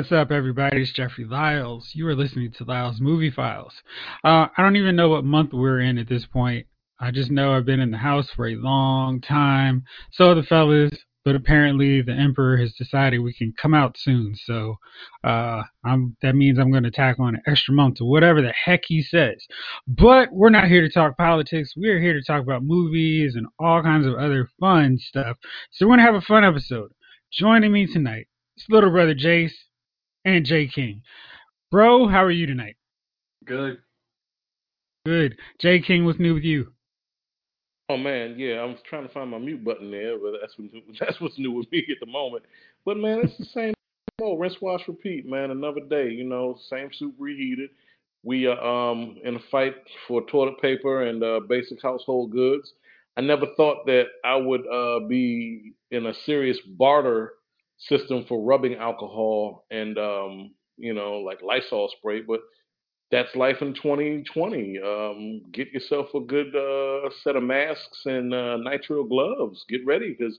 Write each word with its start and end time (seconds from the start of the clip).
What's 0.00 0.12
up, 0.12 0.30
everybody? 0.30 0.80
It's 0.80 0.92
Jeffrey 0.92 1.26
Lyles. 1.26 1.90
You 1.92 2.08
are 2.08 2.14
listening 2.14 2.52
to 2.52 2.64
Lyles 2.64 3.02
Movie 3.02 3.30
Files. 3.30 3.82
Uh, 4.24 4.46
I 4.56 4.62
don't 4.62 4.76
even 4.76 4.96
know 4.96 5.10
what 5.10 5.26
month 5.26 5.52
we're 5.52 5.80
in 5.80 5.98
at 5.98 6.08
this 6.08 6.24
point. 6.24 6.66
I 6.98 7.10
just 7.10 7.30
know 7.30 7.52
I've 7.52 7.66
been 7.66 7.80
in 7.80 7.90
the 7.90 7.98
house 7.98 8.30
for 8.30 8.48
a 8.48 8.56
long 8.56 9.20
time. 9.20 9.84
So 10.10 10.34
the 10.34 10.42
fellas, 10.42 10.92
but 11.22 11.36
apparently 11.36 12.00
the 12.00 12.14
Emperor 12.14 12.56
has 12.56 12.72
decided 12.72 13.18
we 13.18 13.34
can 13.34 13.52
come 13.60 13.74
out 13.74 13.98
soon. 13.98 14.34
So 14.36 14.76
uh, 15.22 15.64
that 16.22 16.34
means 16.34 16.58
I'm 16.58 16.70
going 16.70 16.84
to 16.84 16.90
tack 16.90 17.20
on 17.20 17.34
an 17.34 17.42
extra 17.46 17.74
month 17.74 17.96
to 17.96 18.06
whatever 18.06 18.40
the 18.40 18.54
heck 18.54 18.84
he 18.86 19.02
says. 19.02 19.46
But 19.86 20.32
we're 20.32 20.48
not 20.48 20.68
here 20.68 20.80
to 20.80 20.90
talk 20.90 21.18
politics. 21.18 21.74
We're 21.76 22.00
here 22.00 22.14
to 22.14 22.22
talk 22.22 22.42
about 22.42 22.64
movies 22.64 23.34
and 23.36 23.46
all 23.58 23.82
kinds 23.82 24.06
of 24.06 24.14
other 24.14 24.48
fun 24.58 24.96
stuff. 24.96 25.36
So 25.72 25.84
we're 25.84 25.96
going 25.96 26.06
to 26.06 26.10
have 26.10 26.14
a 26.14 26.22
fun 26.22 26.42
episode. 26.42 26.90
Joining 27.30 27.70
me 27.70 27.86
tonight, 27.86 28.28
is 28.56 28.64
little 28.70 28.90
brother 28.90 29.14
Jace 29.14 29.52
and 30.24 30.44
Jay 30.44 30.68
King. 30.68 31.02
Bro, 31.70 32.08
how 32.08 32.24
are 32.24 32.30
you 32.30 32.46
tonight? 32.46 32.76
Good. 33.44 33.78
Good. 35.06 35.36
Jay 35.60 35.80
King, 35.80 36.04
what's 36.04 36.18
new 36.18 36.34
with 36.34 36.44
you? 36.44 36.72
Oh 37.88 37.96
man, 37.96 38.36
yeah, 38.38 38.54
I 38.56 38.64
was 38.64 38.76
trying 38.88 39.06
to 39.06 39.12
find 39.12 39.30
my 39.30 39.38
mute 39.38 39.64
button 39.64 39.90
there, 39.90 40.16
but 40.18 40.34
that's 40.40 40.54
what, 40.56 40.70
that's 41.00 41.20
what's 41.20 41.38
new 41.38 41.52
with 41.52 41.70
me 41.72 41.84
at 41.90 41.96
the 41.98 42.06
moment. 42.06 42.44
But 42.84 42.96
man, 42.96 43.20
it's 43.24 43.36
the 43.38 43.46
same 43.46 43.74
old 44.20 44.38
rinse, 44.38 44.56
wash, 44.60 44.82
repeat, 44.86 45.26
man. 45.26 45.50
Another 45.50 45.80
day, 45.80 46.10
you 46.10 46.24
know, 46.24 46.56
same 46.68 46.90
soup 46.92 47.14
reheated. 47.18 47.70
We 48.22 48.46
are 48.46 48.60
um 48.62 49.16
in 49.24 49.36
a 49.36 49.40
fight 49.50 49.74
for 50.06 50.24
toilet 50.26 50.60
paper 50.60 51.06
and 51.06 51.22
uh, 51.22 51.40
basic 51.48 51.82
household 51.82 52.30
goods. 52.30 52.72
I 53.16 53.22
never 53.22 53.46
thought 53.56 53.86
that 53.86 54.04
I 54.24 54.36
would 54.36 54.66
uh, 54.66 55.00
be 55.08 55.72
in 55.90 56.06
a 56.06 56.14
serious 56.26 56.58
barter 56.78 57.32
system 57.88 58.24
for 58.28 58.42
rubbing 58.42 58.74
alcohol 58.76 59.64
and 59.70 59.98
um, 59.98 60.50
you 60.76 60.94
know 60.94 61.14
like 61.18 61.40
Lysol 61.42 61.90
spray, 61.96 62.20
but 62.20 62.40
that's 63.10 63.34
life 63.34 63.56
in 63.60 63.74
2020. 63.74 64.78
Um, 64.78 65.42
get 65.52 65.72
yourself 65.72 66.06
a 66.14 66.20
good 66.20 66.54
uh, 66.54 67.10
set 67.24 67.36
of 67.36 67.42
masks 67.42 68.02
and 68.04 68.32
uh, 68.32 68.58
nitrile 68.58 69.08
gloves. 69.08 69.64
Get 69.68 69.84
ready 69.84 70.14
because 70.16 70.38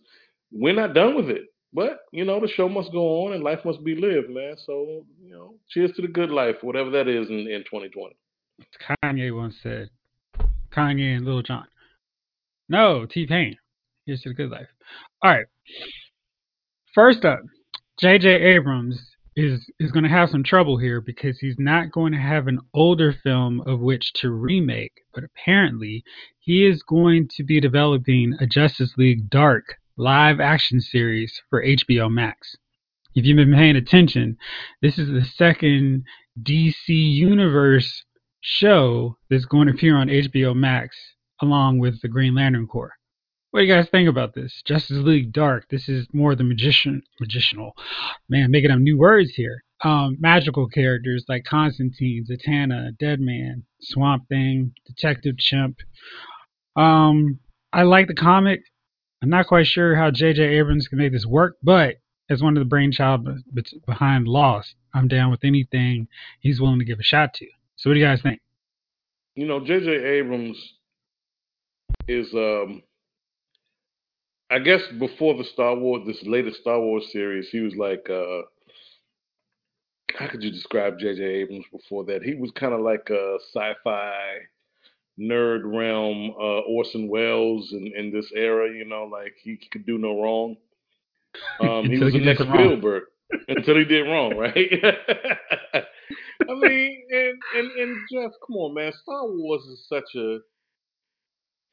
we're 0.52 0.74
not 0.74 0.94
done 0.94 1.16
with 1.16 1.30
it. 1.30 1.48
But 1.74 2.00
you 2.12 2.26
know 2.26 2.40
the 2.40 2.50
show 2.50 2.68
must 2.68 2.92
go 2.92 3.26
on 3.26 3.34
and 3.34 3.44
life 3.44 3.60
must 3.64 3.84
be 3.84 3.96
lived, 3.96 4.30
man. 4.30 4.56
So 4.66 5.06
you 5.24 5.32
know, 5.32 5.56
cheers 5.70 5.92
to 5.96 6.02
the 6.02 6.08
good 6.08 6.30
life, 6.30 6.56
whatever 6.62 6.90
that 6.92 7.08
is 7.08 7.30
in, 7.30 7.48
in 7.48 7.64
2020. 7.64 8.16
Kanye 9.04 9.36
once 9.36 9.56
said, 9.64 9.90
Kanye 10.72 11.18
and 11.18 11.26
Lil 11.26 11.42
Jon. 11.42 11.66
No, 12.70 13.06
T 13.06 13.26
Pain. 13.26 13.58
Here's 14.06 14.22
to 14.22 14.30
the 14.30 14.36
good 14.36 14.50
life. 14.50 14.68
All 15.22 15.32
right. 15.32 15.46
First 16.94 17.24
up, 17.24 17.40
J.J. 18.02 18.28
Abrams 18.28 19.16
is 19.38 19.66
is 19.80 19.92
going 19.94 20.04
to 20.04 20.10
have 20.10 20.30
some 20.30 20.44
trouble 20.44 20.78
here 20.78 21.00
because 21.00 21.40
he's 21.40 21.56
not 21.58 21.90
going 21.90 22.12
to 22.12 22.20
have 22.20 22.48
an 22.48 22.60
older 22.74 23.14
film 23.14 23.62
of 23.62 23.80
which 23.80 24.12
to 24.14 24.30
remake, 24.30 24.92
but 25.14 25.24
apparently 25.24 26.04
he 26.40 26.66
is 26.66 26.84
going 26.84 27.30
to 27.38 27.46
be 27.46 27.62
developing 27.62 28.36
a 28.42 28.46
Justice 28.46 28.98
League 28.98 29.30
Dark 29.30 29.78
live 29.96 30.42
action 30.42 30.82
series 30.82 31.42
for 31.50 31.64
HBO 31.64 32.12
Max. 32.12 32.58
If 33.16 33.26
you've 33.26 33.38
been 33.38 33.54
paying 33.54 33.78
attention, 33.78 34.38
this 34.82 35.00
is 35.00 35.08
the 35.08 35.24
second 35.24 36.04
DC 36.44 36.90
Universe 36.90 38.04
show 38.42 39.16
that's 39.30 39.46
going 39.46 39.68
to 39.68 39.74
appear 39.74 39.96
on 39.96 40.10
HBO 40.10 40.54
Max 40.54 40.98
along 41.42 41.80
with 41.80 42.02
the 42.02 42.10
Green 42.10 42.36
Lantern 42.36 42.68
Corps. 42.68 42.96
What 43.52 43.60
do 43.60 43.66
you 43.66 43.74
guys 43.74 43.90
think 43.90 44.08
about 44.08 44.34
this? 44.34 44.62
Justice 44.66 45.00
League 45.00 45.34
Dark. 45.34 45.68
This 45.70 45.90
is 45.90 46.08
more 46.14 46.36
the 46.36 46.44
magician, 46.46 47.04
magicianal, 47.22 47.72
man, 48.30 48.50
making 48.50 48.72
up 48.72 48.80
new 48.80 48.98
words 48.98 49.32
here. 49.32 49.66
Um, 49.84 50.16
magical 50.22 50.70
characters 50.70 51.26
like 51.28 51.44
Constantine, 51.44 52.26
Zatanna, 52.26 52.98
Deadman, 52.98 53.66
Swamp 53.82 54.30
Thing, 54.30 54.74
Detective 54.86 55.38
Chimp. 55.38 55.80
Um, 56.78 57.40
I 57.74 57.84
like 57.84 58.08
the 58.08 58.14
comic. 58.14 58.62
I'm 59.22 59.30
not 59.30 59.48
quite 59.48 59.68
sure 59.68 59.96
how 59.96 60.12
J.J. 60.12 60.42
Abrams 60.42 60.88
can 60.88 60.98
make 60.98 61.12
this 61.12 61.26
work, 61.26 61.58
but 61.62 61.96
as 62.30 62.42
one 62.42 62.56
of 62.56 62.62
the 62.62 62.70
brainchild 62.70 63.28
behind 63.86 64.30
Lost, 64.30 64.76
I'm 64.94 65.10
down 65.10 65.30
with 65.30 65.44
anything 65.44 66.08
he's 66.40 66.62
willing 66.62 66.80
to 66.80 66.86
give 66.86 67.00
a 67.00 67.04
shot 67.04 67.34
to. 67.36 67.48
So, 67.76 67.90
what 67.90 67.96
do 67.96 68.00
you 68.00 68.06
guys 68.06 68.22
think? 68.22 68.40
You 69.36 69.46
know, 69.46 69.60
J.J. 69.60 69.92
Abrams 69.92 70.74
is 72.08 72.34
um, 72.34 72.84
I 74.52 74.60
guess 74.60 74.82
before 75.00 75.38
the 75.38 75.46
Star 75.46 75.76
Wars, 75.76 76.04
this 76.06 76.22
latest 76.24 76.60
Star 76.60 76.80
Wars 76.82 77.10
series, 77.12 77.50
he 77.50 77.62
was 77.62 77.74
like, 77.76 78.10
uh, 78.10 78.42
how 80.18 80.28
could 80.28 80.44
you 80.44 80.52
describe 80.52 81.00
J.J. 81.00 81.24
Abrams 81.24 81.66
before 81.72 82.04
that? 82.06 82.22
He 82.22 82.36
was 82.36 82.52
kind 82.52 82.74
of 82.74 82.82
like 82.82 83.10
a 83.10 83.38
sci-fi 83.54 84.14
nerd 85.18 85.62
realm, 85.64 86.32
uh, 86.32 86.62
Orson 86.68 87.08
Welles 87.08 87.72
in, 87.72 87.94
in 87.96 88.12
this 88.12 88.30
era. 88.36 88.70
You 88.70 88.84
know, 88.84 89.06
like 89.06 89.36
he 89.42 89.58
could 89.72 89.86
do 89.86 89.98
no 89.98 90.22
wrong. 90.22 90.58
Um, 91.62 91.86
he 91.90 91.98
was 91.98 92.12
the 92.12 92.20
next 92.20 92.42
Spielberg 92.44 93.04
until 93.48 93.78
he 93.78 93.86
did 93.86 94.02
wrong, 94.02 94.36
right? 94.36 94.56
I 95.74 96.54
mean, 96.56 97.04
and, 97.10 97.40
and 97.58 97.72
and 97.80 97.98
Jeff, 98.12 98.32
come 98.46 98.58
on, 98.58 98.74
man. 98.74 98.92
Star 99.02 99.26
Wars 99.28 99.64
is 99.64 99.86
such 99.88 100.16
a 100.16 100.40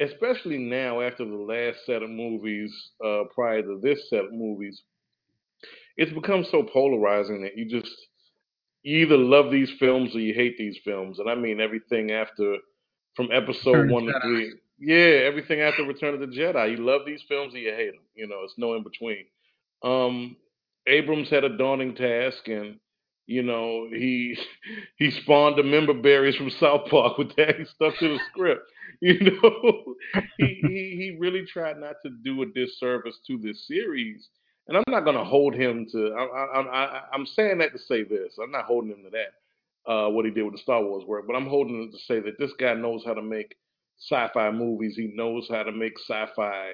especially 0.01 0.59
now 0.59 1.01
after 1.01 1.25
the 1.25 1.35
last 1.35 1.85
set 1.87 2.03
of 2.03 2.11
movies, 2.11 2.73
uh, 3.05 3.25
prior 3.35 3.63
to 3.63 3.81
this 3.83 4.09
set 4.09 4.25
of 4.25 4.33
movies, 4.33 4.83
it's 5.97 6.13
become 6.13 6.45
so 6.45 6.63
polarizing 6.63 7.43
that 7.43 7.57
you 7.57 7.69
just 7.69 7.95
you 8.83 8.99
either 8.99 9.17
love 9.17 9.51
these 9.51 9.71
films 9.79 10.15
or 10.15 10.21
you 10.21 10.35
hate 10.35 10.57
these 10.57 10.79
films, 10.85 11.19
and 11.19 11.29
I 11.29 11.35
mean 11.35 11.61
everything 11.61 12.13
after 12.13 12.57
from 13.17 13.29
episode 13.33 13.73
Return 13.73 13.91
one 13.91 14.05
to 14.07 14.21
three. 14.23 14.53
Yeah, 14.79 15.27
everything 15.27 15.61
after 15.61 15.83
Return 15.83 16.15
of 16.15 16.21
the 16.21 16.27
Jedi. 16.27 16.71
You 16.71 16.77
love 16.77 17.03
these 17.05 17.23
films 17.29 17.53
or 17.55 17.59
you 17.59 17.73
hate 17.75 17.91
them. 17.91 18.05
You 18.15 18.29
know, 18.29 18.43
it's 18.45 18.55
no 18.57 18.77
in 18.77 18.85
between. 18.85 19.25
Um, 19.83 20.37
Abrams 20.87 21.29
had 21.29 21.43
a 21.43 21.57
daunting 21.57 21.97
task, 21.97 22.47
and 22.47 22.79
you 23.29 23.43
know 23.43 23.87
he 23.91 24.37
he 24.97 25.11
spawned 25.11 25.57
the 25.59 25.63
member 25.63 25.93
berries 25.93 26.35
from 26.35 26.51
South 26.59 26.89
Park 26.91 27.19
with 27.19 27.37
that. 27.37 27.57
He 27.59 27.65
stuck 27.67 27.97
to 27.99 28.09
the 28.09 28.19
script. 28.31 28.63
You 29.01 29.21
know, 29.21 29.95
he, 30.39 30.61
he 30.67 30.97
he 30.97 31.17
really 31.21 31.45
tried 31.47 31.79
not 31.79 31.97
to 32.05 32.11
do 32.25 32.43
a 32.43 32.47
disservice 32.47 33.17
to 33.29 33.39
this 33.39 33.65
series, 33.69 34.29
and 34.67 34.77
I'm 34.77 34.83
not 34.89 35.05
going 35.05 35.17
to 35.17 35.23
hold 35.23 35.55
him 35.55 35.87
to. 35.93 36.15
I, 36.15 37.03
I'm 37.13 37.25
saying 37.27 37.59
that 37.59 37.71
to 37.75 37.79
say 37.79 38.03
this. 38.03 38.35
I'm 38.43 38.51
not 38.51 38.65
holding 38.65 38.91
him 38.91 39.05
to 39.05 39.11
that. 39.11 39.93
Uh, 39.93 40.09
what 40.09 40.25
he 40.25 40.33
did 40.33 40.43
with 40.43 40.55
the 40.55 40.59
Star 40.59 40.83
Wars 40.83 41.05
work, 41.07 41.29
but 41.29 41.37
I'm 41.37 41.47
holding 41.47 41.81
him 41.81 41.93
to 41.93 41.99
say 41.99 42.19
that 42.19 42.41
this 42.41 42.51
guy 42.59 42.75
knows 42.75 43.05
how 43.07 43.15
to 43.15 43.23
make 43.23 43.55
sci-fi 44.11 44.51
movies. 44.51 44.97
He 44.97 45.13
knows 45.15 45.47
how 45.49 45.63
to 45.63 45.71
make 45.71 45.93
sci-fi 46.01 46.73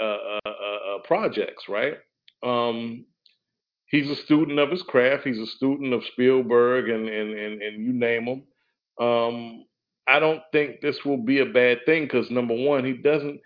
uh, 0.00 0.02
uh, 0.02 0.40
uh, 0.44 0.50
uh 0.50 0.98
projects, 1.04 1.68
right? 1.68 1.94
Um, 2.42 3.04
he's 3.94 4.10
a 4.10 4.16
student 4.16 4.58
of 4.58 4.70
his 4.70 4.82
craft. 4.82 5.24
He's 5.24 5.38
a 5.38 5.46
student 5.46 5.92
of 5.92 6.02
Spielberg 6.12 6.88
and 6.88 7.08
and 7.08 7.30
and, 7.38 7.62
and 7.62 7.84
you 7.84 7.92
name 7.92 8.24
him. 8.24 8.42
Um, 9.04 9.64
I 10.06 10.18
don't 10.18 10.42
think 10.52 10.80
this 10.80 11.04
will 11.04 11.16
be 11.16 11.40
a 11.40 11.46
bad 11.46 11.78
thing 11.86 12.04
because 12.04 12.30
number 12.30 12.54
one, 12.54 12.84
he 12.84 12.94
doesn't. 12.94 13.40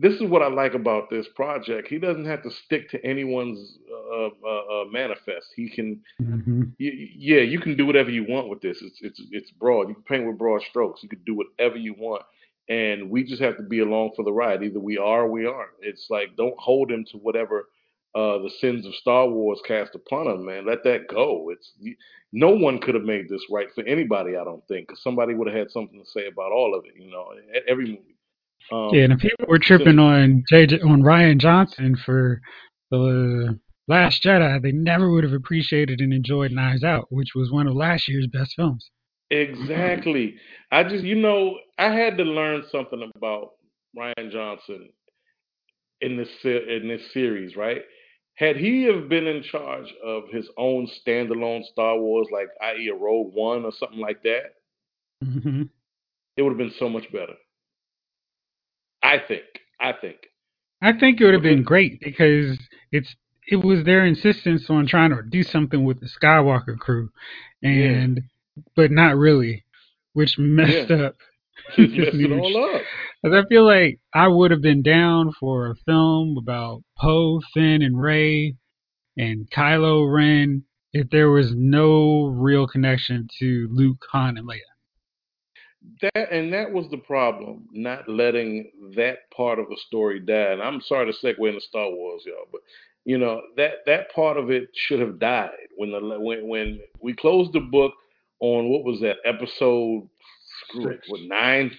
This 0.00 0.14
is 0.14 0.22
what 0.22 0.42
I 0.42 0.48
like 0.48 0.74
about 0.74 1.10
this 1.10 1.26
project. 1.34 1.88
He 1.88 1.98
doesn't 1.98 2.24
have 2.24 2.44
to 2.44 2.50
stick 2.50 2.88
to 2.90 3.04
anyone's 3.04 3.78
uh, 3.90 4.28
uh, 4.46 4.82
uh, 4.82 4.84
manifest. 4.92 5.48
He 5.56 5.68
can, 5.68 6.00
mm-hmm. 6.22 6.62
y- 6.78 7.10
yeah, 7.16 7.40
you 7.40 7.58
can 7.58 7.76
do 7.76 7.84
whatever 7.84 8.08
you 8.08 8.24
want 8.28 8.48
with 8.48 8.60
this. 8.60 8.80
It's 8.80 8.98
it's 9.02 9.20
it's 9.32 9.50
broad. 9.50 9.88
You 9.88 9.94
can 9.94 10.04
paint 10.04 10.26
with 10.26 10.38
broad 10.38 10.62
strokes. 10.62 11.02
You 11.02 11.08
can 11.08 11.22
do 11.26 11.34
whatever 11.34 11.76
you 11.76 11.94
want, 11.98 12.22
and 12.68 13.10
we 13.10 13.24
just 13.24 13.42
have 13.42 13.56
to 13.56 13.64
be 13.64 13.80
along 13.80 14.12
for 14.14 14.24
the 14.24 14.32
ride. 14.32 14.62
Either 14.62 14.80
we 14.80 14.98
are 14.98 15.22
or 15.22 15.30
we 15.30 15.46
aren't. 15.46 15.72
It's 15.80 16.06
like 16.10 16.36
don't 16.36 16.58
hold 16.58 16.90
him 16.90 17.04
to 17.10 17.18
whatever 17.18 17.66
uh, 18.14 18.38
the 18.38 18.50
sins 18.60 18.86
of 18.86 18.94
Star 18.94 19.28
Wars 19.28 19.60
cast 19.66 19.94
upon 19.94 20.26
him, 20.26 20.46
man. 20.46 20.66
Let 20.66 20.84
that 20.84 21.08
go. 21.08 21.50
It's 21.50 21.72
no 22.32 22.50
one 22.50 22.78
could 22.78 22.94
have 22.94 23.04
made 23.04 23.28
this 23.28 23.44
right 23.50 23.68
for 23.74 23.84
anybody, 23.84 24.36
I 24.36 24.44
don't 24.44 24.66
think, 24.68 24.88
because 24.88 25.02
somebody 25.02 25.34
would 25.34 25.48
have 25.48 25.56
had 25.56 25.70
something 25.70 25.98
to 25.98 26.10
say 26.10 26.26
about 26.26 26.52
all 26.52 26.74
of 26.74 26.84
it. 26.86 27.00
You 27.00 27.10
know, 27.10 27.32
every 27.66 27.86
movie. 27.86 28.16
Um, 28.70 28.90
yeah, 28.92 29.04
and 29.04 29.12
if 29.14 29.20
people 29.20 29.46
were 29.48 29.58
tripping 29.58 29.98
since, 29.98 30.00
on 30.00 30.44
JJ 30.52 30.84
on 30.84 31.02
Rian 31.02 31.38
Johnson 31.38 31.96
for 31.96 32.40
the 32.90 33.58
Last 33.88 34.22
Jedi, 34.22 34.60
they 34.60 34.72
never 34.72 35.10
would 35.10 35.24
have 35.24 35.32
appreciated 35.32 36.00
and 36.00 36.12
enjoyed 36.12 36.52
Knives 36.52 36.84
Out, 36.84 37.06
which 37.10 37.34
was 37.34 37.50
one 37.50 37.66
of 37.66 37.74
last 37.74 38.08
year's 38.08 38.26
best 38.26 38.54
films. 38.54 38.90
Exactly. 39.30 40.36
I 40.70 40.84
just, 40.84 41.04
you 41.04 41.14
know, 41.14 41.58
I 41.78 41.92
had 41.92 42.18
to 42.18 42.24
learn 42.24 42.64
something 42.70 43.10
about 43.16 43.52
Rian 43.96 44.30
Johnson 44.30 44.90
in 46.00 46.16
this 46.16 46.28
in 46.44 46.88
this 46.88 47.12
series, 47.12 47.56
right? 47.56 47.82
Had 48.38 48.56
he 48.56 48.84
have 48.84 49.08
been 49.08 49.26
in 49.26 49.42
charge 49.42 49.92
of 50.04 50.28
his 50.30 50.48
own 50.56 50.86
standalone 50.86 51.64
Star 51.64 51.98
Wars, 51.98 52.28
like 52.30 52.46
i.e. 52.62 52.88
a 52.88 52.94
Rogue 52.94 53.34
One 53.34 53.64
or 53.64 53.72
something 53.72 53.98
like 53.98 54.22
that, 54.22 54.54
mm-hmm. 55.24 55.62
it 56.36 56.42
would 56.42 56.50
have 56.50 56.58
been 56.58 56.74
so 56.78 56.88
much 56.88 57.10
better. 57.10 57.34
I 59.02 59.18
think. 59.26 59.42
I 59.80 59.92
think. 59.92 60.18
I 60.80 60.92
think 60.92 61.20
it 61.20 61.24
would 61.24 61.34
have 61.34 61.42
been 61.42 61.64
great 61.64 62.00
because 62.00 62.56
it's 62.92 63.16
it 63.48 63.56
was 63.56 63.84
their 63.84 64.06
insistence 64.06 64.70
on 64.70 64.86
trying 64.86 65.10
to 65.10 65.22
do 65.22 65.42
something 65.42 65.84
with 65.84 65.98
the 65.98 66.08
Skywalker 66.08 66.78
crew, 66.78 67.10
and 67.60 68.20
but 68.76 68.92
not 68.92 69.16
really, 69.16 69.64
which 70.12 70.38
messed 70.38 70.90
Yeah. 70.90 71.06
up. 71.06 71.16
Just 71.76 71.96
messed 71.96 72.14
it 72.14 72.32
all 72.32 72.74
up. 72.76 72.82
Because 73.22 73.44
I 73.44 73.48
feel 73.48 73.64
like 73.64 73.98
I 74.14 74.28
would 74.28 74.50
have 74.50 74.62
been 74.62 74.82
down 74.82 75.32
for 75.38 75.70
a 75.70 75.74
film 75.86 76.36
about 76.38 76.82
Poe, 76.98 77.40
Finn, 77.52 77.82
and 77.82 78.00
Rey, 78.00 78.54
and 79.16 79.50
Kylo 79.50 80.12
Ren 80.12 80.64
if 80.92 81.10
there 81.10 81.30
was 81.30 81.52
no 81.54 82.26
real 82.26 82.66
connection 82.66 83.28
to 83.38 83.68
Luke, 83.70 84.02
Han, 84.12 84.38
and 84.38 84.48
Leia. 84.48 84.60
That 86.02 86.32
and 86.32 86.52
that 86.52 86.72
was 86.72 86.86
the 86.90 86.98
problem, 86.98 87.68
not 87.72 88.08
letting 88.08 88.70
that 88.96 89.30
part 89.34 89.58
of 89.58 89.68
the 89.68 89.78
story 89.86 90.20
die. 90.20 90.52
And 90.52 90.62
I'm 90.62 90.80
sorry 90.80 91.10
to 91.10 91.18
segue 91.18 91.48
into 91.48 91.60
Star 91.60 91.90
Wars, 91.90 92.22
y'all, 92.26 92.48
but 92.50 92.60
you 93.04 93.16
know 93.18 93.40
that 93.56 93.84
that 93.86 94.12
part 94.12 94.36
of 94.36 94.50
it 94.50 94.68
should 94.74 95.00
have 95.00 95.18
died 95.18 95.50
when 95.76 95.90
the 95.90 96.00
when 96.20 96.48
when 96.48 96.80
we 97.00 97.14
closed 97.14 97.52
the 97.52 97.60
book 97.60 97.92
on 98.40 98.68
what 98.68 98.84
was 98.84 99.00
that 99.00 99.16
episode? 99.24 100.08
Screw 100.66 100.88
it, 100.90 101.00
what 101.08 101.20
nine? 101.22 101.70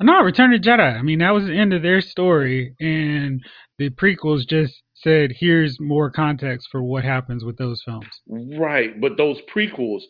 No, 0.00 0.20
Return 0.22 0.52
of 0.52 0.60
the 0.62 0.68
Jedi. 0.68 0.98
I 0.98 1.02
mean, 1.02 1.20
that 1.20 1.30
was 1.30 1.46
the 1.46 1.56
end 1.58 1.72
of 1.72 1.82
their 1.82 2.00
story, 2.02 2.74
and 2.80 3.42
the 3.78 3.88
prequels 3.90 4.46
just 4.46 4.82
said, 4.94 5.32
"Here's 5.38 5.80
more 5.80 6.10
context 6.10 6.68
for 6.70 6.82
what 6.82 7.02
happens 7.04 7.44
with 7.44 7.56
those 7.56 7.82
films." 7.82 8.06
Right, 8.28 9.00
but 9.00 9.16
those 9.16 9.40
prequels, 9.42 10.02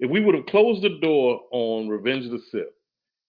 if 0.00 0.10
we 0.10 0.20
would 0.20 0.34
have 0.34 0.46
closed 0.46 0.82
the 0.82 0.98
door 1.00 1.40
on 1.52 1.88
Revenge 1.88 2.24
of 2.26 2.32
the 2.32 2.40
Sith 2.50 2.74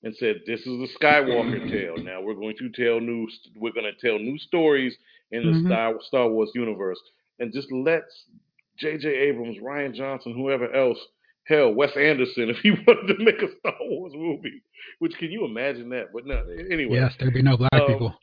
and 0.01 0.16
said 0.16 0.38
this 0.48 0.62
is 0.62 0.66
the 0.66 0.90
Skywalker 1.00 1.69
tale, 1.72 1.98
now 1.98 2.19
we're 2.19 2.34
going 2.34 2.58
to 2.58 2.69
tell 2.69 3.00
new, 3.00 3.28
we're 3.56 3.72
going 3.74 3.92
to 3.92 4.08
tell 4.08 4.18
new 4.18 4.40
stories 4.40 4.98
in 5.31 5.44
the 5.46 5.51
Mhm. 5.60 5.66
Star 5.68 6.01
Star 6.01 6.30
Wars 6.30 6.51
universe, 6.56 7.00
and 7.40 7.54
just 7.54 7.72
let 7.72 8.04
J.J. 8.80 9.08
Abrams, 9.08 9.58
Rian 9.60 9.94
Johnson, 9.94 10.34
whoever 10.34 10.72
else, 10.74 11.00
hell, 11.48 11.74
Wes 11.74 11.92
Anderson, 11.98 12.50
if 12.50 12.58
he 12.58 12.72
wanted 12.72 13.18
to 13.18 13.24
make 13.24 13.42
a 13.42 13.48
Star 13.60 13.74
Wars 13.82 14.14
movie, 14.16 14.62
which 15.00 15.14
can 15.18 15.32
you 15.32 15.46
imagine 15.46 15.90
that? 15.90 16.14
But 16.14 16.26
no, 16.26 16.44
anyway, 16.72 16.98
Yes, 16.98 17.14
there'd 17.20 17.34
be 17.34 17.42
no 17.42 17.58
black 17.58 17.74
Um, 17.74 17.88
people. 17.88 18.16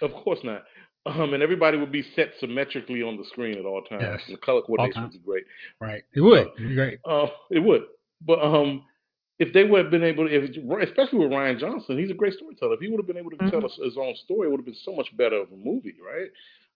of 0.00 0.12
course 0.12 0.40
not. 0.44 0.64
Um, 1.04 1.34
and 1.34 1.42
everybody 1.42 1.78
would 1.78 1.90
be 1.90 2.04
set 2.14 2.30
symmetrically 2.38 3.02
on 3.02 3.16
the 3.16 3.24
screen 3.24 3.58
at 3.58 3.64
all 3.64 3.82
times. 3.82 4.02
Yes, 4.02 4.20
the 4.30 4.36
color 4.36 4.62
coordination 4.62 5.02
would 5.02 5.12
be 5.12 5.18
great. 5.18 5.44
Right? 5.80 6.02
It 6.14 6.20
would. 6.20 6.46
It'd 6.56 6.68
be 6.68 6.74
great. 6.76 7.00
Uh, 7.04 7.26
it 7.50 7.58
would. 7.58 7.82
But 8.24 8.40
um, 8.40 8.84
if 9.40 9.52
they 9.52 9.64
would 9.64 9.82
have 9.82 9.90
been 9.90 10.04
able 10.04 10.28
to, 10.28 10.32
if, 10.32 10.50
especially 10.88 11.18
with 11.18 11.30
Rian 11.32 11.58
Johnson, 11.58 11.98
he's 11.98 12.12
a 12.12 12.14
great 12.14 12.34
storyteller. 12.34 12.74
If 12.74 12.80
he 12.80 12.88
would 12.88 13.00
have 13.00 13.08
been 13.08 13.16
able 13.18 13.30
to 13.30 13.36
Mhm. 13.36 13.50
tell 13.50 13.64
us 13.64 13.76
his 13.82 13.96
own 13.98 14.14
story, 14.24 14.46
it 14.46 14.50
would 14.52 14.60
have 14.60 14.64
been 14.64 14.76
so 14.84 14.94
much 14.94 15.08
better 15.16 15.36
of 15.40 15.50
a 15.50 15.56
movie, 15.56 15.96
right? 16.00 16.30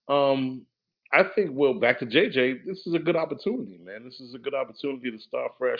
Um, 0.09 0.65
I 1.13 1.23
think, 1.35 1.51
well, 1.53 1.73
back 1.73 1.99
to 1.99 2.05
JJ, 2.05 2.65
this 2.65 2.85
is 2.85 2.93
a 2.93 2.99
good 2.99 3.15
opportunity, 3.15 3.79
man. 3.83 4.03
This 4.03 4.19
is 4.19 4.33
a 4.33 4.39
good 4.39 4.53
opportunity 4.53 5.11
to 5.11 5.19
start 5.19 5.53
fresh 5.57 5.79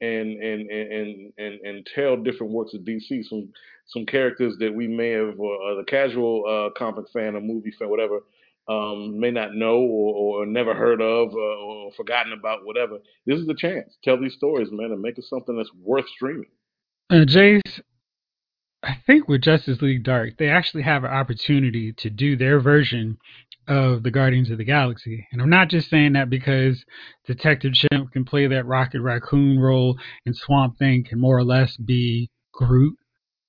and 0.00 0.42
and 0.42 0.70
and 0.70 0.92
and 0.92 1.32
and, 1.38 1.60
and 1.60 1.88
tell 1.94 2.16
different 2.16 2.52
works 2.52 2.74
of 2.74 2.80
DC. 2.80 3.24
Some 3.24 3.52
some 3.86 4.06
characters 4.06 4.56
that 4.58 4.74
we 4.74 4.88
may 4.88 5.10
have, 5.10 5.38
or, 5.38 5.54
or 5.54 5.74
the 5.76 5.84
casual 5.84 6.44
uh, 6.46 6.78
comic 6.78 7.06
fan 7.12 7.36
or 7.36 7.40
movie 7.40 7.72
fan, 7.78 7.88
whatever, 7.88 8.20
um, 8.68 9.18
may 9.18 9.30
not 9.30 9.54
know 9.54 9.76
or, 9.76 10.42
or 10.42 10.46
never 10.46 10.74
heard 10.74 11.00
of 11.00 11.28
uh, 11.32 11.36
or 11.36 11.92
forgotten 11.92 12.32
about, 12.32 12.64
whatever. 12.64 12.98
This 13.26 13.38
is 13.38 13.46
the 13.46 13.54
chance. 13.54 13.96
Tell 14.02 14.20
these 14.20 14.34
stories, 14.34 14.68
man, 14.70 14.92
and 14.92 15.00
make 15.00 15.18
it 15.18 15.24
something 15.24 15.56
that's 15.56 15.72
worth 15.80 16.08
streaming. 16.08 16.50
Uh, 17.10 17.24
Jace, 17.26 17.80
I 18.82 18.96
think 19.06 19.28
with 19.28 19.42
Justice 19.42 19.82
League 19.82 20.04
Dark, 20.04 20.38
they 20.38 20.48
actually 20.48 20.82
have 20.82 21.04
an 21.04 21.10
opportunity 21.10 21.92
to 21.92 22.10
do 22.10 22.36
their 22.36 22.58
version 22.60 23.18
of 23.68 24.02
the 24.02 24.10
Guardians 24.10 24.50
of 24.50 24.58
the 24.58 24.64
Galaxy. 24.64 25.26
And 25.32 25.40
I'm 25.40 25.50
not 25.50 25.68
just 25.68 25.88
saying 25.88 26.14
that 26.14 26.30
because 26.30 26.84
Detective 27.26 27.72
Chimp 27.74 28.12
can 28.12 28.24
play 28.24 28.46
that 28.46 28.66
Rocket 28.66 29.00
Raccoon 29.00 29.58
role 29.58 29.98
and 30.26 30.36
Swamp 30.36 30.78
Thing 30.78 31.04
can 31.04 31.20
more 31.20 31.36
or 31.36 31.44
less 31.44 31.76
be 31.76 32.30
Groot. 32.52 32.96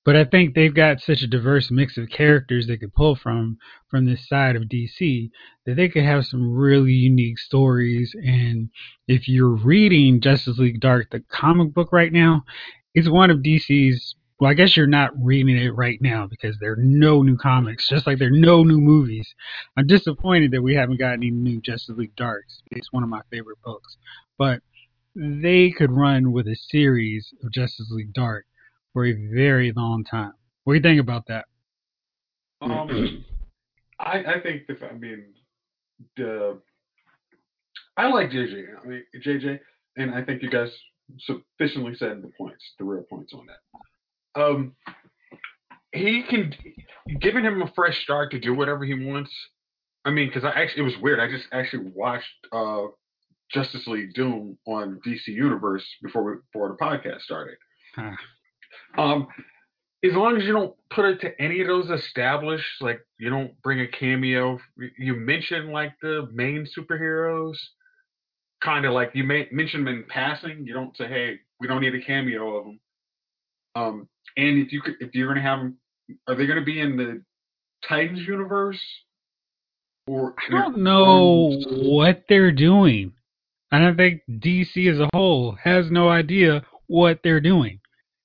But 0.04 0.16
I 0.16 0.24
think 0.24 0.54
they've 0.54 0.74
got 0.74 1.00
such 1.00 1.22
a 1.22 1.26
diverse 1.26 1.70
mix 1.70 1.96
of 1.96 2.10
characters 2.10 2.66
they 2.66 2.76
could 2.76 2.94
pull 2.94 3.16
from 3.16 3.56
from 3.88 4.04
this 4.04 4.28
side 4.28 4.54
of 4.54 4.64
DC 4.64 5.30
that 5.64 5.76
they 5.76 5.88
could 5.88 6.04
have 6.04 6.26
some 6.26 6.52
really 6.52 6.92
unique 6.92 7.38
stories. 7.38 8.14
And 8.22 8.68
if 9.08 9.28
you're 9.28 9.56
reading 9.56 10.20
Justice 10.20 10.58
League 10.58 10.80
Dark, 10.80 11.10
the 11.10 11.20
comic 11.20 11.72
book 11.72 11.90
right 11.90 12.12
now, 12.12 12.44
it's 12.94 13.08
one 13.08 13.30
of 13.30 13.38
DC's. 13.38 14.14
Well, 14.40 14.50
I 14.50 14.54
guess 14.54 14.76
you're 14.76 14.86
not 14.88 15.12
reading 15.22 15.56
it 15.56 15.76
right 15.76 16.00
now 16.02 16.26
because 16.26 16.58
there 16.58 16.72
are 16.72 16.76
no 16.76 17.22
new 17.22 17.36
comics, 17.36 17.88
just 17.88 18.06
like 18.06 18.18
there 18.18 18.28
are 18.28 18.32
no 18.32 18.64
new 18.64 18.80
movies. 18.80 19.32
I'm 19.76 19.86
disappointed 19.86 20.50
that 20.50 20.62
we 20.62 20.74
haven't 20.74 20.98
gotten 20.98 21.20
any 21.20 21.30
new 21.30 21.60
Justice 21.60 21.96
League 21.96 22.16
Darks. 22.16 22.60
It's 22.72 22.92
one 22.92 23.04
of 23.04 23.08
my 23.08 23.20
favorite 23.30 23.58
books, 23.64 23.96
but 24.36 24.60
they 25.14 25.70
could 25.70 25.92
run 25.92 26.32
with 26.32 26.48
a 26.48 26.56
series 26.56 27.32
of 27.44 27.52
Justice 27.52 27.90
League 27.90 28.12
Dark 28.12 28.44
for 28.92 29.06
a 29.06 29.12
very 29.12 29.72
long 29.72 30.02
time. 30.04 30.32
What 30.64 30.72
do 30.72 30.76
you 30.78 30.82
think 30.82 31.00
about 31.00 31.26
that? 31.28 31.44
Um, 32.60 33.24
I 34.00 34.24
I 34.24 34.40
think 34.42 34.66
the 34.66 34.76
I 34.86 34.94
mean 34.94 35.26
the 36.16 36.60
I 37.96 38.08
like 38.08 38.30
JJ. 38.30 38.64
I 38.82 38.86
mean 38.86 39.02
JJ, 39.24 39.60
and 39.96 40.14
I 40.14 40.22
think 40.24 40.42
you 40.42 40.50
guys 40.50 40.70
sufficiently 41.20 41.94
said 41.94 42.22
the 42.22 42.30
points, 42.36 42.64
the 42.78 42.84
real 42.84 43.04
points 43.08 43.32
on 43.34 43.46
that. 43.46 43.58
Um, 44.36 44.74
he 45.92 46.22
can 46.22 46.54
giving 47.20 47.44
him 47.44 47.62
a 47.62 47.72
fresh 47.74 48.02
start 48.02 48.30
to 48.32 48.40
do 48.40 48.54
whatever 48.54 48.84
he 48.84 48.94
wants. 48.94 49.30
I 50.04 50.10
mean, 50.10 50.28
because 50.28 50.44
I 50.44 50.50
actually 50.50 50.82
it 50.82 50.86
was 50.86 50.98
weird. 50.98 51.20
I 51.20 51.30
just 51.30 51.46
actually 51.52 51.90
watched 51.94 52.26
uh 52.52 52.86
Justice 53.50 53.86
League 53.86 54.14
Doom 54.14 54.58
on 54.66 55.00
DC 55.06 55.28
Universe 55.28 55.84
before 56.02 56.24
we, 56.24 56.32
before 56.52 56.68
the 56.68 56.84
podcast 56.84 57.20
started. 57.20 57.56
Huh. 57.94 58.12
Um, 58.98 59.28
as 60.04 60.12
long 60.12 60.36
as 60.36 60.44
you 60.44 60.52
don't 60.52 60.74
put 60.90 61.04
it 61.04 61.20
to 61.22 61.40
any 61.40 61.60
of 61.60 61.66
those 61.66 61.90
established, 61.90 62.66
like 62.80 63.00
you 63.18 63.30
don't 63.30 63.60
bring 63.62 63.80
a 63.80 63.86
cameo. 63.86 64.58
You 64.98 65.14
mention 65.14 65.70
like 65.70 65.92
the 66.02 66.28
main 66.32 66.66
superheroes, 66.66 67.56
kind 68.62 68.84
of 68.84 68.92
like 68.92 69.12
you 69.14 69.24
may 69.24 69.48
mention 69.50 69.84
them 69.84 69.94
in 69.94 70.04
passing. 70.08 70.66
You 70.66 70.74
don't 70.74 70.96
say, 70.96 71.06
"Hey, 71.06 71.38
we 71.60 71.68
don't 71.68 71.80
need 71.80 71.94
a 71.94 72.02
cameo 72.02 72.56
of 72.56 72.64
them." 72.64 72.80
Um, 73.74 74.08
and 74.36 74.58
if 74.58 74.72
you 74.72 74.80
could, 74.80 74.94
if 75.00 75.14
you're 75.14 75.28
gonna 75.28 75.42
have 75.42 75.58
them, 75.58 75.76
are 76.28 76.34
they 76.34 76.46
gonna 76.46 76.64
be 76.64 76.80
in 76.80 76.96
the 76.96 77.22
Titans 77.88 78.26
universe? 78.26 78.80
Or 80.06 80.34
I 80.48 80.50
don't 80.50 80.78
know 80.78 81.58
what 81.66 82.24
they're 82.28 82.52
doing. 82.52 83.12
I 83.72 83.78
don't 83.78 83.96
think 83.96 84.20
DC 84.30 84.92
as 84.92 85.00
a 85.00 85.08
whole 85.14 85.56
has 85.62 85.90
no 85.90 86.08
idea 86.08 86.64
what 86.86 87.20
they're 87.24 87.40
doing. 87.40 87.80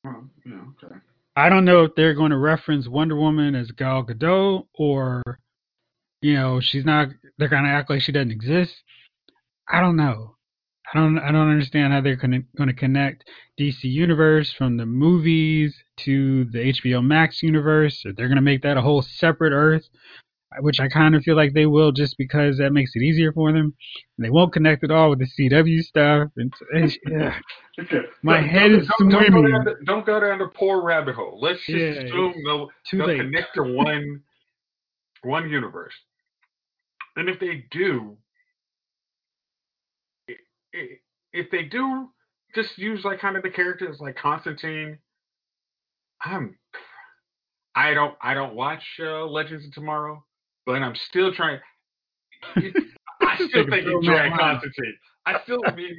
Oh, 0.05 0.25
yeah, 0.45 0.61
okay. 0.83 0.95
I 1.35 1.49
don't 1.49 1.65
know 1.65 1.85
if 1.85 1.95
they're 1.95 2.13
going 2.13 2.31
to 2.31 2.37
reference 2.37 2.87
Wonder 2.87 3.15
Woman 3.15 3.55
as 3.55 3.71
Gal 3.71 4.03
Gadot 4.03 4.67
or, 4.75 5.23
you 6.21 6.33
know, 6.33 6.59
she's 6.61 6.85
not. 6.85 7.09
They're 7.37 7.47
going 7.47 7.63
to 7.63 7.69
act 7.69 7.89
like 7.89 8.01
she 8.01 8.11
doesn't 8.11 8.31
exist. 8.31 8.73
I 9.69 9.79
don't 9.79 9.95
know. 9.95 10.35
I 10.93 10.97
don't. 10.97 11.19
I 11.19 11.31
don't 11.31 11.49
understand 11.51 11.93
how 11.93 12.01
they're 12.01 12.15
going 12.15 12.45
to 12.57 12.73
connect 12.73 13.23
DC 13.59 13.83
Universe 13.83 14.51
from 14.53 14.77
the 14.77 14.85
movies 14.85 15.75
to 15.97 16.45
the 16.45 16.73
HBO 16.73 17.03
Max 17.05 17.43
universe. 17.43 18.03
Or 18.05 18.13
they're 18.13 18.27
going 18.27 18.37
to 18.37 18.41
make 18.41 18.63
that 18.63 18.77
a 18.77 18.81
whole 18.81 19.01
separate 19.03 19.51
Earth, 19.53 19.87
which 20.61 20.79
I 20.79 20.87
kind 20.87 21.15
of 21.15 21.23
feel 21.23 21.35
like 21.35 21.53
they 21.53 21.67
will, 21.67 21.91
just 21.91 22.17
because 22.17 22.57
that 22.57 22.71
makes 22.73 22.91
it 22.95 23.01
easier 23.03 23.31
for 23.33 23.51
them. 23.51 23.75
And 24.17 24.25
they 24.25 24.29
won't 24.31 24.51
connect 24.53 24.83
it 24.83 24.89
all 24.91 25.11
with 25.11 25.19
the 25.19 25.27
CW 25.49 25.81
stuff. 25.83 26.29
And 26.37 26.53
yeah. 27.07 27.37
Okay. 27.79 28.01
My 28.23 28.37
Don't- 28.39 28.49
head 28.49 28.69
don't- 28.71 28.79
is 28.81 28.87
don't, 28.99 29.09
don't 29.09 29.21
go 29.21 29.27
swimming. 29.27 29.51
down 29.51 29.63
the, 29.65 29.75
don't 29.85 30.05
go 30.05 30.19
down 30.19 30.39
the 30.39 30.47
poor 30.47 30.81
rabbit 30.83 31.15
hole. 31.15 31.39
Let's 31.41 31.59
just 31.65 31.69
Yeah, 31.77 32.01
assume 32.03 32.33
they'll, 32.43 32.69
they'll 32.91 33.17
connect 33.17 33.53
to 33.55 33.63
one 33.63 34.21
one 35.21 35.49
universe. 35.49 35.93
And 37.15 37.27
if 37.29 37.39
they 37.39 37.65
do, 37.71 38.17
if 41.33 41.51
they 41.51 41.63
do, 41.63 42.09
just 42.55 42.77
use 42.77 43.03
like 43.03 43.19
kind 43.19 43.37
of 43.37 43.43
the 43.43 43.49
characters 43.49 43.97
like 43.99 44.15
Constantine. 44.15 44.99
I'm, 46.23 46.57
I 47.75 47.93
don't, 47.93 48.15
I 48.21 48.33
don't 48.33 48.55
watch 48.55 48.83
uh, 48.99 49.25
Legends 49.25 49.65
of 49.65 49.73
Tomorrow, 49.73 50.23
but 50.65 50.81
I'm 50.81 50.95
still 51.09 51.33
trying. 51.33 51.59
I 52.55 52.61
still 53.35 53.65
think 53.69 53.69
throw 53.69 53.75
he 53.75 53.79
in 53.79 53.85
that 53.85 54.03
dragged 54.03 54.31
line. 54.31 54.39
Constantine. 54.39 54.95
I 55.25 55.39
still 55.43 55.59
mean 55.75 55.95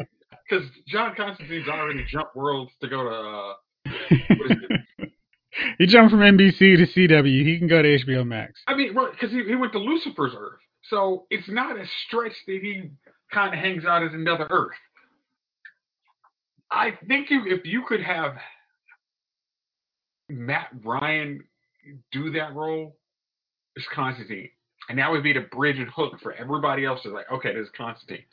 because 0.49 0.67
John 0.89 1.15
Constantine's 1.17 1.69
already 1.69 2.05
jumped 2.11 2.35
worlds 2.35 2.73
to 2.81 2.89
go 2.89 3.05
to. 3.05 3.11
Uh, 3.11 3.53
what 4.37 4.50
is 4.50 4.57
it? 4.99 5.12
he 5.79 5.87
jumped 5.87 6.11
from 6.11 6.21
NBC 6.21 6.59
to 6.59 6.87
CW. 6.87 7.45
He 7.45 7.59
can 7.59 7.69
go 7.69 7.83
to 7.83 7.99
HBO 7.99 8.27
Max. 8.27 8.61
I 8.67 8.75
mean, 8.75 8.95
because 8.95 9.31
he, 9.31 9.45
he 9.45 9.55
went 9.55 9.73
to 9.73 9.79
Lucifer's 9.79 10.33
Earth, 10.37 10.61
so 10.89 11.27
it's 11.31 11.49
not 11.49 11.79
a 11.79 11.85
stretch 12.07 12.35
that 12.47 12.59
he 12.62 12.91
kind 13.33 13.55
of 13.55 13.61
hangs 13.61 13.85
out 13.85 14.03
as 14.03 14.13
another 14.13 14.47
Earth. 14.51 14.77
I 16.71 16.91
think 17.09 17.29
if, 17.31 17.47
if 17.47 17.67
you 17.67 17.83
could 17.89 18.03
have 18.03 18.35
Matt 20.29 20.69
Ryan 20.85 21.43
do 22.13 22.31
that 22.33 22.55
role, 22.55 22.97
it's 23.77 23.87
Constantine. 23.93 24.51
and 24.89 24.99
that 24.99 25.11
would 25.11 25.23
be 25.23 25.33
the 25.33 25.41
bridge 25.53 25.79
and 25.79 25.89
hook 25.89 26.19
for 26.23 26.33
everybody 26.33 26.85
else. 26.85 27.01
Is 27.05 27.13
like, 27.13 27.31
okay, 27.33 27.55
this 27.55 27.65
is 27.67 27.73
Constantine, 27.77 28.25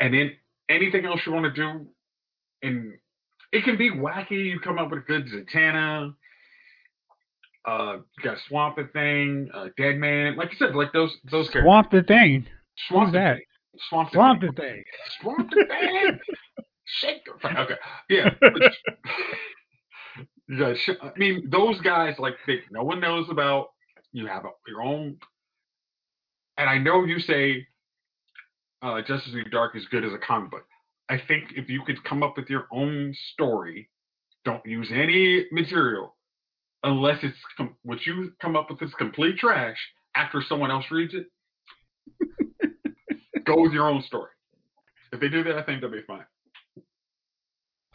and 0.00 0.14
then 0.14 0.32
anything 0.68 1.04
else 1.04 1.20
you 1.26 1.32
want 1.32 1.44
to 1.44 1.52
do, 1.52 1.86
and 2.62 2.94
it 3.52 3.64
can 3.64 3.76
be 3.76 3.90
wacky. 3.90 4.44
You 4.46 4.60
come 4.60 4.78
up 4.78 4.90
with 4.90 5.00
a 5.00 5.02
good 5.02 5.26
Zatanna. 5.26 6.14
Uh, 7.64 7.96
you 8.16 8.22
got 8.22 8.38
Swamp 8.48 8.76
the 8.76 8.84
Thing, 8.92 9.50
uh, 9.52 9.66
Dead 9.76 9.96
Man, 9.96 10.36
like 10.36 10.52
you 10.52 10.56
said, 10.58 10.76
like 10.76 10.92
those 10.92 11.12
those 11.30 11.48
characters. 11.48 11.64
Swamp 11.64 11.90
the 11.90 12.02
thing. 12.02 12.46
Swamp 12.88 13.08
Who's 13.08 13.14
that? 13.14 13.36
Thing. 13.36 13.44
Swamp 13.88 14.10
the 14.10 14.16
Swamp 14.16 14.40
Thing. 14.40 14.50
the 14.54 14.62
thing. 14.62 14.84
Swamp 15.20 15.50
the 15.50 15.66
Thing. 15.68 16.18
Shake 16.84 17.24
the 17.24 17.32
thing. 17.40 17.56
Okay, 17.56 17.74
yeah. 18.10 18.30
I 21.02 21.12
mean, 21.16 21.48
those 21.50 21.80
guys 21.80 22.14
like 22.18 22.34
they, 22.46 22.60
no 22.70 22.84
one 22.84 23.00
knows 23.00 23.26
about. 23.30 23.68
You 24.12 24.26
have 24.26 24.44
a, 24.44 24.50
your 24.66 24.82
own, 24.82 25.18
and 26.56 26.70
I 26.70 26.78
know 26.78 27.04
you 27.04 27.18
say 27.18 27.66
uh, 28.82 29.00
Justice 29.02 29.34
League 29.34 29.50
Dark 29.50 29.76
is 29.76 29.84
good 29.90 30.04
as 30.04 30.12
a 30.12 30.18
comic 30.18 30.50
book. 30.52 30.64
I 31.08 31.20
think 31.28 31.52
if 31.54 31.68
you 31.68 31.82
could 31.84 32.02
come 32.04 32.22
up 32.22 32.36
with 32.36 32.48
your 32.48 32.66
own 32.72 33.14
story, 33.32 33.90
don't 34.44 34.64
use 34.64 34.90
any 34.92 35.46
material 35.52 36.16
unless 36.82 37.18
it's 37.22 37.36
com- 37.56 37.76
what 37.82 38.06
you 38.06 38.32
come 38.40 38.56
up 38.56 38.70
with 38.70 38.80
is 38.82 38.94
complete 38.94 39.38
trash 39.38 39.76
after 40.14 40.40
someone 40.40 40.70
else 40.70 40.84
reads 40.90 41.14
it. 41.14 41.26
Go 43.46 43.62
with 43.62 43.72
your 43.72 43.88
own 43.88 44.02
story. 44.02 44.30
If 45.12 45.20
they 45.20 45.28
do 45.28 45.44
that, 45.44 45.56
I 45.56 45.62
think 45.62 45.80
they'll 45.80 45.90
be 45.90 46.02
fine. 46.06 46.24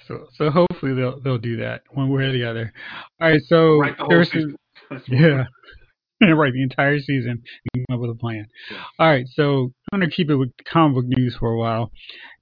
So 0.07 0.27
so 0.33 0.49
hopefully 0.49 0.93
they'll 0.93 1.19
they'll 1.21 1.37
do 1.37 1.57
that 1.57 1.83
one 1.91 2.09
way 2.09 2.23
or 2.23 2.31
the 2.31 2.45
other. 2.45 2.73
All 3.19 3.29
right, 3.29 3.41
so 3.45 3.79
Write 3.79 3.97
the 3.97 4.03
whole 4.03 4.09
there's 4.09 4.31
season. 4.31 4.55
That's 4.89 5.07
Yeah. 5.07 5.45
right, 6.33 6.53
the 6.53 6.61
entire 6.61 6.99
season 6.99 7.41
and 7.73 7.87
come 7.87 7.95
up 7.95 8.01
with 8.01 8.11
a 8.11 8.15
plan. 8.15 8.47
Yeah. 8.69 8.77
All 8.99 9.07
right, 9.09 9.25
so 9.27 9.71
I'm 9.91 9.99
going 9.99 10.09
to 10.09 10.15
keep 10.15 10.29
it 10.29 10.35
with 10.35 10.51
comic 10.65 10.95
book 10.95 11.05
news 11.07 11.35
for 11.39 11.51
a 11.51 11.57
while. 11.57 11.91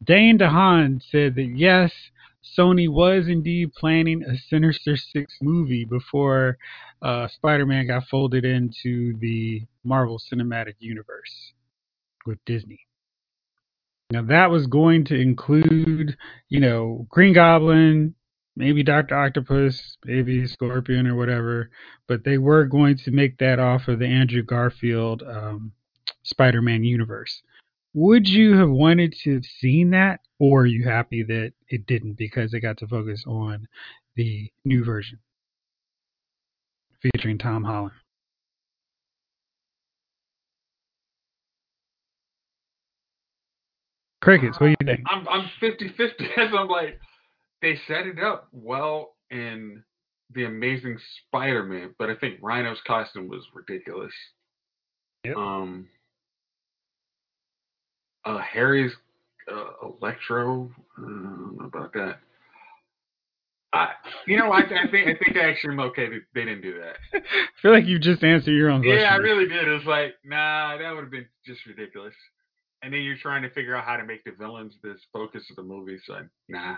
Dane 0.03 0.37
DeHaan 0.37 1.01
said 1.01 1.35
that 1.35 1.51
yes, 1.55 1.93
Sony 2.57 2.89
was 2.89 3.27
indeed 3.27 3.73
planning 3.73 4.23
a 4.23 4.37
Sinister 4.37 4.97
Six 4.97 5.35
movie 5.41 5.85
before 5.85 6.57
uh, 7.01 7.27
Spider 7.27 7.65
Man 7.65 7.87
got 7.87 8.07
folded 8.07 8.43
into 8.43 9.17
the 9.19 9.65
Marvel 9.83 10.19
Cinematic 10.31 10.75
Universe 10.79 11.53
with 12.25 12.39
Disney. 12.45 12.79
Now, 14.11 14.23
that 14.23 14.49
was 14.49 14.67
going 14.67 15.05
to 15.05 15.15
include, 15.15 16.17
you 16.49 16.59
know, 16.59 17.05
Green 17.09 17.33
Goblin, 17.33 18.15
maybe 18.55 18.81
Dr. 18.83 19.15
Octopus, 19.15 19.97
maybe 20.03 20.47
Scorpion 20.47 21.05
or 21.07 21.15
whatever 21.15 21.69
but 22.09 22.23
they 22.23 22.39
were 22.39 22.65
going 22.65 22.97
to 22.97 23.11
make 23.11 23.37
that 23.37 23.59
off 23.59 23.87
of 23.87 23.99
the 23.99 24.07
Andrew 24.07 24.41
Garfield 24.41 25.21
um, 25.21 25.71
Spider-Man 26.23 26.83
universe. 26.83 27.43
Would 27.93 28.27
you 28.27 28.57
have 28.57 28.69
wanted 28.69 29.13
to 29.23 29.35
have 29.35 29.45
seen 29.45 29.91
that, 29.91 30.21
or 30.39 30.61
are 30.61 30.65
you 30.65 30.85
happy 30.85 31.23
that 31.23 31.53
it 31.69 31.85
didn't 31.85 32.13
because 32.13 32.51
they 32.51 32.59
got 32.59 32.77
to 32.77 32.87
focus 32.87 33.23
on 33.27 33.67
the 34.15 34.51
new 34.65 34.83
version 34.83 35.19
featuring 36.99 37.37
Tom 37.37 37.63
Holland? 37.63 37.93
Crickets, 44.21 44.59
what 44.59 44.67
do 44.67 44.75
you 44.79 44.85
think? 44.85 45.01
I'm 45.09 45.27
I'm 45.27 45.49
50 45.59 45.93
50 45.97 46.27
I'm 46.37 46.67
like 46.67 46.99
they 47.61 47.79
set 47.87 48.05
it 48.05 48.19
up 48.19 48.47
well 48.51 49.15
in 49.31 49.83
the 50.33 50.45
Amazing 50.45 50.97
Spider-Man, 51.27 51.95
but 51.97 52.09
I 52.09 52.15
think 52.15 52.35
Rhino's 52.41 52.79
costume 52.85 53.27
was 53.27 53.43
ridiculous. 53.53 54.13
Yep. 55.25 55.35
Um, 55.35 55.87
uh, 58.25 58.39
Harry's 58.39 58.91
uh, 59.51 59.87
Electro, 60.01 60.71
I 60.97 61.01
don't 61.01 61.57
know 61.57 61.65
about 61.65 61.93
that. 61.93 62.19
I, 63.71 63.89
you 64.25 64.37
know, 64.37 64.51
I, 64.51 64.61
I 64.61 64.87
think 64.89 65.07
I 65.07 65.13
think 65.23 65.37
actually 65.37 65.73
I'm 65.73 65.79
okay 65.81 66.09
that 66.09 66.21
they 66.33 66.45
didn't 66.45 66.61
do 66.61 66.79
that. 66.79 66.95
I 67.13 67.61
feel 67.61 67.71
like 67.71 67.85
you 67.85 67.99
just 67.99 68.23
answered 68.23 68.51
your 68.51 68.69
own 68.69 68.81
question. 68.81 68.99
Yeah, 68.99 69.13
I 69.13 69.17
really 69.17 69.47
did. 69.47 69.67
It 69.67 69.71
was 69.71 69.85
like, 69.85 70.15
nah, 70.25 70.77
that 70.77 70.91
would 70.91 71.01
have 71.01 71.11
been 71.11 71.27
just 71.45 71.59
ridiculous. 71.67 72.13
And 72.81 72.93
then 72.93 73.01
you're 73.01 73.17
trying 73.17 73.41
to 73.43 73.49
figure 73.49 73.75
out 73.75 73.83
how 73.85 73.97
to 73.97 74.05
make 74.05 74.23
the 74.23 74.31
villains 74.31 74.77
this 74.83 74.99
focus 75.11 75.45
of 75.49 75.55
the 75.57 75.63
movie. 75.63 75.97
So, 76.05 76.21
nah, 76.47 76.77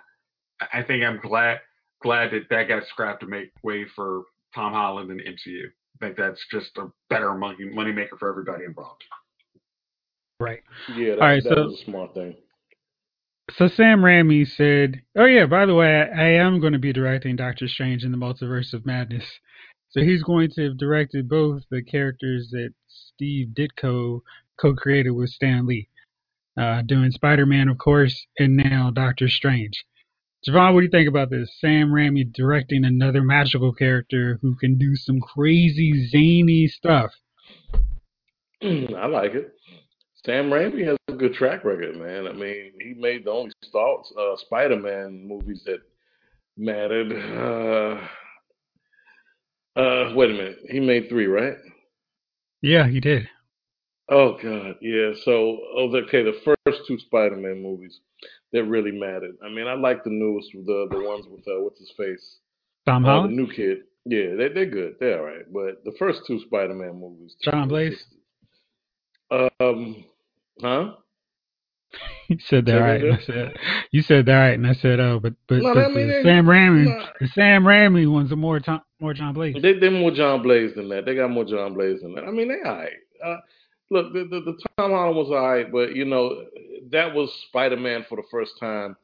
I- 0.60 0.80
I 0.80 0.84
think 0.84 1.04
I'm 1.04 1.20
glad 1.20 1.60
glad 2.02 2.32
that 2.32 2.50
that 2.50 2.68
got 2.68 2.84
scrapped 2.88 3.20
to 3.22 3.28
make 3.28 3.52
way 3.64 3.86
for 3.96 4.24
Tom 4.56 4.74
Holland 4.74 5.12
and 5.12 5.20
the 5.20 5.24
MCU. 5.28 5.68
I 6.02 6.06
think 6.06 6.18
that's 6.18 6.44
just 6.50 6.76
a 6.80 6.88
better 7.10 7.36
money 7.36 7.66
moneymaker 7.66 8.18
for 8.18 8.28
everybody 8.30 8.66
involved. 8.66 9.04
Right. 10.40 10.62
Yeah, 10.96 11.12
that, 11.16 11.20
All 11.22 11.28
right, 11.28 11.44
that 11.44 11.54
so- 11.54 11.64
was 11.66 11.80
a 11.82 11.84
smart 11.86 12.14
thing. 12.16 12.36
So 13.58 13.68
Sam 13.68 14.00
Raimi 14.02 14.48
said, 14.48 15.02
"Oh 15.16 15.26
yeah, 15.26 15.46
by 15.46 15.66
the 15.66 15.76
way, 15.76 16.02
I, 16.02 16.06
I 16.06 16.28
am 16.46 16.60
going 16.62 16.74
to 16.74 16.80
be 16.80 16.94
directing 16.94 17.36
Doctor 17.36 17.68
Strange 17.68 18.04
in 18.06 18.12
the 18.12 18.18
Multiverse 18.18 18.74
of 18.74 18.86
Madness. 18.86 19.40
So 19.90 20.00
he's 20.02 20.24
going 20.24 20.50
to 20.52 20.64
have 20.70 20.78
directed 20.78 21.28
both 21.28 21.64
the 21.70 21.84
characters 21.84 22.50
that 22.52 22.74
Steve 22.88 23.50
Ditko 23.50 24.22
co-created 24.58 25.12
with 25.12 25.32
Stan 25.32 25.66
Lee, 25.66 25.90
uh, 26.58 26.82
doing 26.84 27.12
Spider-Man, 27.12 27.70
of 27.70 27.78
course, 27.78 28.26
and 28.38 28.58
now 28.58 28.92
Doctor 28.92 29.28
Strange. 29.30 29.86
Javon, 30.48 30.74
what 30.74 30.80
do 30.80 30.86
you 30.86 30.90
think 30.90 31.08
about 31.08 31.30
this? 31.30 31.56
Sam 31.60 31.92
Raimi 31.92 32.34
directing 32.34 32.84
another 32.84 33.22
magical 33.22 33.72
character 33.74 34.40
who 34.42 34.56
can 34.56 34.78
do 34.78 34.96
some 34.96 35.20
crazy 35.22 36.08
zany 36.08 36.68
stuff. 36.68 37.12
I 38.64 39.06
like 39.08 39.34
it. 39.34 39.54
Sam 40.26 40.50
Raimi 40.50 40.86
has 40.86 40.98
a 41.08 41.14
good 41.14 41.34
track 41.34 41.64
record, 41.64 41.96
man. 41.98 42.28
I 42.28 42.34
mean, 42.34 42.74
he 42.80 42.94
made 42.96 43.26
the 43.26 43.32
only 43.32 43.52
uh, 43.74 44.36
Spider-Man 44.38 45.28
movies 45.28 45.64
that 45.66 45.80
mattered. 46.58 47.12
Uh, 47.12 48.08
uh, 49.80 50.14
wait 50.16 50.32
a 50.32 50.34
minute, 50.34 50.60
he 50.70 50.80
made 50.80 51.10
three, 51.10 51.28
right? 51.28 51.56
Yeah, 52.62 52.88
he 52.88 53.00
did. 53.00 53.28
Oh 54.12 54.38
God, 54.44 54.76
yeah. 54.82 55.14
So, 55.24 55.60
oh, 55.74 55.96
okay, 55.96 56.22
the 56.22 56.38
first 56.44 56.82
two 56.86 57.00
Spider-Man 57.00 57.64
movies 57.64 58.02
that 58.52 58.66
really 58.66 58.92
mattered. 58.92 59.38
I 59.44 59.48
mean, 59.48 59.68
I 59.68 59.74
like 59.74 60.04
the 60.04 60.10
newest, 60.10 60.52
the 60.52 60.88
the 60.92 61.02
ones 61.02 61.26
with 61.30 61.48
uh, 61.48 61.62
what's 61.62 61.80
his 61.80 61.94
face, 61.98 62.40
Tom 62.86 63.06
uh, 63.06 63.08
the 63.08 63.14
Holland, 63.14 63.38
new 63.38 63.48
kid. 63.48 63.80
Yeah, 64.04 64.36
they 64.36 64.50
they're 64.50 64.66
good. 64.66 64.96
They're 65.00 65.20
all 65.20 65.26
right. 65.26 65.46
But 65.52 65.86
the 65.86 65.96
first 65.98 66.24
two 66.28 66.42
Spider-Man 66.42 67.00
movies, 67.00 67.38
John 67.42 67.70
Blaze? 67.70 68.04
Um, 69.32 70.04
huh? 70.62 70.92
You 72.30 72.38
said 72.48 72.66
that 72.68 72.78
right. 72.78 73.04
And 73.04 73.14
I 73.14 73.20
said 73.26 73.54
you 73.92 74.02
said 74.02 74.26
that 74.28 74.36
right, 74.36 74.54
and 74.54 74.66
I 74.66 74.74
said, 74.74 75.02
oh, 75.02 75.20
but 75.20 75.34
but, 75.50 75.58
No, 75.58 75.74
but 75.74 75.84
I 75.84 75.88
mean, 75.90 76.08
the 76.08 76.22
Sam 76.24 76.46
Raimi, 76.46 77.10
the 77.20 77.28
Sam 77.28 77.64
Raimi 77.64 78.10
ones 78.10 78.32
are 78.32 78.38
more 78.38 78.62
Tom, 78.62 78.80
more 79.02 79.14
John 79.14 79.34
Blaze. 79.34 79.58
They 79.62 79.74
they're 79.74 79.92
more 79.92 80.12
John 80.12 80.42
Blaze 80.42 80.74
than 80.74 80.88
that. 80.90 81.06
They 81.06 81.16
got 81.16 81.30
more 81.30 81.44
John 81.44 81.74
Blaze 81.74 82.00
than 82.02 82.16
that. 82.16 82.24
I 82.24 82.32
mean, 82.32 82.48
they 82.48 82.68
all 82.68 82.78
right. 82.78 82.94
Uh, 83.22 83.38
look, 83.92 84.14
the, 84.14 84.24
the 84.24 84.42
the 84.42 84.58
Tom 84.78 84.92
Holland 84.92 85.18
was 85.18 85.30
all 85.30 85.48
right, 85.52 85.72
but 85.72 85.96
you 85.96 86.06
know, 86.06 86.46
that 86.92 87.14
was 87.14 87.32
Spider 87.50 87.78
Man 87.78 88.06
for 88.10 88.16
the 88.16 88.24
first 88.32 88.54
time 88.60 88.96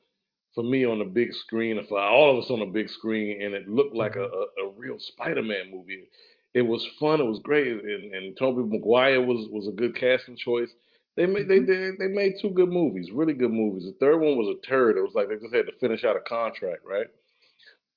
for 0.56 0.63
me 0.63 0.86
on 0.86 1.00
the 1.00 1.06
big 1.06 1.34
screen, 1.34 1.79
for 1.88 2.00
all 2.00 2.38
of 2.38 2.44
us 2.44 2.50
on 2.50 2.60
the 2.62 2.65
big 2.65 2.89
screen, 2.89 3.41
and 3.44 3.53
it 3.53 3.67
looked 3.70 3.96
like 3.96 4.15
a, 4.15 4.24
a, 4.24 4.65
a 4.65 4.72
real 4.75 4.98
Spider 5.00 5.44
Man 5.44 5.70
movie. 5.72 6.08
It 6.56 6.63
was 6.63 6.84
fun. 7.00 7.22
It 7.22 7.25
was 7.25 7.39
great, 7.44 7.67
and, 7.67 8.13
and 8.15 8.38
Tobey 8.38 8.63
Maguire 8.63 9.22
was 9.22 9.48
was 9.51 9.67
a 9.67 9.72
good 9.72 9.96
casting 9.96 10.38
choice. 10.38 10.70
They 11.15 11.25
made 11.27 11.48
they, 11.48 11.60
they 11.60 11.91
they 12.00 12.08
made 12.08 12.34
two 12.41 12.50
good 12.51 12.70
movies, 12.70 13.12
really 13.12 13.34
good 13.34 13.51
movies. 13.51 13.86
The 13.86 13.96
third 14.00 14.17
one 14.20 14.38
was 14.38 14.56
a 14.58 14.67
turd. 14.67 14.98
It 14.98 15.01
was 15.01 15.13
like 15.15 15.29
they 15.29 15.36
just 15.36 15.53
had 15.53 15.67
to 15.67 15.77
finish 15.79 16.03
out 16.03 16.15
a 16.15 16.22
contract, 16.22 16.82
right? 16.86 17.08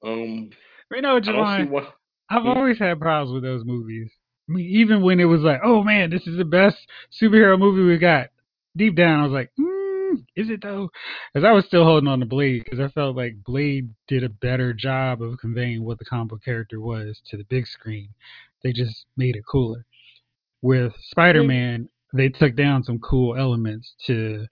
Um, 0.05 0.51
You 0.91 1.03
know, 1.03 1.17
I 1.17 1.33
don't 1.33 1.57
see 1.57 1.65
Javon, 1.65 1.71
why. 1.71 1.89
I've 2.31 2.43
Hmm. 2.43 2.49
always 2.49 2.79
had 2.79 3.01
problems 3.01 3.33
with 3.33 3.43
those 3.43 3.65
movies. 3.65 4.11
Even 4.59 5.03
when 5.03 5.21
it 5.21 5.25
was 5.25 5.43
like, 5.43 5.61
oh 5.65 5.83
man, 5.83 6.11
this 6.11 6.27
is 6.27 6.37
the 6.37 6.45
best 6.45 6.77
superhero 7.21 7.59
movie 7.59 7.83
we 7.83 7.99
got. 7.99 8.29
Deep 8.77 8.97
down, 8.97 9.21
I 9.21 9.25
was 9.25 9.33
like, 9.33 9.51
mm, 9.59 10.25
is 10.37 10.51
it 10.51 10.63
though? 10.63 10.91
Because 11.33 11.47
I 11.47 11.53
was 11.53 11.67
still 11.67 11.85
holding 11.85 12.09
on 12.09 12.21
to 12.21 12.27
Blade 12.27 12.65
because 12.65 12.81
I 12.81 12.89
felt 12.89 13.17
like 13.17 13.43
Blade 13.45 13.91
did 14.09 14.25
a 14.25 14.29
better 14.29 14.73
job 14.73 15.23
of 15.23 15.39
conveying 15.39 15.85
what 15.85 15.99
the 15.99 16.05
comic 16.05 16.45
character 16.45 16.81
was 16.81 17.21
to 17.31 17.37
the 17.37 17.45
big 17.45 17.67
screen. 17.67 18.09
They 18.63 18.73
just 18.73 19.07
made 19.17 19.37
it 19.37 19.47
cooler. 19.47 19.85
With 20.63 20.93
Spider 21.11 21.43
Man, 21.43 21.89
they 22.13 22.29
took 22.29 22.55
down 22.55 22.83
some 22.85 22.99
cool 22.99 23.37
elements 23.37 23.95
to 24.07 24.47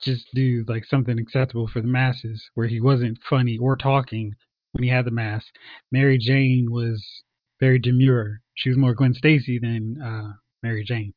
just 0.00 0.26
do 0.34 0.64
like 0.68 0.84
something 0.84 1.18
acceptable 1.18 1.68
for 1.68 1.80
the 1.80 1.88
masses, 1.88 2.42
where 2.54 2.66
he 2.68 2.80
wasn't 2.80 3.18
funny 3.28 3.58
or 3.58 3.76
talking 3.76 4.34
when 4.72 4.84
he 4.84 4.90
had 4.90 5.04
the 5.04 5.10
mask. 5.10 5.46
Mary 5.90 6.18
Jane 6.18 6.68
was 6.70 7.04
very 7.60 7.78
demure. 7.78 8.41
She 8.54 8.68
was 8.68 8.78
more 8.78 8.94
Gwen 8.94 9.14
Stacy 9.14 9.58
than 9.58 10.00
uh, 10.02 10.32
Mary 10.62 10.84
Jane. 10.84 11.12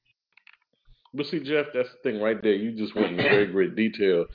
But 1.14 1.28
see, 1.28 1.40
Jeff, 1.40 1.68
that's 1.74 1.90
the 1.92 2.12
thing 2.12 2.22
right 2.22 2.42
there. 2.42 2.54
You 2.54 2.72
just 2.72 2.96
went 2.96 3.12
into 3.12 3.24
very 3.24 3.48
great 3.48 3.76
detail. 3.76 4.26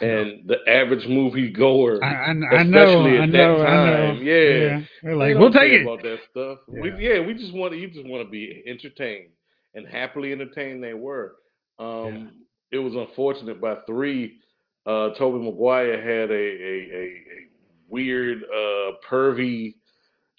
And 0.00 0.42
the 0.48 0.56
average 0.66 1.06
movie 1.06 1.50
goer, 1.52 2.02
I, 2.02 2.08
I, 2.14 2.30
I 2.30 2.32
know, 2.64 2.82
Especially 2.82 3.18
I 3.18 3.22
at 3.22 3.28
know, 3.28 3.58
that 3.58 3.66
I 3.68 3.86
know. 3.90 4.06
time, 4.14 4.22
yeah. 4.24 4.80
They're 5.04 5.14
like, 5.16 5.32
don't 5.34 5.40
we'll 5.40 5.52
take 5.52 5.72
it. 5.72 5.82
about 5.82 6.02
that 6.02 6.18
stuff. 6.32 6.58
Yeah. 6.68 6.80
We, 6.80 6.90
yeah, 6.98 7.20
we 7.24 7.34
just 7.34 7.54
want 7.54 7.72
to 7.72 7.78
you 7.78 7.88
just 7.88 8.06
want 8.08 8.24
to 8.24 8.28
be 8.28 8.64
entertained. 8.66 9.28
and 9.74 9.86
happily 9.86 10.32
entertained 10.32 10.82
they 10.82 10.94
were. 10.94 11.36
Um, 11.78 12.32
It 12.72 12.78
was 12.78 12.94
unfortunate 12.96 13.60
by 13.60 13.76
three. 13.86 14.38
Uh, 14.84 15.10
Tobey 15.14 15.38
Maguire 15.44 16.00
had 16.02 16.30
a 16.30 16.34
a, 16.34 16.74
a, 16.92 17.02
a 17.04 17.48
weird 17.88 18.42
uh, 18.42 18.92
pervy 19.08 19.74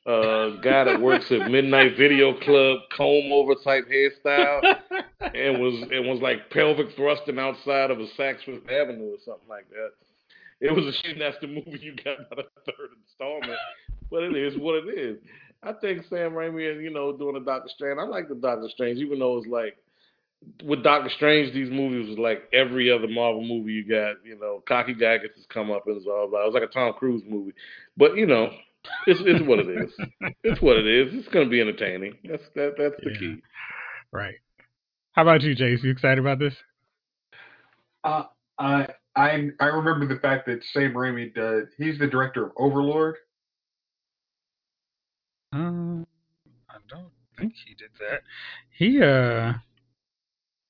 uh, 0.06 0.50
guy 0.62 0.84
that 0.84 1.02
works 1.02 1.32
at 1.32 1.50
Midnight 1.50 1.98
Video 1.98 2.40
Club 2.40 2.80
comb 2.96 3.32
over 3.32 3.56
type 3.56 3.86
hairstyle 3.90 4.62
and 5.20 5.60
was 5.60 5.82
and 5.92 6.08
was 6.08 6.20
like 6.22 6.50
pelvic 6.52 6.96
thrusting 6.96 7.40
outside 7.40 7.90
of 7.90 8.00
a 8.00 8.06
Saks 8.18 8.44
Fifth 8.46 8.70
Avenue 8.70 9.14
or 9.14 9.18
something 9.26 9.50
like 9.50 9.68
that. 9.70 9.92
It 10.62 10.74
was 10.74 10.86
a 10.86 10.94
shame 11.02 11.20
that's 11.20 11.38
the 11.42 11.48
movie 11.48 11.80
you 11.82 11.96
got 11.96 12.20
out 12.20 12.46
third 12.66 12.92
installment, 13.04 13.60
but 14.12 14.24
it 14.24 14.36
is 14.36 14.58
what 14.58 14.76
it 14.76 14.98
is. 14.98 15.18
I 15.64 15.74
think 15.74 16.06
Sam 16.10 16.32
Raimi, 16.32 16.72
and 16.72 16.84
you 16.84 16.92
know, 16.92 17.16
doing 17.18 17.34
the 17.34 17.40
Doctor 17.40 17.70
Strange. 17.70 17.98
I 18.00 18.04
like 18.04 18.30
the 18.30 18.36
Doctor 18.36 18.70
Strange, 18.70 19.00
even 19.00 19.20
though 19.20 19.38
it's 19.40 19.48
like 19.48 19.78
with 20.64 20.84
Doctor 20.84 21.10
Strange, 21.10 21.54
these 21.54 21.72
movies 21.72 22.10
was 22.10 22.20
like 22.20 22.44
every 22.54 22.92
other 22.92 23.08
Marvel 23.08 23.42
movie 23.42 23.74
you 23.74 23.84
got. 23.84 24.18
You 24.24 24.38
know, 24.40 24.62
cocky 24.68 24.94
guy 24.94 25.18
gets 25.18 25.36
his 25.36 25.48
come 25.48 25.72
up 25.72 25.88
and 25.88 25.98
it's 25.98 26.06
all 26.06 26.28
about. 26.28 26.44
It 26.44 26.54
was 26.54 26.54
like 26.54 26.70
a 26.70 26.74
Tom 26.74 26.94
Cruise 26.94 27.24
movie, 27.28 27.54
but 27.98 28.16
you 28.16 28.28
know, 28.28 28.52
it's 29.08 29.20
it's 29.26 29.48
what 29.48 29.60
it 29.60 29.70
is. 29.70 29.92
It's 30.44 30.62
what 30.62 30.78
it 30.78 30.86
is. 30.86 31.14
It's 31.14 31.28
going 31.30 31.46
to 31.46 31.50
be 31.50 31.60
entertaining. 31.60 32.14
That's 32.24 32.44
that. 32.56 32.76
That's 32.78 32.96
the 33.04 33.12
Yeah. 33.12 33.20
key. 33.20 33.36
Right. 34.12 34.36
How 35.14 35.24
about 35.24 35.42
you, 35.42 35.56
Jace? 35.56 35.84
You 35.84 35.90
excited 35.92 36.20
about 36.20 36.38
this? 36.40 36.54
Uh, 38.04 38.26
I 38.60 38.88
I 39.16 39.50
I 39.60 39.66
remember 39.66 40.06
the 40.08 40.20
fact 40.20 40.46
that 40.46 40.60
Sam 40.72 40.94
Raimi 40.94 41.34
does. 41.34 41.68
He's 41.78 41.98
the 41.98 42.08
director 42.08 42.46
of 42.46 42.52
Overlord. 42.58 43.16
Um, 45.52 46.06
I 46.70 46.76
don't 46.90 47.12
think 47.38 47.54
he 47.66 47.74
did 47.74 47.90
that. 48.00 48.22
He 48.78 48.98
uh, 49.02 49.54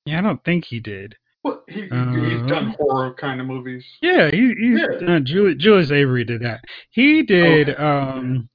yeah, 0.06 0.20
I 0.20 0.22
don't 0.22 0.44
think 0.44 0.66
he 0.66 0.80
did. 0.80 1.16
Well, 1.46 1.64
he 1.70 1.82
he's 1.84 1.92
Uh, 1.92 2.48
done 2.48 2.76
horror 2.78 3.14
kind 3.14 3.40
of 3.40 3.46
movies. 3.46 3.86
Yeah, 4.02 4.32
he, 4.32 4.48
he's 4.58 4.80
Yeah. 4.80 5.16
uh, 5.16 5.20
Julius, 5.20 5.58
Julius 5.62 5.92
Avery 5.92 6.24
did 6.24 6.42
that. 6.42 6.62
He 6.90 7.22
did 7.22 7.80
um, 7.80 8.50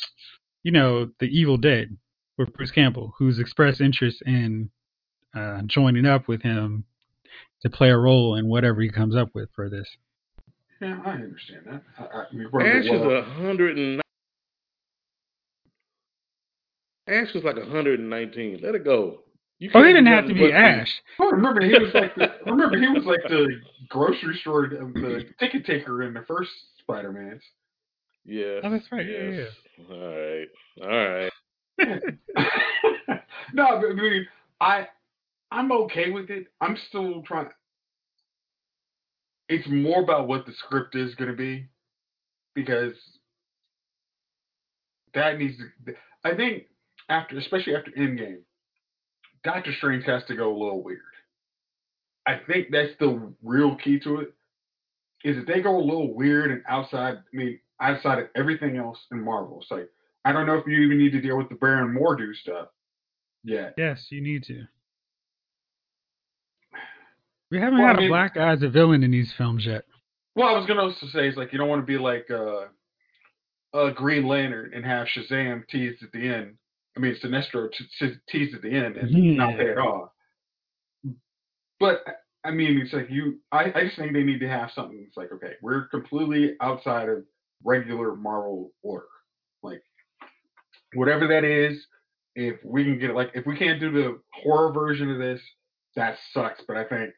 you 0.64 0.72
know, 0.72 1.08
The 1.20 1.26
Evil 1.26 1.56
Dead 1.56 1.96
with 2.36 2.52
Bruce 2.52 2.72
Campbell, 2.72 3.14
who's 3.16 3.38
expressed 3.38 3.80
interest 3.80 4.22
in 4.26 4.70
uh 5.36 5.62
joining 5.66 6.04
up 6.04 6.26
with 6.26 6.42
him 6.42 6.84
to 7.62 7.70
play 7.70 7.90
a 7.90 7.96
role 7.96 8.34
in 8.34 8.48
whatever 8.48 8.80
he 8.80 8.88
comes 8.90 9.14
up 9.14 9.28
with 9.34 9.48
for 9.54 9.70
this. 9.70 9.88
Yeah, 10.80 10.98
I 11.04 11.10
understand 11.12 11.62
that. 11.66 11.82
I, 11.96 12.02
I 12.02 12.24
we 12.32 12.46
remember 12.46 12.66
Ash 12.66 12.84
is 12.86 13.02
a 13.02 13.22
hundred 13.22 13.78
and. 13.78 14.00
Ash 17.06 17.32
was 17.34 17.44
like 17.44 17.56
a 17.56 17.66
hundred 17.66 18.00
and 18.00 18.10
nineteen. 18.10 18.58
Let 18.62 18.74
it 18.74 18.84
go. 18.84 19.20
You 19.60 19.70
Oh, 19.74 19.82
he 19.82 19.88
didn't 19.92 20.06
have 20.06 20.26
to 20.26 20.32
be 20.34 20.50
Ash. 20.52 20.90
Well, 21.18 21.32
remember 21.32 21.60
he 21.60 21.78
was 21.78 21.92
like 21.92 22.14
the, 22.14 22.29
remember 22.46 22.78
he 22.78 22.88
was 22.88 23.04
like 23.04 23.22
the 23.28 23.48
grocery 23.88 24.38
store 24.40 24.66
uh, 24.66 24.84
the 24.94 25.24
ticket 25.38 25.64
taker 25.66 26.02
in 26.02 26.14
the 26.14 26.24
first 26.26 26.50
Spider 26.80 27.12
Man's. 27.12 27.42
Yes. 28.24 28.60
Oh, 28.64 28.70
that's 28.70 28.90
right. 28.92 29.06
Yeah, 29.06 29.30
yeah. 29.30 29.44
All 29.90 30.08
right. 30.08 30.48
All 30.82 30.88
right. 30.88 31.32
no, 33.54 33.80
but 33.80 33.90
I 33.90 33.94
mean, 33.94 34.26
I 34.60 34.86
I'm 35.50 35.72
okay 35.72 36.10
with 36.10 36.30
it. 36.30 36.46
I'm 36.60 36.76
still 36.88 37.22
trying. 37.22 37.48
It's 39.48 39.66
more 39.68 40.02
about 40.02 40.28
what 40.28 40.46
the 40.46 40.52
script 40.64 40.94
is 40.94 41.14
going 41.16 41.30
to 41.30 41.36
be, 41.36 41.66
because 42.54 42.94
that 45.14 45.38
needs 45.38 45.56
to. 45.86 45.94
I 46.24 46.36
think 46.36 46.64
after, 47.08 47.38
especially 47.38 47.74
after 47.74 47.90
Endgame, 47.92 48.42
Doctor 49.42 49.72
Strange 49.76 50.04
has 50.04 50.22
to 50.28 50.36
go 50.36 50.50
a 50.50 50.56
little 50.56 50.82
weird. 50.82 51.00
I 52.26 52.40
think 52.46 52.68
that's 52.70 52.92
the 52.98 53.32
real 53.42 53.76
key 53.76 53.98
to 54.00 54.20
it. 54.20 54.34
Is 55.24 55.36
that 55.36 55.46
they 55.46 55.60
go 55.60 55.76
a 55.76 55.82
little 55.84 56.14
weird 56.14 56.50
and 56.50 56.62
outside. 56.68 57.14
I 57.16 57.36
mean, 57.36 57.60
outside 57.80 58.18
of 58.18 58.28
everything 58.36 58.76
else 58.76 58.98
in 59.10 59.24
Marvel. 59.24 59.60
It's 59.60 59.70
like 59.70 59.88
I 60.24 60.32
don't 60.32 60.46
know 60.46 60.56
if 60.56 60.66
you 60.66 60.78
even 60.80 60.98
need 60.98 61.12
to 61.12 61.20
deal 61.20 61.36
with 61.36 61.48
the 61.48 61.54
Baron 61.56 61.96
Mordo 61.96 62.34
stuff 62.34 62.68
yet. 63.42 63.74
Yes, 63.76 64.06
you 64.10 64.20
need 64.20 64.44
to. 64.44 64.66
We 67.50 67.58
haven't 67.58 67.78
Well, 67.78 67.88
I 67.88 67.94
had 67.94 68.04
a 68.04 68.08
black 68.08 68.34
guy 68.34 68.52
as 68.52 68.62
a 68.62 68.68
villain 68.68 69.02
in 69.02 69.10
these 69.10 69.32
films 69.36 69.66
yet. 69.66 69.84
Well, 70.36 70.48
I 70.48 70.56
was 70.56 70.66
gonna 70.66 70.82
also 70.82 71.06
say 71.06 71.28
is 71.28 71.36
like 71.36 71.52
you 71.52 71.58
don't 71.58 71.68
want 71.68 71.82
to 71.82 71.86
be 71.86 71.98
like 71.98 72.30
uh, 72.30 72.66
a 73.74 73.92
Green 73.92 74.26
Lantern 74.26 74.72
and 74.74 74.84
have 74.84 75.08
Shazam 75.08 75.66
teased 75.68 76.02
at 76.02 76.12
the 76.12 76.28
end. 76.28 76.56
I 76.96 77.00
mean, 77.00 77.16
Sinestro 77.22 77.70
t- 77.72 77.86
t- 77.98 78.14
teased 78.28 78.54
at 78.54 78.62
the 78.62 78.70
end 78.70 78.96
and 78.96 79.36
not 79.36 79.56
pay 79.56 79.70
it 79.70 79.78
off. 79.78 80.10
But 81.80 82.04
I 82.44 82.50
mean, 82.50 82.78
it's 82.78 82.92
like 82.92 83.10
you. 83.10 83.40
I, 83.50 83.72
I 83.74 83.84
just 83.84 83.96
think 83.96 84.12
they 84.12 84.22
need 84.22 84.40
to 84.40 84.48
have 84.48 84.70
something. 84.74 85.02
It's 85.06 85.16
like 85.16 85.32
okay, 85.32 85.54
we're 85.62 85.88
completely 85.88 86.54
outside 86.60 87.08
of 87.08 87.24
regular 87.64 88.14
Marvel 88.14 88.70
order. 88.82 89.06
Like 89.62 89.82
whatever 90.94 91.26
that 91.28 91.44
is, 91.44 91.82
if 92.36 92.56
we 92.62 92.84
can 92.84 92.98
get 92.98 93.10
it, 93.10 93.16
like 93.16 93.30
if 93.34 93.46
we 93.46 93.56
can't 93.56 93.80
do 93.80 93.90
the 93.90 94.20
horror 94.32 94.72
version 94.72 95.10
of 95.10 95.18
this, 95.18 95.40
that 95.96 96.16
sucks. 96.32 96.62
But 96.68 96.76
I 96.76 96.84
think 96.84 97.10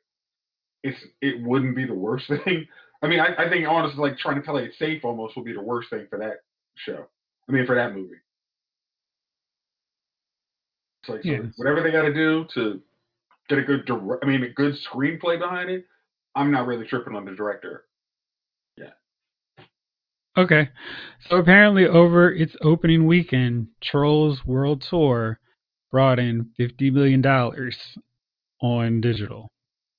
it's 0.82 0.98
it 1.20 1.42
wouldn't 1.42 1.76
be 1.76 1.86
the 1.86 1.94
worst 1.94 2.26
thing. 2.44 2.66
I 3.02 3.08
mean, 3.08 3.18
I, 3.18 3.46
I 3.46 3.48
think 3.48 3.66
honestly, 3.68 4.00
like 4.00 4.18
trying 4.18 4.36
to 4.36 4.42
play 4.42 4.64
it 4.64 4.74
safe 4.78 5.04
almost 5.04 5.36
would 5.36 5.44
be 5.44 5.52
the 5.52 5.62
worst 5.62 5.90
thing 5.90 6.06
for 6.08 6.18
that 6.20 6.36
show. 6.76 7.04
I 7.48 7.52
mean, 7.52 7.66
for 7.66 7.74
that 7.74 7.94
movie. 7.94 8.14
It's 11.02 11.08
like 11.08 11.22
so 11.24 11.50
whatever 11.56 11.82
they 11.82 11.90
got 11.90 12.02
to 12.02 12.14
do 12.14 12.46
to 12.54 12.80
get 13.48 13.58
a 13.58 13.62
good, 13.62 13.86
dir- 13.86 14.18
I 14.22 14.26
mean, 14.26 14.42
a 14.42 14.48
good 14.48 14.74
screenplay 14.74 15.38
behind 15.38 15.70
it. 15.70 15.84
I'm 16.34 16.50
not 16.50 16.66
really 16.66 16.86
tripping 16.86 17.14
on 17.14 17.24
the 17.24 17.32
director. 17.32 17.84
Yeah. 18.76 18.90
Okay. 20.36 20.70
So 21.28 21.36
apparently, 21.36 21.86
over 21.86 22.32
its 22.32 22.56
opening 22.62 23.06
weekend, 23.06 23.68
Trolls 23.82 24.44
World 24.46 24.84
Tour 24.88 25.38
brought 25.90 26.18
in 26.18 26.50
$50 26.58 26.92
million 26.92 27.24
on 28.62 29.00
digital. 29.00 29.48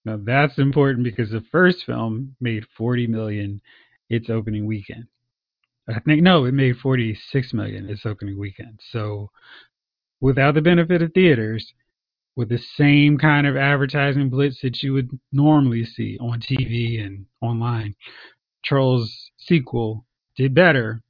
Now, 0.06 0.20
that's 0.22 0.58
important 0.58 1.04
because 1.04 1.30
the 1.30 1.46
first 1.52 1.86
film 1.86 2.36
made 2.42 2.66
40 2.78 3.08
million 3.08 3.62
its 4.10 4.30
opening 4.30 4.66
weekend. 4.66 5.06
I 5.88 6.00
think, 6.00 6.22
no, 6.24 6.46
it 6.46 6.54
made 6.54 6.78
46 6.78 7.54
million 7.54 7.90
its 7.90 8.06
opening 8.06 8.40
weekend. 8.40 8.80
So, 8.92 9.30
without 10.20 10.56
the 10.56 10.62
benefit 10.62 11.02
of 11.02 11.14
theaters, 11.14 11.74
with 12.36 12.50
the 12.50 12.58
same 12.58 13.18
kind 13.18 13.46
of 13.46 13.56
advertising 13.56 14.30
blitz 14.30 14.62
that 14.62 14.82
you 14.82 14.94
would 14.94 15.10
normally 15.32 15.86
see 15.86 16.18
on 16.20 16.40
TV 16.40 17.04
and 17.04 17.26
online, 17.42 17.96
Trolls 18.64 19.32
sequel 19.38 20.06
did 20.36 20.54
better 20.54 21.02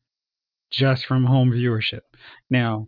just 0.71 1.05
from 1.05 1.25
home 1.25 1.51
viewership. 1.51 2.01
Now, 2.49 2.87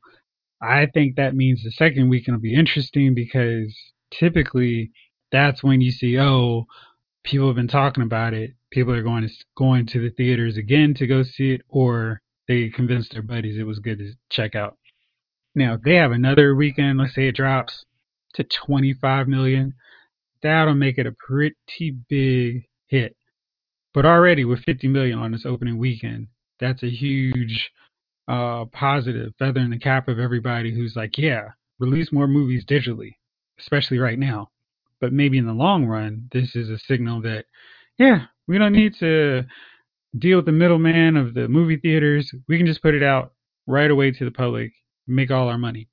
I 0.62 0.88
think 0.88 1.16
that 1.16 1.36
means 1.36 1.64
the 1.64 1.72
second 1.72 2.10
weekend 2.10 2.36
will 2.36 2.42
be 2.42 2.56
interesting 2.56 3.14
because 3.14 3.76
typically 4.12 4.92
that's 5.32 5.64
when 5.64 5.82
you 5.82 5.92
see, 5.92 6.18
oh, 6.18 6.66
people 7.24 7.48
have 7.48 7.56
been 7.56 7.68
talking 7.68 8.04
about 8.04 8.34
it. 8.34 8.52
People 8.72 8.94
are 8.94 9.04
going 9.04 9.28
to 9.28 9.34
going 9.56 9.86
to 9.88 10.00
the 10.00 10.10
theaters 10.10 10.58
again 10.58 10.94
to 10.96 11.08
go 11.08 11.24
see 11.24 11.52
it, 11.52 11.62
or 11.70 12.22
they 12.48 12.70
convinced 12.70 13.14
their 13.14 13.22
buddies 13.22 13.58
it 13.58 13.64
was 13.64 13.80
good 13.80 14.00
to 14.00 14.12
check 14.30 14.56
out. 14.56 14.78
Now, 15.54 15.76
if 15.76 15.82
they 15.82 15.96
have 15.96 16.12
another 16.12 16.56
weekend, 16.56 17.00
let's 17.00 17.16
say 17.16 17.28
it 17.30 17.36
drops 17.36 17.86
to 18.36 18.44
25 18.44 19.28
million, 19.28 19.74
that'll 20.42 20.76
make 20.76 20.98
it 20.98 21.08
a 21.08 21.16
pretty 21.18 21.96
big 22.10 22.66
hit. 22.88 23.16
But 23.94 24.06
already 24.06 24.46
with 24.46 24.64
50 24.64 24.88
million 24.88 25.20
on 25.20 25.32
this 25.32 25.46
opening 25.46 25.78
weekend, 25.78 26.28
that's 26.60 26.84
a 26.84 26.90
huge 26.90 27.72
uh, 28.28 28.66
positive 28.66 29.34
feather 29.40 29.60
in 29.60 29.70
the 29.70 29.80
cap 29.80 30.08
of 30.08 30.20
everybody 30.20 30.74
who's 30.74 30.96
like, 30.96 31.18
yeah, 31.18 31.50
release 31.80 32.12
more 32.12 32.28
movies 32.28 32.66
digitally, 32.66 33.16
especially 33.60 34.00
right 34.00 34.20
now. 34.20 34.50
But 35.00 35.14
maybe 35.14 35.38
in 35.38 35.46
the 35.46 35.54
long 35.54 35.86
run, 35.86 36.30
this 36.32 36.56
is 36.56 36.70
a 36.70 36.80
signal 36.80 37.22
that, 37.22 37.46
yeah, 37.98 38.26
we 38.48 38.58
don't 38.58 38.74
need 38.74 38.96
to 39.00 39.44
deal 40.18 40.38
with 40.38 40.46
the 40.46 40.52
middleman 40.52 41.18
of 41.18 41.34
the 41.34 41.48
movie 41.48 41.78
theaters. 41.78 42.34
We 42.48 42.58
can 42.58 42.66
just 42.66 42.82
put 42.82 42.96
it 42.96 43.04
out 43.04 43.34
right 43.68 43.92
away 43.92 44.12
to 44.12 44.26
the 44.26 44.32
public, 44.32 44.72
make 45.08 45.32
all 45.32 45.48
our 45.48 45.58
money. 45.58 45.88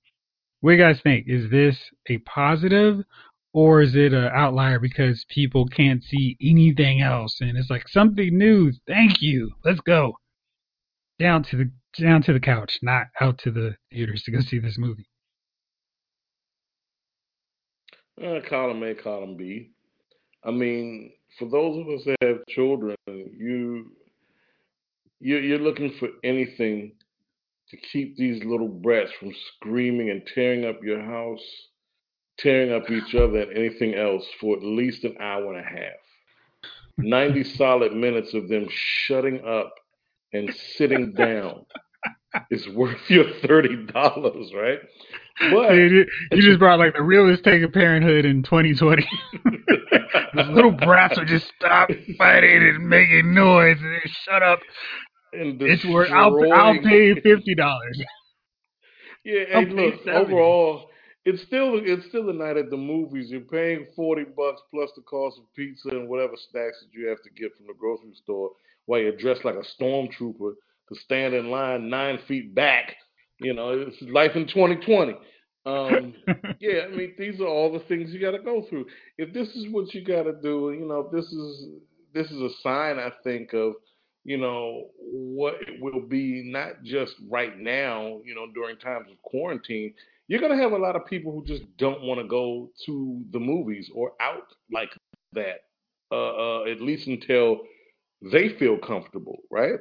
What 0.62 0.70
do 0.70 0.77
you 0.77 0.83
guys 0.83 1.01
think? 1.03 1.27
Is 1.29 1.51
this 1.51 1.77
a 2.09 2.18
positive 2.18 3.05
or 3.53 3.83
is 3.83 3.96
it 3.96 4.12
an 4.12 4.31
outlier 4.33 4.79
because 4.79 5.27
people 5.29 5.66
can't 5.66 6.05
see 6.05 6.37
anything 6.40 7.03
else 7.03 7.38
and 7.40 7.59
it's 7.59 7.68
like 7.68 7.88
something 7.88 8.38
new? 8.38 8.72
Thank 8.87 9.20
you. 9.20 9.51
Let's 9.64 9.81
go 9.81 10.16
down 11.18 11.42
to 11.51 11.57
the 11.57 11.70
down 12.01 12.22
to 12.22 12.33
the 12.33 12.38
couch, 12.38 12.79
not 12.81 13.09
out 13.20 13.38
to 13.38 13.51
the 13.51 13.75
theaters 13.90 14.22
to 14.22 14.31
go 14.31 14.38
see 14.38 14.61
this 14.61 14.79
movie. 14.79 15.09
Uh, 18.25 18.38
column 18.48 18.85
A, 18.85 18.94
column 18.94 19.37
B. 19.37 19.72
I 20.44 20.53
mean, 20.53 21.11
for 21.40 21.48
those 21.48 21.77
of 21.77 21.88
us 21.88 22.05
that 22.07 22.16
have 22.22 22.46
children, 22.48 22.94
you 23.09 23.90
you 25.18 25.38
you're 25.38 25.59
looking 25.59 25.92
for 25.98 26.09
anything 26.22 26.92
to 27.72 27.78
keep 27.78 28.16
these 28.18 28.44
little 28.44 28.68
brats 28.68 29.11
from 29.18 29.32
screaming 29.56 30.11
and 30.11 30.22
tearing 30.35 30.66
up 30.66 30.82
your 30.82 31.02
house, 31.02 31.42
tearing 32.38 32.70
up 32.70 32.90
each 32.90 33.14
other 33.14 33.40
and 33.40 33.56
anything 33.56 33.94
else 33.94 34.26
for 34.38 34.56
at 34.56 34.62
least 34.62 35.04
an 35.04 35.16
hour 35.18 35.54
and 35.54 35.58
a 35.58 35.68
half. 35.68 36.68
90 36.98 37.44
solid 37.56 37.94
minutes 37.94 38.35
of 38.35 38.48
them 38.48 38.66
shutting 38.70 39.42
up 39.46 39.72
and 40.35 40.54
sitting 40.54 41.14
down 41.14 41.64
is 42.50 42.68
worth 42.68 43.08
your 43.08 43.24
$30, 43.24 44.54
right? 44.54 44.78
But 45.50 45.70
Dude, 45.70 46.08
you 46.30 46.42
just 46.42 46.58
brought 46.58 46.78
like 46.78 46.94
the 46.94 47.02
realest 47.02 47.42
take 47.42 47.62
of 47.62 47.72
Parenthood 47.72 48.26
in 48.26 48.42
2020. 48.42 49.06
Those 50.35 50.48
little 50.48 50.72
brats 50.72 51.18
would 51.18 51.28
just 51.28 51.50
stop 51.58 51.88
fighting 52.18 52.62
and 52.62 52.87
making 52.87 53.32
noise 53.32 53.78
and 53.80 53.92
then 53.92 54.00
shut 54.04 54.42
up. 54.42 54.61
And 55.33 55.61
It's 55.62 55.85
worth. 55.85 56.11
I'll, 56.11 56.37
I'll 56.53 56.79
pay 56.81 57.14
fifty 57.21 57.55
dollars. 57.55 58.03
Yeah, 59.25 59.45
hey, 59.53 59.66
look, 59.66 60.03
70. 60.05 60.11
overall, 60.11 60.90
it's 61.25 61.42
still 61.42 61.81
it's 61.81 62.05
still 62.09 62.29
a 62.29 62.33
night 62.33 62.57
at 62.57 62.71
the 62.71 62.77
movies. 62.77 63.31
You're 63.31 63.42
paying 63.42 63.87
forty 63.95 64.25
bucks 64.25 64.62
plus 64.68 64.90
the 64.97 65.03
cost 65.03 65.38
of 65.38 65.45
pizza 65.55 65.90
and 65.90 66.09
whatever 66.09 66.33
snacks 66.51 66.81
that 66.81 66.92
you 66.92 67.07
have 67.07 67.23
to 67.23 67.31
get 67.31 67.57
from 67.57 67.68
the 67.68 67.75
grocery 67.79 68.14
store 68.14 68.51
while 68.87 68.99
you're 68.99 69.16
dressed 69.16 69.45
like 69.45 69.55
a 69.55 69.83
stormtrooper 69.83 70.55
to 70.88 70.95
stand 71.05 71.35
in 71.35 71.51
line 71.51 71.88
nine 71.88 72.18
feet 72.27 72.53
back. 72.53 72.97
You 73.38 73.55
know, 73.55 73.71
it's 73.87 74.03
life 74.03 74.33
in 74.35 74.49
2020. 74.49 75.12
Um, 75.64 76.14
yeah, 76.61 76.87
I 76.87 76.88
mean, 76.88 77.14
these 77.16 77.40
are 77.40 77.47
all 77.47 77.73
the 77.73 77.85
things 77.87 78.12
you 78.12 78.21
got 78.21 78.33
to 78.33 78.42
go 78.42 78.66
through. 78.68 78.87
If 79.18 79.33
this 79.33 79.49
is 79.51 79.68
what 79.71 79.95
you 79.95 80.05
got 80.05 80.25
to 80.25 80.33
do, 80.42 80.73
you 80.73 80.87
know, 80.87 81.09
this 81.12 81.27
is 81.27 81.66
this 82.12 82.31
is 82.31 82.40
a 82.40 82.51
sign, 82.62 82.99
I 82.99 83.12
think, 83.23 83.53
of 83.53 83.75
you 84.24 84.37
know 84.37 84.88
what 84.98 85.56
it 85.62 85.80
will 85.80 86.00
be 86.00 86.42
not 86.44 86.82
just 86.82 87.14
right 87.28 87.58
now, 87.58 88.20
you 88.24 88.35
know, 88.35 88.46
during 88.54 88.76
times 88.76 89.06
of 89.11 89.20
quarantine. 89.22 89.94
You're 90.28 90.40
gonna 90.40 90.56
have 90.56 90.72
a 90.72 90.78
lot 90.78 90.96
of 90.96 91.06
people 91.06 91.32
who 91.32 91.44
just 91.44 91.64
don't 91.76 92.02
want 92.02 92.20
to 92.20 92.26
go 92.26 92.70
to 92.87 93.22
the 93.32 93.40
movies 93.40 93.90
or 93.94 94.12
out 94.20 94.46
like 94.70 94.90
that, 95.32 95.64
uh, 96.11 96.61
uh, 96.61 96.64
at 96.64 96.80
least 96.80 97.08
until 97.08 97.62
they 98.30 98.50
feel 98.50 98.78
comfortable, 98.78 99.38
right? 99.50 99.80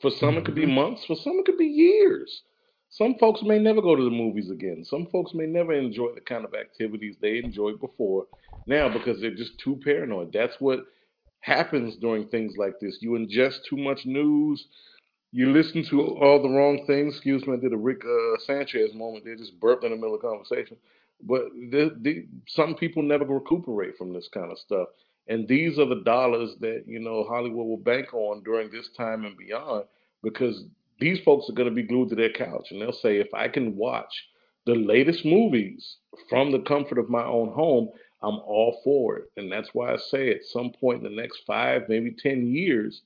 For 0.00 0.10
some, 0.10 0.36
it 0.36 0.44
could 0.44 0.54
be 0.54 0.66
months. 0.66 1.04
For 1.04 1.16
some, 1.16 1.38
it 1.38 1.46
could 1.46 1.58
be 1.58 1.66
years. 1.66 2.42
Some 2.90 3.14
folks 3.18 3.42
may 3.42 3.58
never 3.58 3.80
go 3.80 3.96
to 3.96 4.04
the 4.04 4.10
movies 4.10 4.50
again. 4.50 4.84
Some 4.84 5.06
folks 5.06 5.32
may 5.34 5.46
never 5.46 5.72
enjoy 5.72 6.12
the 6.14 6.20
kind 6.20 6.44
of 6.44 6.54
activities 6.54 7.16
they 7.20 7.38
enjoyed 7.38 7.80
before 7.80 8.26
now 8.66 8.88
because 8.92 9.20
they're 9.20 9.34
just 9.34 9.58
too 9.58 9.80
paranoid. 9.82 10.32
That's 10.32 10.56
what 10.60 10.80
happens 11.42 11.96
during 11.96 12.26
things 12.28 12.54
like 12.56 12.80
this. 12.80 12.98
You 13.00 13.10
ingest 13.10 13.64
too 13.68 13.76
much 13.76 14.06
news. 14.06 14.66
You 15.32 15.52
listen 15.52 15.84
to 15.90 16.00
all 16.18 16.42
the 16.42 16.48
wrong 16.48 16.84
things. 16.86 17.14
Excuse 17.14 17.46
me, 17.46 17.54
I 17.54 17.56
did 17.56 17.72
a 17.72 17.76
Rick 17.76 18.02
uh, 18.04 18.38
Sanchez 18.40 18.94
moment. 18.94 19.24
They 19.24 19.34
just 19.34 19.58
burped 19.60 19.84
in 19.84 19.90
the 19.90 19.96
middle 19.96 20.14
of 20.14 20.22
conversation. 20.22 20.76
But 21.22 21.42
the, 21.70 21.96
the, 22.00 22.26
some 22.48 22.74
people 22.74 23.02
never 23.02 23.24
recuperate 23.24 23.96
from 23.96 24.12
this 24.12 24.28
kind 24.32 24.50
of 24.50 24.58
stuff. 24.58 24.88
And 25.28 25.46
these 25.46 25.78
are 25.78 25.86
the 25.86 26.02
dollars 26.04 26.50
that, 26.60 26.84
you 26.86 26.98
know, 26.98 27.24
Hollywood 27.24 27.66
will 27.66 27.76
bank 27.76 28.12
on 28.12 28.42
during 28.42 28.70
this 28.70 28.88
time 28.96 29.24
and 29.24 29.36
beyond 29.36 29.84
because 30.22 30.64
these 30.98 31.20
folks 31.20 31.48
are 31.48 31.54
going 31.54 31.68
to 31.68 31.74
be 31.74 31.82
glued 31.82 32.10
to 32.10 32.16
their 32.16 32.32
couch 32.32 32.68
and 32.70 32.80
they'll 32.80 32.92
say, 32.92 33.18
if 33.18 33.32
I 33.34 33.48
can 33.48 33.76
watch 33.76 34.12
the 34.66 34.74
latest 34.74 35.24
movies 35.24 35.96
from 36.28 36.52
the 36.52 36.60
comfort 36.60 36.98
of 36.98 37.08
my 37.08 37.24
own 37.24 37.52
home, 37.52 37.88
I'm 38.22 38.38
all 38.40 38.80
for 38.84 39.18
it. 39.18 39.24
And 39.36 39.50
that's 39.50 39.70
why 39.72 39.92
I 39.92 39.96
say 39.96 40.30
at 40.30 40.44
some 40.44 40.72
point 40.72 41.04
in 41.04 41.14
the 41.14 41.20
next 41.20 41.42
five, 41.46 41.82
maybe 41.88 42.14
10 42.18 42.46
years, 42.46 43.02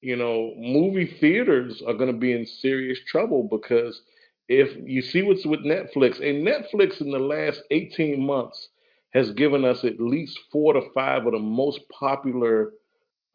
you 0.00 0.16
know, 0.16 0.54
movie 0.56 1.16
theaters 1.20 1.82
are 1.86 1.94
going 1.94 2.12
to 2.12 2.18
be 2.18 2.32
in 2.32 2.44
serious 2.46 2.98
trouble 3.06 3.44
because 3.50 4.02
if 4.48 4.76
you 4.84 5.02
see 5.02 5.22
what's 5.22 5.46
with 5.46 5.60
Netflix, 5.60 6.20
and 6.20 6.46
Netflix 6.46 7.00
in 7.00 7.10
the 7.10 7.18
last 7.18 7.62
18 7.70 8.24
months 8.24 8.68
has 9.14 9.30
given 9.32 9.64
us 9.64 9.84
at 9.84 10.00
least 10.00 10.38
four 10.50 10.72
to 10.74 10.82
five 10.94 11.26
of 11.26 11.32
the 11.32 11.38
most 11.38 11.80
popular 11.90 12.72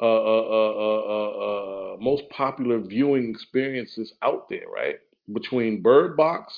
uh, 0.02 0.06
uh, 0.06 0.48
uh, 0.50 0.74
uh, 0.78 1.02
uh, 1.08 1.94
uh, 1.94 1.98
most 2.00 2.30
popular 2.30 2.80
viewing 2.80 3.30
experiences 3.30 4.14
out 4.22 4.48
there, 4.50 4.68
right? 4.74 4.98
Between 5.34 5.82
Bird 5.82 6.16
Box, 6.16 6.54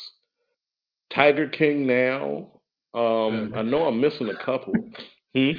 Tiger 1.10 1.48
King 1.48 1.88
now. 1.88 2.59
Um, 2.94 3.54
I 3.56 3.62
know 3.62 3.86
I'm 3.86 4.02
missing 4.02 4.30
a 4.30 4.46
couple. 4.46 4.74
Hmm? 5.36 5.52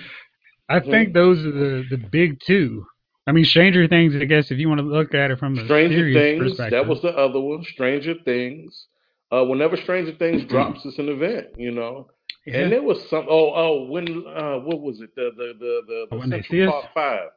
I 0.69 0.81
think 0.81 1.15
those 1.15 1.39
are 1.45 1.53
the 1.53 1.85
the 1.91 1.97
big 1.97 2.41
two. 2.47 2.85
I 3.27 3.33
mean, 3.33 3.45
Stranger 3.45 3.87
Things. 3.87 4.15
I 4.21 4.25
guess 4.25 4.51
if 4.51 4.59
you 4.59 4.69
want 4.69 4.81
to 4.81 4.87
look 4.87 5.15
at 5.15 5.31
it 5.31 5.39
from 5.39 5.59
a 5.59 5.65
Stranger 5.65 6.13
Things, 6.13 6.43
perspective, 6.43 6.71
that 6.73 6.89
was 6.89 7.01
the 7.03 7.11
other 7.11 7.41
one. 7.41 7.65
Stranger 7.65 8.15
Things. 8.25 8.87
Uh, 9.31 9.45
whenever 9.45 9.77
Stranger 9.77 10.15
Things 10.17 10.45
drops, 10.49 10.81
it's 10.85 10.99
an 10.99 11.09
event, 11.09 11.49
you 11.57 11.71
know. 11.71 12.09
Yeah. 12.47 12.61
And 12.61 12.73
there 12.73 12.83
was 12.83 12.99
some. 13.09 13.27
Oh, 13.29 13.53
oh, 13.55 13.85
when? 13.85 14.09
Uh, 14.27 14.59
what 14.61 14.81
was 14.81 15.01
it? 15.01 15.15
The 15.15 15.31
the 15.37 15.53
the 15.59 15.81
the, 15.87 16.07
the 16.11 16.17
When 16.17 16.31
They 16.31 16.43
Central 16.43 16.73
See 16.73 16.77
Us? 16.79 16.85
Five. 16.95 17.29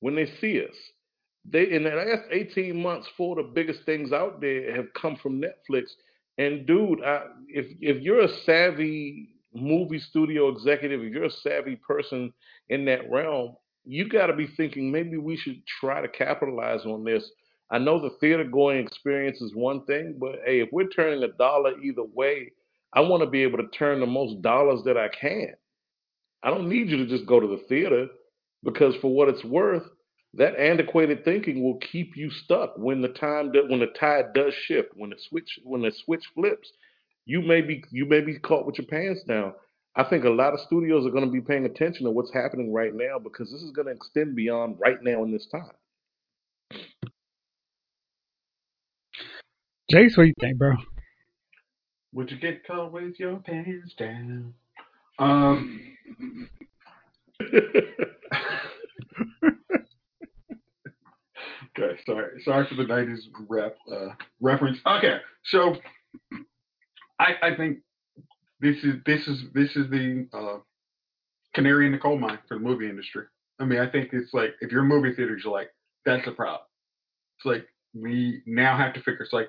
When 0.00 0.14
they 0.14 0.26
see 0.40 0.62
us, 0.62 0.76
they 1.44 1.70
in 1.70 1.82
the 1.84 1.90
last 1.90 2.22
eighteen 2.30 2.82
months, 2.82 3.08
four 3.16 3.38
of 3.38 3.46
the 3.46 3.52
biggest 3.52 3.80
things 3.84 4.12
out 4.12 4.40
there 4.40 4.74
have 4.76 4.86
come 4.94 5.16
from 5.16 5.40
Netflix. 5.42 5.84
And 6.38 6.66
dude, 6.66 7.02
I, 7.02 7.22
if 7.48 7.66
if 7.80 8.02
you're 8.02 8.22
a 8.22 8.34
savvy 8.44 9.30
movie 9.54 9.98
studio 9.98 10.48
executive, 10.48 11.02
if 11.02 11.12
you're 11.12 11.24
a 11.24 11.30
savvy 11.30 11.76
person 11.76 12.32
in 12.68 12.84
that 12.86 13.10
realm, 13.10 13.56
you 13.84 14.08
got 14.08 14.26
to 14.26 14.34
be 14.34 14.46
thinking 14.46 14.90
maybe 14.90 15.16
we 15.16 15.36
should 15.36 15.62
try 15.66 16.02
to 16.02 16.08
capitalize 16.08 16.84
on 16.84 17.04
this. 17.04 17.30
I 17.70 17.78
know 17.78 18.00
the 18.00 18.16
theater 18.20 18.44
going 18.44 18.78
experience 18.78 19.40
is 19.40 19.54
one 19.54 19.84
thing, 19.86 20.16
but 20.20 20.36
hey, 20.44 20.60
if 20.60 20.68
we're 20.72 20.88
turning 20.88 21.22
a 21.22 21.32
dollar 21.32 21.80
either 21.80 22.04
way, 22.14 22.52
I 22.92 23.00
want 23.00 23.22
to 23.22 23.28
be 23.28 23.42
able 23.42 23.58
to 23.58 23.68
turn 23.68 24.00
the 24.00 24.06
most 24.06 24.42
dollars 24.42 24.80
that 24.84 24.96
I 24.96 25.08
can. 25.08 25.54
I 26.42 26.50
don't 26.50 26.68
need 26.68 26.88
you 26.88 26.96
to 26.98 27.06
just 27.06 27.26
go 27.26 27.40
to 27.40 27.46
the 27.46 27.62
theater 27.68 28.06
because 28.62 28.94
for 28.96 29.12
what 29.12 29.28
it's 29.28 29.44
worth, 29.44 29.84
that 30.34 30.58
antiquated 30.58 31.24
thinking 31.24 31.62
will 31.62 31.78
keep 31.78 32.16
you 32.16 32.30
stuck 32.30 32.76
when 32.76 33.00
the 33.00 33.08
time 33.08 33.52
that 33.52 33.68
when 33.68 33.80
the 33.80 33.86
tide 33.98 34.32
does 34.34 34.52
shift, 34.66 34.90
when 34.94 35.10
the 35.10 35.16
switch 35.28 35.58
when 35.64 35.82
the 35.82 35.92
switch 36.04 36.24
flips, 36.34 36.70
you 37.24 37.42
may 37.42 37.60
be 37.62 37.82
you 37.90 38.06
may 38.06 38.20
be 38.20 38.38
caught 38.38 38.66
with 38.66 38.78
your 38.78 38.86
pants 38.86 39.22
down. 39.26 39.54
I 39.94 40.04
think 40.04 40.24
a 40.24 40.30
lot 40.30 40.52
of 40.52 40.60
studios 40.60 41.06
are 41.06 41.10
going 41.10 41.24
to 41.24 41.30
be 41.30 41.40
paying 41.40 41.64
attention 41.64 42.04
to 42.04 42.10
what's 42.10 42.32
happening 42.32 42.72
right 42.72 42.94
now 42.94 43.18
because 43.18 43.50
this 43.50 43.62
is 43.62 43.70
going 43.70 43.86
to 43.86 43.94
extend 43.94 44.36
beyond 44.36 44.76
right 44.78 45.02
now 45.02 45.24
in 45.24 45.32
this 45.32 45.46
time. 45.50 45.70
Jace, 49.90 50.16
what 50.16 50.24
do 50.24 50.26
you 50.26 50.34
think, 50.40 50.58
bro? 50.58 50.74
Would 52.12 52.30
you 52.30 52.38
get 52.38 52.66
caught 52.66 52.92
with 52.92 53.18
your 53.18 53.36
pants 53.36 53.94
down? 53.96 54.52
Um, 55.18 55.80
okay, 61.78 61.98
sorry, 62.06 62.42
sorry 62.44 62.66
for 62.68 62.74
the 62.74 62.84
'90s 62.84 63.20
rap 63.48 63.74
uh, 63.92 64.08
reference. 64.40 64.78
Okay, 64.86 65.18
so 65.44 65.76
I, 67.18 67.34
I 67.42 67.56
think 67.56 67.78
this 68.60 68.76
is 68.82 68.94
this 69.04 69.26
is 69.26 69.44
this 69.54 69.70
is 69.76 69.90
the 69.90 70.26
uh, 70.32 70.58
canary 71.54 71.86
in 71.86 71.92
the 71.92 71.98
coal 71.98 72.18
mine 72.18 72.38
for 72.48 72.54
the 72.54 72.64
movie 72.64 72.88
industry. 72.88 73.24
I 73.58 73.64
mean, 73.64 73.80
I 73.80 73.90
think 73.90 74.10
it's 74.12 74.32
like 74.34 74.50
if 74.60 74.70
you're 74.70 74.82
movie 74.82 75.14
theater, 75.14 75.38
you're 75.42 75.52
like, 75.52 75.70
that's 76.04 76.26
a 76.26 76.32
problem. 76.32 76.66
It's 77.38 77.46
like 77.46 77.66
we 77.94 78.42
now 78.46 78.76
have 78.76 78.94
to 78.94 79.00
figure. 79.00 79.22
It's 79.22 79.32
like, 79.32 79.48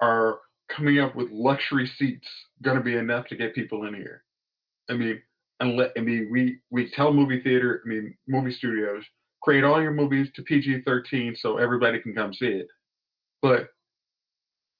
are 0.00 0.40
coming 0.74 0.98
up 0.98 1.14
with 1.14 1.30
luxury 1.30 1.90
seats 1.98 2.26
going 2.62 2.76
to 2.76 2.82
be 2.82 2.96
enough 2.96 3.26
to 3.28 3.36
get 3.36 3.54
people 3.54 3.86
in 3.86 3.94
here? 3.94 4.22
I 4.90 4.94
mean, 4.94 5.20
unless 5.60 5.90
I 5.96 6.00
mean, 6.00 6.28
we 6.30 6.58
we 6.70 6.90
tell 6.90 7.12
movie 7.12 7.40
theater, 7.40 7.82
I 7.84 7.88
mean, 7.88 8.16
movie 8.28 8.52
studios, 8.52 9.04
create 9.46 9.62
all 9.62 9.80
your 9.80 9.92
movies 9.92 10.28
to 10.34 10.42
PG-13 10.42 11.38
so 11.38 11.56
everybody 11.56 12.00
can 12.00 12.12
come 12.12 12.34
see 12.34 12.46
it. 12.46 12.66
But 13.40 13.68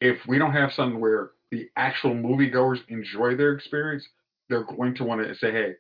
if 0.00 0.18
we 0.26 0.40
don't 0.40 0.54
have 0.54 0.72
something 0.72 1.00
where 1.00 1.30
the 1.52 1.68
actual 1.76 2.10
moviegoers 2.10 2.80
enjoy 2.88 3.36
their 3.36 3.52
experience, 3.52 4.04
they're 4.48 4.64
going 4.64 4.96
to 4.96 5.04
want 5.04 5.24
to 5.24 5.36
say, 5.36 5.52
hey, 5.52 5.74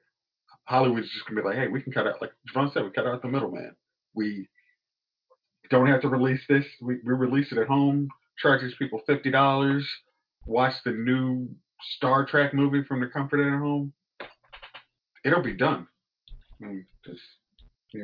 Hollywood's 0.66 1.10
just 1.10 1.26
going 1.26 1.34
to 1.34 1.42
be 1.42 1.48
like, 1.48 1.58
hey, 1.58 1.66
we 1.66 1.82
can 1.82 1.92
cut 1.92 2.06
out, 2.06 2.22
like 2.22 2.30
Javon 2.48 2.72
said, 2.72 2.84
we 2.84 2.90
cut 2.90 3.08
out 3.08 3.22
the 3.22 3.28
middleman. 3.28 3.74
We 4.14 4.48
don't 5.68 5.88
have 5.88 6.02
to 6.02 6.08
release 6.08 6.42
this. 6.48 6.64
We, 6.80 6.98
we 7.04 7.12
release 7.12 7.50
it 7.50 7.58
at 7.58 7.66
home, 7.66 8.08
charge 8.38 8.62
these 8.62 8.76
people 8.78 9.00
$50, 9.08 9.82
watch 10.46 10.74
the 10.84 10.92
new 10.92 11.48
Star 11.96 12.24
Trek 12.24 12.54
movie 12.54 12.84
from 12.84 13.00
the 13.00 13.08
comfort 13.08 13.40
of 13.40 13.46
their 13.46 13.58
home. 13.58 13.92
It'll 15.24 15.42
be 15.42 15.54
done. 15.54 15.88
I 16.62 16.66
mean, 16.66 16.86
just, 17.04 17.20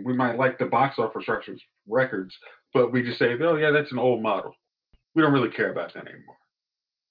we 0.00 0.12
might 0.14 0.38
like 0.38 0.58
the 0.58 0.66
box 0.66 0.98
office 0.98 1.28
records, 1.28 1.62
records, 1.86 2.36
but 2.74 2.92
we 2.92 3.02
just 3.02 3.18
say, 3.18 3.36
oh, 3.40 3.56
yeah, 3.56 3.70
that's 3.70 3.92
an 3.92 3.98
old 3.98 4.22
model. 4.22 4.54
We 5.14 5.22
don't 5.22 5.32
really 5.32 5.50
care 5.50 5.70
about 5.72 5.92
that 5.94 6.06
anymore. 6.06 6.36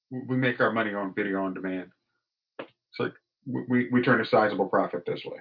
We- 0.10 0.26
We 0.30 0.38
make 0.38 0.60
our 0.60 0.72
money 0.72 0.94
on 0.94 1.14
video 1.14 1.44
on 1.44 1.54
demand. 1.54 1.92
It's 2.60 3.00
like 3.00 3.14
we, 3.46 3.90
we 3.92 4.02
turn 4.02 4.22
a 4.22 4.26
sizable 4.26 4.68
profit 4.68 5.04
this 5.06 5.24
way. 5.26 5.38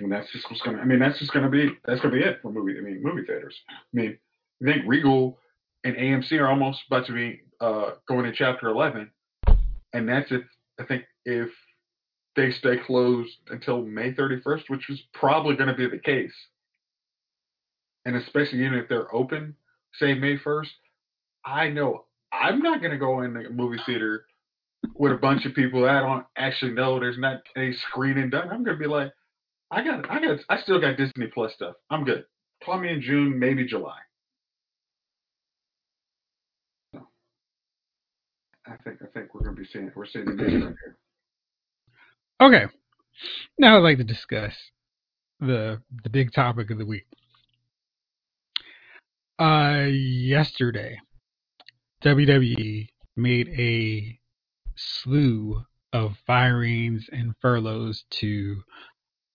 And 0.00 0.10
that's 0.12 0.30
just 0.32 0.48
what's 0.50 0.62
gonna. 0.62 0.78
I 0.78 0.84
mean, 0.84 0.98
that's 1.00 1.18
just 1.18 1.32
gonna 1.32 1.48
be 1.50 1.70
that's 1.84 2.00
gonna 2.00 2.14
be 2.14 2.22
it 2.22 2.38
for 2.40 2.52
movie. 2.52 2.78
I 2.78 2.82
mean, 2.82 3.02
movie 3.02 3.26
theaters. 3.26 3.56
I 3.68 3.74
mean, 3.92 4.18
I 4.62 4.64
think 4.72 4.84
Regal 4.86 5.38
and 5.84 5.96
AMC 5.96 6.38
are 6.40 6.48
almost 6.48 6.82
about 6.88 7.06
to 7.06 7.12
be 7.12 7.40
uh, 7.60 7.92
going 8.06 8.24
to 8.24 8.32
Chapter 8.32 8.68
11, 8.68 9.10
and 9.92 10.08
that's 10.08 10.30
if 10.30 10.42
I 10.78 10.84
think 10.84 11.04
if 11.24 11.50
they 12.38 12.52
stay 12.52 12.76
closed 12.78 13.36
until 13.50 13.82
May 13.82 14.12
31st, 14.12 14.70
which 14.70 14.88
is 14.88 15.02
probably 15.12 15.56
going 15.56 15.68
to 15.68 15.74
be 15.74 15.88
the 15.88 15.98
case, 15.98 16.32
and 18.04 18.14
especially 18.14 18.60
even 18.60 18.78
if 18.78 18.88
they're 18.88 19.12
open, 19.12 19.56
say 19.94 20.14
May 20.14 20.38
1st, 20.38 20.68
I 21.44 21.68
know 21.68 22.04
I'm 22.32 22.60
not 22.60 22.80
going 22.80 22.92
to 22.92 22.96
go 22.96 23.22
in 23.22 23.34
the 23.34 23.50
movie 23.50 23.80
theater 23.84 24.24
with 24.94 25.10
a 25.10 25.16
bunch 25.16 25.46
of 25.46 25.54
people 25.54 25.82
that 25.82 25.96
I 25.96 26.00
don't 26.00 26.24
actually 26.36 26.72
know. 26.72 27.00
There's 27.00 27.18
not 27.18 27.42
a 27.56 27.72
screening 27.72 28.30
done. 28.30 28.50
I'm 28.50 28.62
going 28.62 28.76
to 28.76 28.80
be 28.80 28.86
like, 28.86 29.12
I 29.72 29.82
got, 29.82 30.08
I 30.08 30.20
got, 30.20 30.38
I 30.48 30.60
still 30.60 30.80
got 30.80 30.96
Disney 30.96 31.26
Plus 31.26 31.52
stuff. 31.54 31.74
I'm 31.90 32.04
good. 32.04 32.24
Call 32.64 32.78
me 32.78 32.90
in 32.92 33.02
June, 33.02 33.36
maybe 33.36 33.66
July. 33.66 33.98
I 38.64 38.76
think, 38.84 38.98
I 39.02 39.06
think 39.12 39.34
we're 39.34 39.42
going 39.42 39.56
to 39.56 39.62
be 39.62 39.66
seeing, 39.66 39.90
we're 39.96 40.06
seeing 40.06 40.26
the 40.26 40.34
right 40.34 40.50
here. 40.50 40.76
Okay. 42.40 42.66
Now 43.58 43.76
I'd 43.76 43.82
like 43.82 43.98
to 43.98 44.04
discuss 44.04 44.54
the 45.40 45.82
the 46.04 46.10
big 46.10 46.32
topic 46.32 46.70
of 46.70 46.78
the 46.78 46.86
week. 46.86 47.06
Uh, 49.40 49.86
yesterday, 49.90 50.98
WWE 52.04 52.86
made 53.16 53.48
a 53.48 54.18
slew 54.76 55.62
of 55.92 56.12
firings 56.26 57.06
and 57.10 57.34
furloughs 57.42 58.04
to 58.10 58.62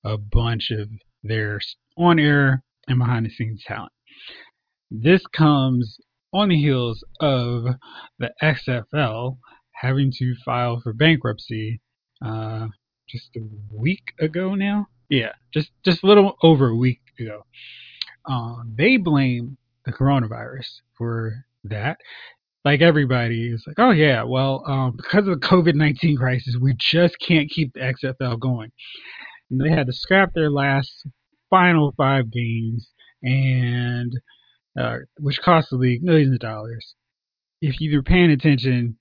a 0.06 0.18
bunch 0.18 0.72
of 0.72 0.90
their 1.24 1.60
on 1.98 2.20
air 2.20 2.64
and 2.88 3.00
behind 3.00 3.26
the 3.26 3.30
scenes 3.30 3.64
talent. 3.66 3.92
This 4.90 5.26
comes 5.28 5.98
on 6.34 6.50
the 6.50 6.58
heels 6.58 7.04
of 7.20 7.66
the 8.20 8.32
XFL 8.42 9.38
having 9.74 10.10
to 10.20 10.36
file 10.46 10.80
for 10.80 10.94
bankruptcy 10.94 11.82
uh, 12.24 12.68
just 13.14 13.30
a 13.38 13.42
week 13.72 14.04
ago 14.20 14.56
now. 14.56 14.88
Yeah, 15.10 15.34
just 15.54 15.70
just 15.86 16.04
a 16.04 16.08
little 16.08 16.36
over 16.42 16.70
a 16.70 16.76
week 16.76 17.02
ago. 17.20 17.46
Uh, 18.30 18.64
they 18.76 18.98
blame 18.98 19.58
the 19.86 19.94
coronavirus 19.94 20.68
for 20.98 21.46
that. 21.66 21.98
Like 22.66 22.82
everybody 22.82 23.52
is 23.54 23.64
like, 23.68 23.78
oh 23.78 23.92
yeah, 23.92 24.24
well, 24.24 24.64
um, 24.68 24.96
because 24.98 25.28
of 25.28 25.40
the 25.40 25.48
COVID 25.48 25.76
nineteen 25.76 26.18
crisis, 26.24 26.58
we 26.60 26.74
just 26.78 27.16
can't 27.20 27.50
keep 27.50 27.74
the 27.74 27.94
XFL 28.04 28.40
going. 28.40 28.72
And 29.52 29.62
they 29.62 29.70
had 29.70 29.88
to 29.88 29.94
scrap 29.94 30.34
their 30.34 30.50
last 30.50 31.06
final 31.50 31.94
five 31.96 32.32
games, 32.32 32.90
and 33.22 34.12
uh, 34.80 34.98
which 35.20 35.42
cost 35.42 35.70
the 35.70 35.78
league 35.78 36.04
millions 36.04 36.34
of 36.34 36.40
dollars. 36.40 36.96
If 37.62 37.80
you 37.80 37.96
were 37.96 38.04
paying 38.04 38.32
attention, 38.32 38.98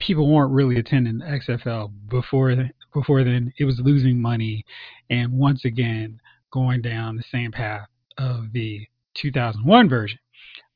people 0.00 0.28
weren't 0.28 0.52
really 0.52 0.76
attending 0.76 1.18
the 1.18 1.24
XFL 1.24 1.92
before 2.08 2.54
before 2.94 3.24
then. 3.24 3.52
It 3.58 3.64
was 3.64 3.80
losing 3.80 4.20
money, 4.20 4.64
and 5.10 5.32
once 5.32 5.64
again 5.64 6.20
going 6.50 6.80
down 6.80 7.16
the 7.16 7.24
same 7.24 7.52
path 7.52 7.88
of 8.16 8.52
the 8.52 8.86
2001 9.14 9.88
version, 9.88 10.18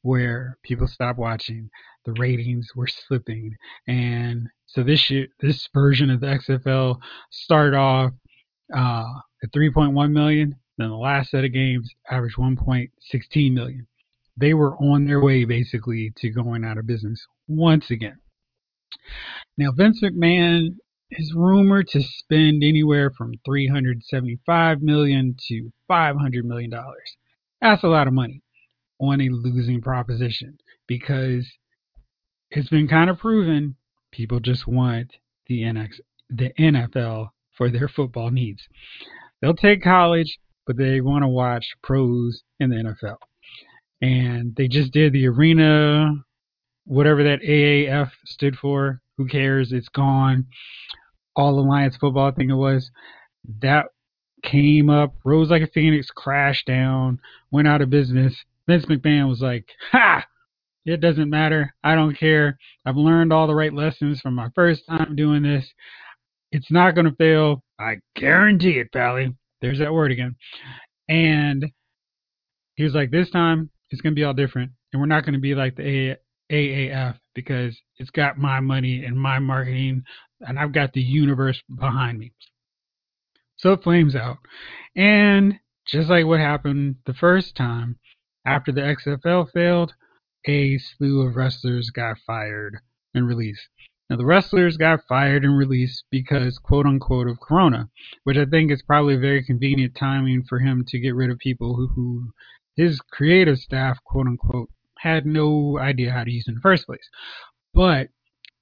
where 0.02 0.58
people 0.62 0.86
stopped 0.86 1.18
watching, 1.18 1.70
the 2.04 2.12
ratings 2.12 2.68
were 2.74 2.88
slipping, 2.88 3.56
and 3.86 4.48
so 4.66 4.82
this 4.82 5.08
year, 5.08 5.28
this 5.40 5.66
version 5.72 6.10
of 6.10 6.20
the 6.20 6.26
XFL 6.26 6.98
started 7.30 7.74
off 7.74 8.12
uh, 8.74 9.14
at 9.42 9.50
3.1 9.50 10.12
million. 10.12 10.54
Then 10.76 10.90
the 10.90 10.96
last 10.96 11.30
set 11.30 11.44
of 11.44 11.52
games 11.52 11.90
averaged 12.10 12.36
1.16 12.36 13.52
million. 13.52 13.86
They 14.36 14.54
were 14.54 14.76
on 14.76 15.06
their 15.06 15.20
way 15.20 15.44
basically 15.44 16.12
to 16.16 16.30
going 16.30 16.64
out 16.64 16.78
of 16.78 16.86
business 16.86 17.26
once 17.48 17.90
again. 17.90 18.18
Now 19.56 19.72
Vince 19.72 20.02
McMahon 20.02 20.76
is 21.10 21.32
rumored 21.34 21.88
to 21.88 22.02
spend 22.02 22.62
anywhere 22.62 23.10
from 23.10 23.34
375 23.44 24.82
million 24.82 25.36
to 25.48 25.72
500 25.86 26.44
million 26.44 26.70
dollars. 26.70 27.16
That's 27.60 27.82
a 27.82 27.88
lot 27.88 28.06
of 28.06 28.12
money 28.12 28.42
on 29.00 29.20
a 29.20 29.28
losing 29.28 29.80
proposition 29.80 30.58
because 30.86 31.46
it's 32.50 32.68
been 32.68 32.88
kind 32.88 33.10
of 33.10 33.18
proven 33.18 33.76
people 34.12 34.40
just 34.40 34.66
want 34.66 35.12
the 35.46 35.62
NX, 35.62 36.00
the 36.30 36.52
NFL 36.58 37.30
for 37.56 37.70
their 37.70 37.88
football 37.88 38.30
needs. 38.30 38.66
They'll 39.40 39.54
take 39.54 39.82
college, 39.82 40.38
but 40.66 40.76
they 40.76 41.00
want 41.00 41.22
to 41.22 41.28
watch 41.28 41.66
pros 41.82 42.42
in 42.60 42.70
the 42.70 42.76
NFL. 42.76 43.16
And 44.00 44.54
they 44.56 44.68
just 44.68 44.92
did 44.92 45.12
the 45.12 45.26
arena, 45.26 46.12
whatever 46.84 47.24
that 47.24 47.40
AAF 47.42 48.10
stood 48.26 48.56
for. 48.56 49.00
Who 49.16 49.26
cares? 49.26 49.72
It's 49.72 49.88
gone. 49.88 50.46
All 51.38 51.58
Alliance 51.58 51.96
football, 51.96 52.28
I 52.28 52.32
think 52.32 52.50
it 52.50 52.56
was. 52.56 52.90
That 53.62 53.86
came 54.42 54.90
up, 54.90 55.14
rose 55.24 55.50
like 55.50 55.62
a 55.62 55.68
phoenix, 55.68 56.10
crashed 56.10 56.66
down, 56.66 57.20
went 57.52 57.68
out 57.68 57.80
of 57.80 57.90
business. 57.90 58.34
Vince 58.66 58.84
McMahon 58.86 59.28
was 59.28 59.40
like, 59.40 59.64
ha! 59.92 60.26
It 60.84 61.00
doesn't 61.00 61.30
matter. 61.30 61.74
I 61.84 61.94
don't 61.94 62.18
care. 62.18 62.58
I've 62.84 62.96
learned 62.96 63.32
all 63.32 63.46
the 63.46 63.54
right 63.54 63.72
lessons 63.72 64.20
from 64.20 64.34
my 64.34 64.48
first 64.54 64.82
time 64.88 65.14
doing 65.14 65.42
this. 65.42 65.70
It's 66.50 66.70
not 66.70 66.94
going 66.94 67.06
to 67.06 67.14
fail. 67.14 67.62
I 67.78 67.98
guarantee 68.16 68.78
it, 68.78 68.92
Pally. 68.92 69.34
There's 69.60 69.78
that 69.78 69.92
word 69.92 70.12
again. 70.12 70.34
And 71.08 71.70
he 72.74 72.84
was 72.84 72.94
like, 72.94 73.10
this 73.10 73.30
time 73.30 73.70
it's 73.90 74.00
going 74.00 74.14
to 74.14 74.18
be 74.18 74.24
all 74.24 74.34
different. 74.34 74.72
And 74.92 75.00
we're 75.00 75.06
not 75.06 75.24
going 75.24 75.34
to 75.34 75.40
be 75.40 75.54
like 75.54 75.76
the 75.76 76.16
AAF 76.50 77.18
because 77.34 77.78
it's 77.98 78.10
got 78.10 78.38
my 78.38 78.60
money 78.60 79.04
and 79.04 79.18
my 79.18 79.38
marketing, 79.38 80.02
and 80.40 80.58
I've 80.58 80.72
got 80.72 80.92
the 80.92 81.00
universe 81.00 81.62
behind 81.74 82.18
me. 82.18 82.32
So 83.56 83.72
it 83.72 83.82
flames 83.82 84.14
out. 84.14 84.38
And 84.94 85.58
just 85.86 86.08
like 86.08 86.26
what 86.26 86.40
happened 86.40 86.96
the 87.06 87.14
first 87.14 87.56
time, 87.56 87.98
after 88.46 88.72
the 88.72 88.80
XFL 88.80 89.50
failed, 89.52 89.94
a 90.46 90.78
slew 90.78 91.26
of 91.26 91.36
wrestlers 91.36 91.90
got 91.90 92.18
fired 92.26 92.78
and 93.14 93.26
released. 93.26 93.68
Now, 94.08 94.16
the 94.16 94.24
wrestlers 94.24 94.78
got 94.78 95.00
fired 95.06 95.44
and 95.44 95.56
released 95.56 96.04
because, 96.10 96.58
quote 96.58 96.86
unquote, 96.86 97.28
of 97.28 97.40
Corona, 97.40 97.90
which 98.24 98.38
I 98.38 98.46
think 98.46 98.70
is 98.70 98.80
probably 98.82 99.16
very 99.16 99.44
convenient 99.44 99.94
timing 99.94 100.44
for 100.44 100.60
him 100.60 100.84
to 100.88 100.98
get 100.98 101.14
rid 101.14 101.30
of 101.30 101.38
people 101.38 101.74
who, 101.74 101.88
who 101.88 102.30
his 102.74 103.00
creative 103.00 103.58
staff, 103.58 103.98
quote 104.04 104.26
unquote, 104.26 104.70
had 104.98 105.26
no 105.26 105.78
idea 105.78 106.12
how 106.12 106.24
to 106.24 106.30
use 106.30 106.48
in 106.48 106.54
the 106.54 106.60
first 106.60 106.86
place. 106.86 107.06
But 107.74 108.08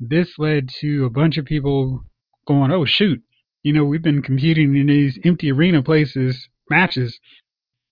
this 0.00 0.38
led 0.38 0.68
to 0.80 1.04
a 1.04 1.11
bunch 1.11 1.37
of 1.37 1.44
people 1.44 2.04
going, 2.46 2.70
oh, 2.70 2.85
shoot, 2.85 3.22
you 3.62 3.72
know, 3.72 3.85
we've 3.85 4.02
been 4.02 4.22
competing 4.22 4.76
in 4.76 4.87
these 4.87 5.18
empty 5.24 5.50
arena 5.50 5.82
places, 5.82 6.48
matches 6.70 7.18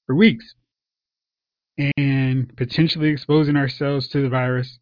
for 0.07 0.15
weeks 0.15 0.55
and 1.97 2.57
potentially 2.57 3.09
exposing 3.09 3.57
ourselves 3.57 4.09
to 4.09 4.23
the 4.23 4.29
virus. 4.29 4.79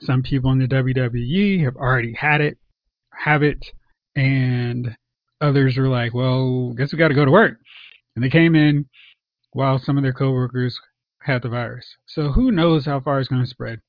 Some 0.00 0.22
people 0.22 0.52
in 0.52 0.58
the 0.58 0.68
WWE 0.68 1.64
have 1.64 1.76
already 1.76 2.12
had 2.12 2.40
it, 2.40 2.58
have 3.12 3.42
it, 3.42 3.66
and 4.14 4.96
others 5.40 5.76
were 5.76 5.88
like, 5.88 6.14
well, 6.14 6.72
guess 6.74 6.92
we 6.92 6.98
got 6.98 7.08
to 7.08 7.14
go 7.14 7.24
to 7.24 7.30
work. 7.30 7.58
And 8.14 8.24
they 8.24 8.30
came 8.30 8.54
in 8.54 8.86
while 9.52 9.78
some 9.78 9.96
of 9.96 10.02
their 10.02 10.12
coworkers 10.12 10.78
had 11.22 11.42
the 11.42 11.48
virus. 11.48 11.96
So 12.06 12.30
who 12.30 12.52
knows 12.52 12.86
how 12.86 13.00
far 13.00 13.18
it's 13.18 13.28
going 13.28 13.42
to 13.42 13.50
spread. 13.50 13.80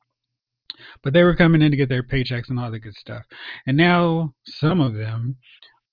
But 1.03 1.13
they 1.13 1.23
were 1.23 1.35
coming 1.35 1.61
in 1.61 1.71
to 1.71 1.77
get 1.77 1.89
their 1.89 2.03
paychecks 2.03 2.49
and 2.49 2.59
all 2.59 2.71
the 2.71 2.79
good 2.79 2.95
stuff. 2.95 3.23
And 3.65 3.77
now 3.77 4.33
some 4.45 4.79
of 4.79 4.93
them 4.93 5.37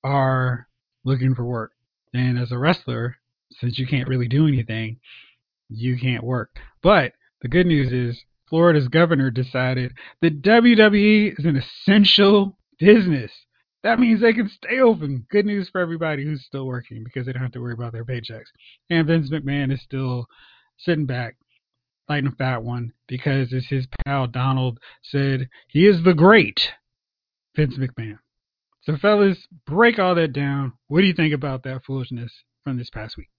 are 0.05 0.69
looking 1.05 1.35
for 1.35 1.45
work. 1.45 1.73
And 2.15 2.39
as 2.39 2.53
a 2.53 2.59
wrestler, 2.59 3.17
since 3.51 3.79
you 3.79 3.87
can't 3.87 4.09
really 4.09 4.29
do 4.29 4.47
anything, 4.47 4.99
you 5.69 5.99
can't 5.99 6.25
work. 6.25 6.51
But 6.83 7.13
the 7.43 7.49
good 7.49 7.67
news 7.67 7.93
is 7.93 8.25
Florida's 8.49 8.89
governor 8.89 9.31
decided 9.31 9.93
that 10.23 10.43
WWE 10.43 11.39
is 11.39 11.45
an 11.45 11.57
essential 11.57 12.57
business. 12.79 13.33
That 13.83 14.01
means 14.01 14.21
they 14.21 14.33
can 14.33 14.49
stay 14.49 14.81
open. 14.81 15.27
Good 15.31 15.47
news 15.47 15.69
for 15.69 15.81
everybody 15.81 16.25
who's 16.25 16.45
still 16.45 16.67
working 16.67 17.05
because 17.05 17.27
they 17.27 17.33
don't 17.33 17.43
have 17.43 17.53
to 17.53 17.61
worry 17.61 17.75
about 17.75 17.93
their 17.93 18.05
paychecks. 18.05 18.47
And 18.91 19.07
Vince 19.07 19.31
McMahon 19.31 19.73
is 19.73 19.83
still 19.83 20.27
sitting 20.79 21.07
back, 21.07 21.37
lighting 22.09 22.29
a 22.29 22.37
fat 22.37 22.63
one 22.63 22.93
because, 23.07 23.53
as 23.53 23.67
his 23.67 23.87
pal 24.05 24.27
Donald 24.27 24.79
said, 25.03 25.49
he 25.69 25.87
is 25.87 26.03
the 26.05 26.15
great 26.15 26.71
Vince 27.55 27.77
McMahon. 27.77 28.19
So, 28.83 28.97
fellas, 28.97 29.39
break 29.67 29.99
all 29.99 30.15
that 30.15 30.33
down. 30.33 30.73
What 30.89 31.01
do 31.01 31.07
you 31.07 31.15
think 31.15 31.35
about 31.35 31.65
that 31.65 31.85
foolishness 31.85 32.33
from 32.63 32.79
this 32.79 32.91
past 32.91 33.17
week? 33.17 33.31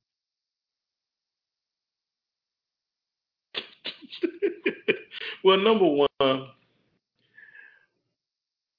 well, 5.44 5.58
number 5.58 5.86
one, 5.86 6.48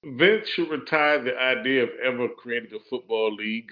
Vince 0.05 0.49
should 0.49 0.71
retire 0.71 1.23
the 1.23 1.37
idea 1.39 1.85
of 1.85 1.91
ever 2.05 2.29
creating 2.29 2.75
a 2.75 2.91
football 2.91 3.35
league 3.35 3.71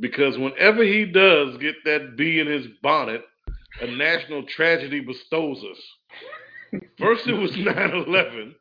because 0.00 0.38
whenever 0.38 0.84
he 0.84 1.04
does 1.04 1.56
get 1.58 1.74
that 1.84 2.16
bee 2.16 2.40
in 2.40 2.46
his 2.46 2.66
bonnet, 2.82 3.22
a 3.80 3.86
national 3.86 4.44
tragedy 4.44 5.00
bestows 5.00 5.62
us. 5.64 6.80
First 6.98 7.26
it 7.26 7.32
was 7.34 7.56
9 7.56 8.04
11, 8.06 8.54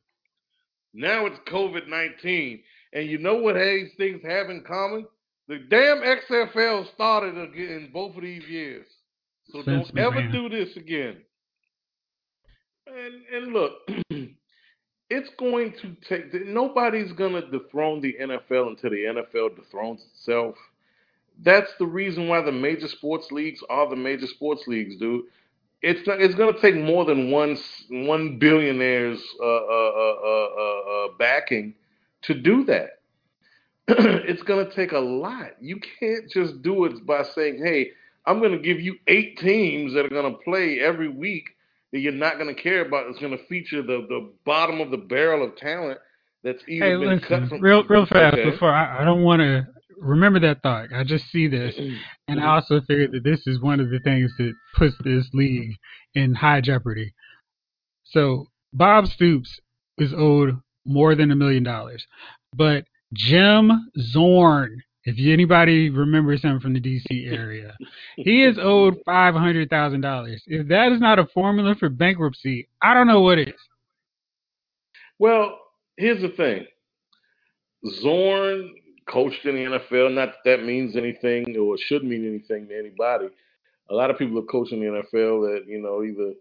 now 0.93 1.25
it's 1.25 1.39
COVID 1.49 1.87
19, 1.87 2.63
And 2.93 3.07
you 3.09 3.17
know 3.17 3.35
what 3.35 3.55
these 3.55 3.91
things 3.97 4.21
have 4.23 4.49
in 4.49 4.63
common? 4.65 5.05
The 5.47 5.59
damn 5.69 5.99
XFL 5.99 6.93
started 6.93 7.37
again 7.37 7.83
in 7.85 7.89
both 7.93 8.15
of 8.15 8.21
these 8.21 8.43
years. 8.47 8.85
So 9.51 9.61
Vince 9.63 9.89
don't 9.89 9.99
ever 9.99 10.21
McMahon. 10.21 10.31
do 10.31 10.49
this 10.49 10.75
again. 10.75 11.17
And 12.87 13.13
and 13.33 13.53
look, 13.53 13.73
it's 15.09 15.29
going 15.39 15.73
to 15.81 15.95
take 16.07 16.33
nobody's 16.45 17.11
gonna 17.13 17.49
dethrone 17.49 18.01
the 18.01 18.15
NFL 18.19 18.69
until 18.69 18.89
the 18.89 19.23
NFL 19.31 19.55
dethrones 19.55 20.05
itself. 20.13 20.55
That's 21.43 21.71
the 21.79 21.85
reason 21.85 22.27
why 22.27 22.41
the 22.41 22.51
major 22.51 22.87
sports 22.87 23.31
leagues 23.31 23.61
are 23.69 23.89
the 23.89 23.95
major 23.95 24.27
sports 24.27 24.63
leagues, 24.67 24.97
dude. 24.97 25.25
It's 25.81 26.05
not, 26.07 26.21
it's 26.21 26.35
gonna 26.35 26.59
take 26.59 26.75
more 26.75 27.05
than 27.05 27.31
one 27.31 27.57
one 27.89 28.39
billionaire's 28.39 29.23
uh, 29.41 29.45
uh, 29.45 29.91
uh, 29.97 30.15
uh, 30.25 30.49
uh, 30.59 31.05
uh, 31.05 31.07
backing 31.19 31.75
to 32.23 32.33
do 32.33 32.65
that. 32.65 32.91
it's 33.87 34.43
going 34.43 34.65
to 34.67 34.73
take 34.75 34.91
a 34.91 34.99
lot. 34.99 35.51
You 35.61 35.79
can't 35.99 36.29
just 36.29 36.61
do 36.61 36.85
it 36.85 37.05
by 37.05 37.23
saying, 37.23 37.63
"Hey, 37.63 37.91
I'm 38.25 38.39
going 38.39 38.51
to 38.51 38.59
give 38.59 38.81
you 38.81 38.95
eight 39.07 39.37
teams 39.37 39.93
that 39.93 40.05
are 40.05 40.09
going 40.09 40.31
to 40.31 40.39
play 40.39 40.79
every 40.79 41.07
week 41.07 41.45
that 41.93 41.99
you're 41.99 42.11
not 42.11 42.37
going 42.37 42.53
to 42.53 42.61
care 42.61 42.85
about. 42.85 43.07
It's 43.07 43.19
going 43.19 43.37
to 43.37 43.45
feature 43.45 43.81
the 43.81 44.05
the 44.09 44.29
bottom 44.45 44.81
of 44.81 44.91
the 44.91 44.97
barrel 44.97 45.43
of 45.45 45.55
talent 45.55 45.99
that's 46.43 46.63
either 46.67 46.85
Hey, 46.87 46.95
been 46.95 47.19
cut 47.21 47.41
listen, 47.43 47.49
from." 47.49 47.61
real 47.61 47.83
real 47.85 48.05
fast 48.07 48.35
Okay. 48.37 48.51
before 48.51 48.73
I, 48.73 49.01
I 49.01 49.05
don't 49.05 49.23
want 49.23 49.41
to 49.41 49.67
remember 49.99 50.39
that 50.41 50.61
thought. 50.61 50.89
I 50.93 51.03
just 51.03 51.29
see 51.31 51.47
this, 51.47 51.75
and 52.27 52.39
I 52.39 52.55
also 52.55 52.81
figured 52.81 53.11
that 53.13 53.23
this 53.23 53.45
is 53.47 53.61
one 53.61 53.79
of 53.79 53.89
the 53.89 53.99
things 53.99 54.31
that 54.37 54.53
puts 54.75 54.95
this 55.03 55.29
league 55.33 55.75
in 56.13 56.33
high 56.33 56.61
jeopardy. 56.61 57.13
So 58.03 58.47
Bob 58.73 59.07
Stoops 59.07 59.59
is 59.97 60.13
owed 60.15 60.59
more 60.85 61.15
than 61.15 61.31
a 61.31 61.35
million 61.35 61.63
dollars, 61.63 62.05
but 62.55 62.85
Jim 63.13 63.89
Zorn, 63.99 64.81
if 65.03 65.15
anybody 65.19 65.89
remembers 65.89 66.41
him 66.41 66.59
from 66.59 66.73
the 66.73 66.81
DC 66.81 67.31
area, 67.31 67.75
he 68.15 68.43
is 68.43 68.57
owed 68.59 68.97
five 69.05 69.33
hundred 69.35 69.69
thousand 69.69 70.01
dollars. 70.01 70.43
If 70.47 70.67
that 70.69 70.91
is 70.91 70.99
not 70.99 71.19
a 71.19 71.25
formula 71.27 71.75
for 71.75 71.89
bankruptcy, 71.89 72.67
I 72.81 72.93
don't 72.93 73.07
know 73.07 73.21
what 73.21 73.39
is. 73.39 73.53
Well, 75.19 75.57
here's 75.97 76.21
the 76.21 76.29
thing. 76.29 76.67
Zorn 78.01 78.73
coached 79.07 79.45
in 79.45 79.55
the 79.55 79.79
NFL. 79.79 80.13
Not 80.13 80.33
that 80.43 80.57
that 80.57 80.65
means 80.65 80.95
anything 80.95 81.57
or 81.57 81.77
should 81.77 82.03
mean 82.03 82.27
anything 82.27 82.67
to 82.67 82.77
anybody. 82.77 83.29
A 83.89 83.95
lot 83.95 84.09
of 84.09 84.17
people 84.17 84.39
are 84.39 84.43
coaching 84.43 84.81
the 84.81 84.87
NFL 84.87 85.53
that 85.53 85.65
you 85.67 85.81
know 85.81 86.03
either 86.03 86.33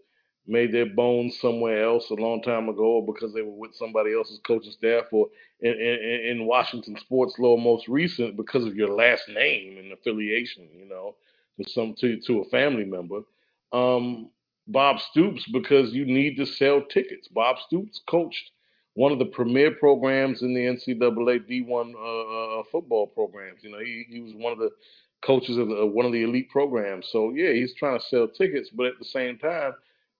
made 0.45 0.73
their 0.73 0.85
bones 0.85 1.39
somewhere 1.39 1.83
else 1.83 2.09
a 2.09 2.13
long 2.13 2.41
time 2.41 2.69
ago, 2.69 2.83
or 2.83 3.05
because 3.05 3.33
they 3.33 3.41
were 3.41 3.51
with 3.51 3.75
somebody 3.75 4.13
else's 4.13 4.39
coaching 4.45 4.71
staff, 4.71 5.05
or 5.11 5.27
in, 5.59 5.73
in, 5.73 6.37
in 6.39 6.45
Washington 6.45 6.97
sports 6.97 7.35
law, 7.39 7.57
most 7.57 7.87
recent 7.87 8.37
because 8.37 8.65
of 8.65 8.75
your 8.75 8.89
last 8.89 9.27
name 9.29 9.77
and 9.77 9.91
affiliation. 9.91 10.67
You 10.77 10.87
know, 10.87 11.15
to 11.59 11.69
some 11.69 11.95
to 11.99 12.19
to 12.21 12.41
a 12.41 12.49
family 12.49 12.85
member. 12.85 13.21
Um, 13.71 14.29
Bob 14.67 14.99
Stoops 14.99 15.45
because 15.51 15.93
you 15.93 16.05
need 16.05 16.35
to 16.37 16.45
sell 16.45 16.81
tickets. 16.81 17.27
Bob 17.29 17.57
Stoops 17.65 18.01
coached 18.09 18.51
one 18.97 19.11
of 19.11 19.19
the 19.19 19.25
premier 19.25 19.69
programs 19.69 20.41
in 20.41 20.55
the 20.55 20.59
NCAA 20.61 21.47
D1 21.47 21.93
uh, 21.93 22.59
uh, 22.59 22.63
football 22.71 23.05
programs. 23.05 23.59
You 23.61 23.69
know, 23.69 23.77
he, 23.77 24.05
he 24.09 24.19
was 24.21 24.33
one 24.35 24.51
of 24.51 24.57
the 24.57 24.71
coaches 25.23 25.55
of 25.55 25.67
the, 25.67 25.85
one 25.85 26.07
of 26.07 26.11
the 26.11 26.23
elite 26.23 26.49
programs. 26.49 27.07
So 27.11 27.31
yeah, 27.31 27.53
he's 27.53 27.75
trying 27.77 27.99
to 27.99 28.05
sell 28.09 28.27
tickets, 28.27 28.71
but 28.73 28.87
at 28.87 28.93
the 28.97 29.05
same 29.05 29.37
time, 29.37 29.73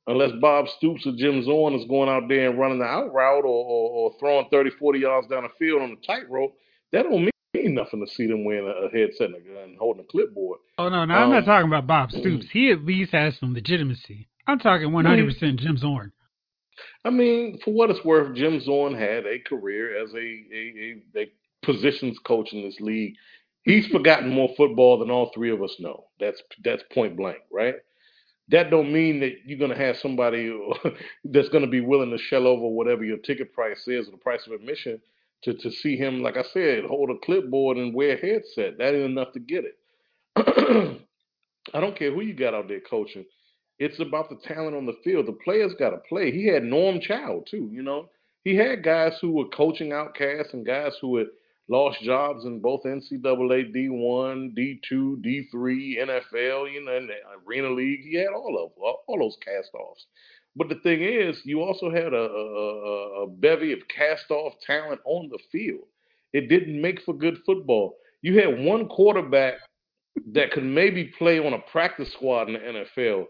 unless 0.06 0.30
Bob 0.40 0.68
Stoops 0.78 1.08
or 1.08 1.14
Jim 1.18 1.44
Zorn 1.44 1.74
is 1.74 1.88
going 1.88 2.08
out 2.08 2.30
there 2.30 2.52
and 2.52 2.60
running 2.60 2.78
the 2.78 2.86
out 2.86 3.12
route 3.12 3.46
or, 3.46 3.66
or, 3.66 3.90
or 3.90 4.16
throwing 4.20 4.46
30, 4.52 4.70
40 4.78 5.00
yards 5.00 5.28
down 5.28 5.42
the 5.42 5.50
field 5.58 5.82
on 5.82 5.90
the 5.90 6.06
tightrope, 6.06 6.54
that 6.92 7.02
don't 7.02 7.24
mean 7.56 7.74
nothing 7.74 8.06
to 8.06 8.12
see 8.14 8.28
them 8.28 8.46
wearing 8.46 8.68
a, 8.68 8.86
a 8.86 8.90
headset 8.92 9.32
and, 9.32 9.58
a, 9.58 9.64
and 9.64 9.78
holding 9.80 10.04
a 10.04 10.08
clipboard. 10.08 10.60
Oh 10.78 10.90
no, 10.90 11.04
no, 11.04 11.16
I'm 11.16 11.24
Um, 11.24 11.32
not 11.32 11.46
talking 11.46 11.68
about 11.68 11.88
Bob 11.88 12.12
Stoops. 12.12 12.46
He 12.54 12.70
at 12.70 12.86
least 12.86 13.12
has 13.14 13.36
some 13.40 13.56
legitimacy. 13.56 14.28
I'm 14.46 14.60
talking 14.60 14.90
100% 14.90 15.58
Jim 15.58 15.78
Zorn. 15.78 16.12
I 17.08 17.10
mean, 17.10 17.58
for 17.64 17.74
what 17.74 17.90
it's 17.90 18.04
worth, 18.04 18.36
Jim 18.36 18.60
Zorn 18.60 18.94
had 18.94 19.26
a 19.26 19.40
career 19.40 20.04
as 20.04 20.14
a, 20.14 20.18
a, 20.18 21.02
a, 21.16 21.22
a 21.22 21.32
positions 21.64 22.20
coach 22.20 22.52
in 22.52 22.64
this 22.64 22.82
league. 22.82 23.16
He's 23.64 23.86
mm-hmm. 23.86 23.96
forgotten 23.96 24.30
more 24.30 24.54
football 24.58 25.00
than 25.00 25.10
all 25.10 25.32
three 25.34 25.50
of 25.52 25.64
us 25.64 25.74
know. 25.80 26.08
That's 26.20 26.42
that's 26.66 26.84
point 26.94 27.16
blank, 27.16 27.38
right? 27.50 27.76
That 28.50 28.70
don't 28.70 28.92
mean 28.92 29.22
that 29.22 29.36
you're 29.46 29.58
gonna 29.58 29.78
have 29.78 29.96
somebody 29.96 30.54
that's 31.24 31.48
gonna 31.48 31.68
be 31.68 31.80
willing 31.80 32.12
to 32.12 32.18
shell 32.18 32.46
over 32.46 32.68
whatever 32.68 33.06
your 33.06 33.20
ticket 33.20 33.54
price 33.54 33.88
is 33.88 34.10
or 34.10 34.12
the 34.12 34.18
price 34.18 34.46
of 34.46 34.52
admission 34.52 35.00
to, 35.44 35.54
to 35.54 35.72
see 35.72 35.96
him, 35.96 36.22
like 36.22 36.36
I 36.36 36.44
said, 36.44 36.84
hold 36.84 37.10
a 37.10 37.26
clipboard 37.26 37.78
and 37.78 37.94
wear 37.94 38.18
a 38.18 38.20
headset. 38.20 38.80
That 38.80 38.96
ain't 38.96 39.06
enough 39.06 39.32
to 39.32 39.40
get 39.40 39.64
it. 39.64 39.78
I 41.74 41.80
don't 41.80 41.98
care 41.98 42.12
who 42.12 42.22
you 42.22 42.34
got 42.34 42.54
out 42.54 42.68
there 42.68 42.82
coaching. 42.82 43.26
It's 43.80 44.00
about 44.00 44.30
the 44.30 44.38
talent 44.48 44.76
on 44.76 44.86
the 44.86 44.98
field. 45.04 45.28
The 45.28 45.34
players 45.44 45.74
got 45.78 45.92
to 45.92 45.98
play. 46.10 46.32
He 46.32 46.48
had 46.48 46.64
Norm 46.64 47.00
Chow 47.00 47.44
too. 47.50 47.70
You 47.72 47.84
know, 47.84 48.10
he 48.44 48.56
had 48.56 48.84
guys 48.84 49.18
who 49.22 49.32
were 49.32 49.48
coaching 49.50 49.92
outcasts 49.94 50.54
and 50.54 50.66
guys 50.66 50.94
who 51.02 51.18
had 51.18 51.28
lost 51.70 52.02
jobs 52.02 52.46
in 52.46 52.60
both 52.60 52.84
NCAA 52.86 53.76
D1, 53.76 54.56
D2, 54.58 55.22
D3, 55.22 56.00
NFL. 56.00 56.72
You 56.74 56.86
know, 56.86 56.98
and 56.98 57.10
Arena 57.48 57.70
League. 57.70 58.02
He 58.04 58.16
had 58.16 58.30
all 58.36 58.58
of 58.66 58.72
all, 59.08 59.20
those 59.20 59.38
cast-offs. 59.44 60.06
But 60.56 60.70
the 60.70 60.76
thing 60.82 61.04
is, 61.04 61.40
you 61.46 61.62
also 61.62 61.92
had 61.92 62.14
a, 62.14 62.18
a- 62.18 63.24
a 63.24 63.28
bevy 63.28 63.74
of 63.74 63.80
cast-off 63.96 64.54
talent 64.66 65.02
on 65.06 65.30
the 65.30 65.38
field. 65.52 65.86
It 66.34 66.50
didn't 66.50 66.82
make 66.82 67.02
for 67.04 67.14
good 67.14 67.38
football. 67.46 67.96
You 68.24 68.40
had 68.40 68.60
one 68.66 68.88
quarterback 68.88 69.56
that 70.34 70.52
could 70.52 70.64
maybe 70.64 71.12
play 71.18 71.38
on 71.40 71.54
a 71.54 71.60
practice 71.72 72.12
squad 72.12 72.48
in 72.50 72.54
the 72.54 72.60
NFL, 72.60 73.26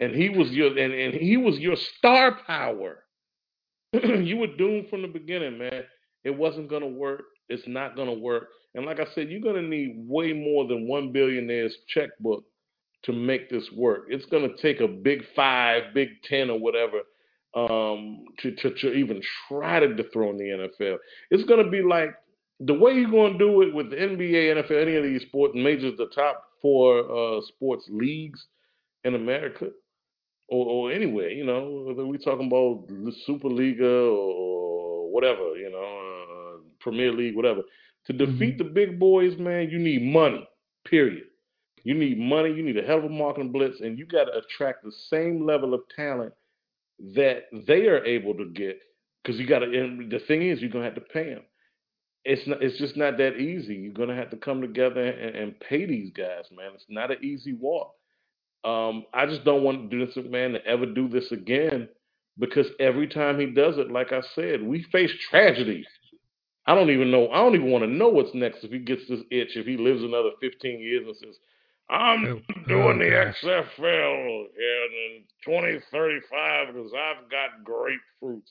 and 0.00 0.14
he 0.14 0.28
was 0.28 0.50
your 0.50 0.76
and, 0.78 0.92
and 0.92 1.14
he 1.14 1.36
was 1.36 1.58
your 1.58 1.76
star 1.98 2.38
power. 2.46 3.04
you 3.92 4.36
were 4.36 4.56
doomed 4.58 4.88
from 4.88 5.02
the 5.02 5.08
beginning, 5.08 5.58
man. 5.58 5.82
It 6.24 6.36
wasn't 6.36 6.70
gonna 6.70 6.86
work. 6.86 7.24
It's 7.48 7.66
not 7.66 7.96
gonna 7.96 8.12
work. 8.12 8.48
And 8.74 8.84
like 8.84 9.00
I 9.00 9.06
said, 9.14 9.30
you're 9.30 9.40
gonna 9.40 9.66
need 9.66 9.94
way 10.06 10.32
more 10.32 10.66
than 10.66 10.86
one 10.86 11.12
billionaire's 11.12 11.76
checkbook 11.88 12.44
to 13.04 13.12
make 13.12 13.48
this 13.48 13.68
work. 13.74 14.06
It's 14.08 14.26
gonna 14.26 14.56
take 14.60 14.80
a 14.80 14.88
big 14.88 15.22
five, 15.34 15.94
big 15.94 16.08
ten, 16.28 16.50
or 16.50 16.58
whatever, 16.58 17.00
um, 17.54 18.24
to, 18.40 18.54
to 18.54 18.70
to 18.74 18.92
even 18.92 19.20
try 19.48 19.80
to 19.80 19.94
dethrone 19.94 20.36
the 20.36 20.68
NFL. 20.80 20.98
It's 21.30 21.44
gonna 21.44 21.68
be 21.68 21.82
like 21.82 22.10
the 22.60 22.74
way 22.74 22.92
you're 22.92 23.10
gonna 23.10 23.38
do 23.38 23.62
it 23.62 23.74
with 23.74 23.90
the 23.90 23.96
NBA, 23.96 24.54
NFL, 24.54 24.82
any 24.82 24.96
of 24.96 25.04
these 25.04 25.22
sports 25.22 25.54
majors, 25.56 25.96
the 25.96 26.08
top 26.14 26.44
four 26.60 27.00
uh, 27.00 27.40
sports 27.40 27.86
leagues 27.88 28.46
in 29.04 29.14
America 29.14 29.68
or, 30.48 30.66
or 30.66 30.92
anywhere, 30.92 31.30
you 31.30 31.44
know, 31.44 31.84
whether 31.86 32.06
we 32.06 32.18
talking 32.18 32.46
about 32.46 32.88
the 32.88 33.12
Superliga 33.28 34.10
or 34.10 35.12
whatever, 35.12 35.56
you 35.56 35.70
know, 35.70 36.56
uh, 36.56 36.60
Premier 36.80 37.12
League, 37.12 37.36
whatever. 37.36 37.62
To 38.06 38.12
defeat 38.14 38.56
the 38.56 38.64
big 38.64 38.98
boys, 38.98 39.36
man, 39.38 39.68
you 39.68 39.78
need 39.78 40.02
money. 40.02 40.48
Period. 40.86 41.24
You 41.84 41.94
need 41.94 42.18
money. 42.18 42.50
You 42.50 42.62
need 42.62 42.78
a 42.78 42.82
hell 42.82 42.98
of 42.98 43.04
a 43.04 43.08
marketing 43.08 43.52
blitz, 43.52 43.80
and 43.80 43.98
you 43.98 44.06
got 44.06 44.24
to 44.24 44.38
attract 44.38 44.82
the 44.82 44.92
same 45.10 45.44
level 45.44 45.74
of 45.74 45.82
talent 45.94 46.32
that 47.14 47.44
they 47.66 47.86
are 47.86 48.04
able 48.04 48.34
to 48.34 48.46
get. 48.46 48.80
Because 49.22 49.38
you 49.38 49.46
got 49.46 49.60
to. 49.60 49.66
And 49.66 50.10
the 50.10 50.20
thing 50.20 50.48
is, 50.48 50.60
you're 50.60 50.70
gonna 50.70 50.84
have 50.84 50.94
to 50.94 51.00
pay 51.02 51.34
them. 51.34 51.42
It's 52.24 52.46
not. 52.46 52.62
It's 52.62 52.78
just 52.78 52.96
not 52.96 53.18
that 53.18 53.36
easy. 53.36 53.74
You're 53.74 53.92
gonna 53.92 54.16
have 54.16 54.30
to 54.30 54.36
come 54.36 54.60
together 54.60 55.02
and, 55.02 55.36
and 55.36 55.60
pay 55.60 55.84
these 55.84 56.10
guys, 56.12 56.44
man. 56.50 56.70
It's 56.74 56.86
not 56.88 57.10
an 57.10 57.18
easy 57.22 57.52
walk. 57.52 57.94
Um, 58.64 59.04
I 59.14 59.26
just 59.26 59.44
don't 59.44 59.62
want 59.62 59.90
Vince 59.90 60.14
McMahon 60.16 60.52
to 60.54 60.66
ever 60.66 60.86
do 60.86 61.08
this 61.08 61.30
again 61.32 61.88
because 62.38 62.66
every 62.80 63.06
time 63.08 63.38
he 63.38 63.46
does 63.46 63.78
it, 63.78 63.90
like 63.90 64.12
I 64.12 64.20
said, 64.34 64.62
we 64.62 64.82
face 64.92 65.10
tragedy. 65.30 65.86
I 66.66 66.74
don't 66.74 66.90
even 66.90 67.10
know. 67.10 67.28
I 67.30 67.36
don't 67.38 67.54
even 67.54 67.70
want 67.70 67.84
to 67.84 67.90
know 67.90 68.08
what's 68.08 68.34
next 68.34 68.62
if 68.62 68.70
he 68.70 68.78
gets 68.78 69.02
this 69.08 69.20
itch. 69.30 69.56
If 69.56 69.64
he 69.66 69.76
lives 69.76 70.02
another 70.02 70.30
15 70.40 70.80
years 70.80 71.06
and 71.06 71.16
says, 71.16 71.36
"I'm 71.88 72.26
Oh, 72.26 72.40
doing 72.68 73.00
oh, 73.00 73.04
the 73.04 73.10
gosh. 73.10 73.42
XFL 73.42 74.46
in 74.54 75.24
2035 75.44 76.74
because 76.74 76.92
I've 76.94 77.30
got 77.30 77.64
grapefruits." 77.64 78.50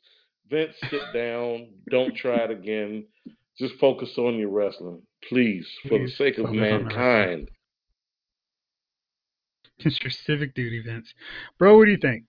Vince, 0.49 0.73
sit 0.89 1.01
down. 1.13 1.67
Don't 1.91 2.15
try 2.15 2.37
it 2.37 2.51
again. 2.51 3.05
Just 3.59 3.75
focus 3.79 4.09
on 4.17 4.39
your 4.39 4.49
wrestling, 4.49 5.01
please, 5.29 5.67
for 5.87 5.99
the 5.99 6.07
sake 6.09 6.37
of 6.37 6.45
focus 6.45 6.49
on 6.49 6.55
the 6.55 6.61
wrestling. 6.61 6.87
mankind. 6.87 7.51
Your 9.80 10.09
civic 10.09 10.55
duty, 10.55 10.82
Vince. 10.82 11.13
Bro, 11.59 11.78
what 11.78 11.86
do 11.86 11.91
you 11.91 11.97
think? 11.97 12.23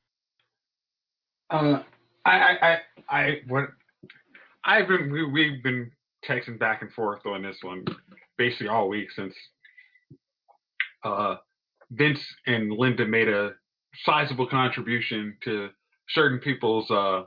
Uh, 1.51 1.83
I, 2.25 2.31
I, 2.31 2.57
I, 2.61 2.79
I, 3.09 3.41
what, 3.47 3.69
I've 4.65 4.87
been, 4.87 5.11
we, 5.11 5.25
we've 5.25 5.63
been 5.63 5.91
texting 6.29 6.59
back 6.59 6.83
and 6.83 6.93
forth 6.93 7.25
on 7.25 7.43
this 7.43 7.57
one 7.63 7.85
basically 8.37 8.69
all 8.69 8.89
week 8.89 9.11
since, 9.13 9.35
uh, 11.05 11.37
Vince 11.91 12.21
and 12.47 12.71
Linda 12.71 13.07
made 13.07 13.29
a 13.29 13.53
sizable 14.05 14.47
contribution 14.47 15.37
to 15.45 15.71
certain 16.11 16.39
people's, 16.39 16.91
uh, 16.91 17.23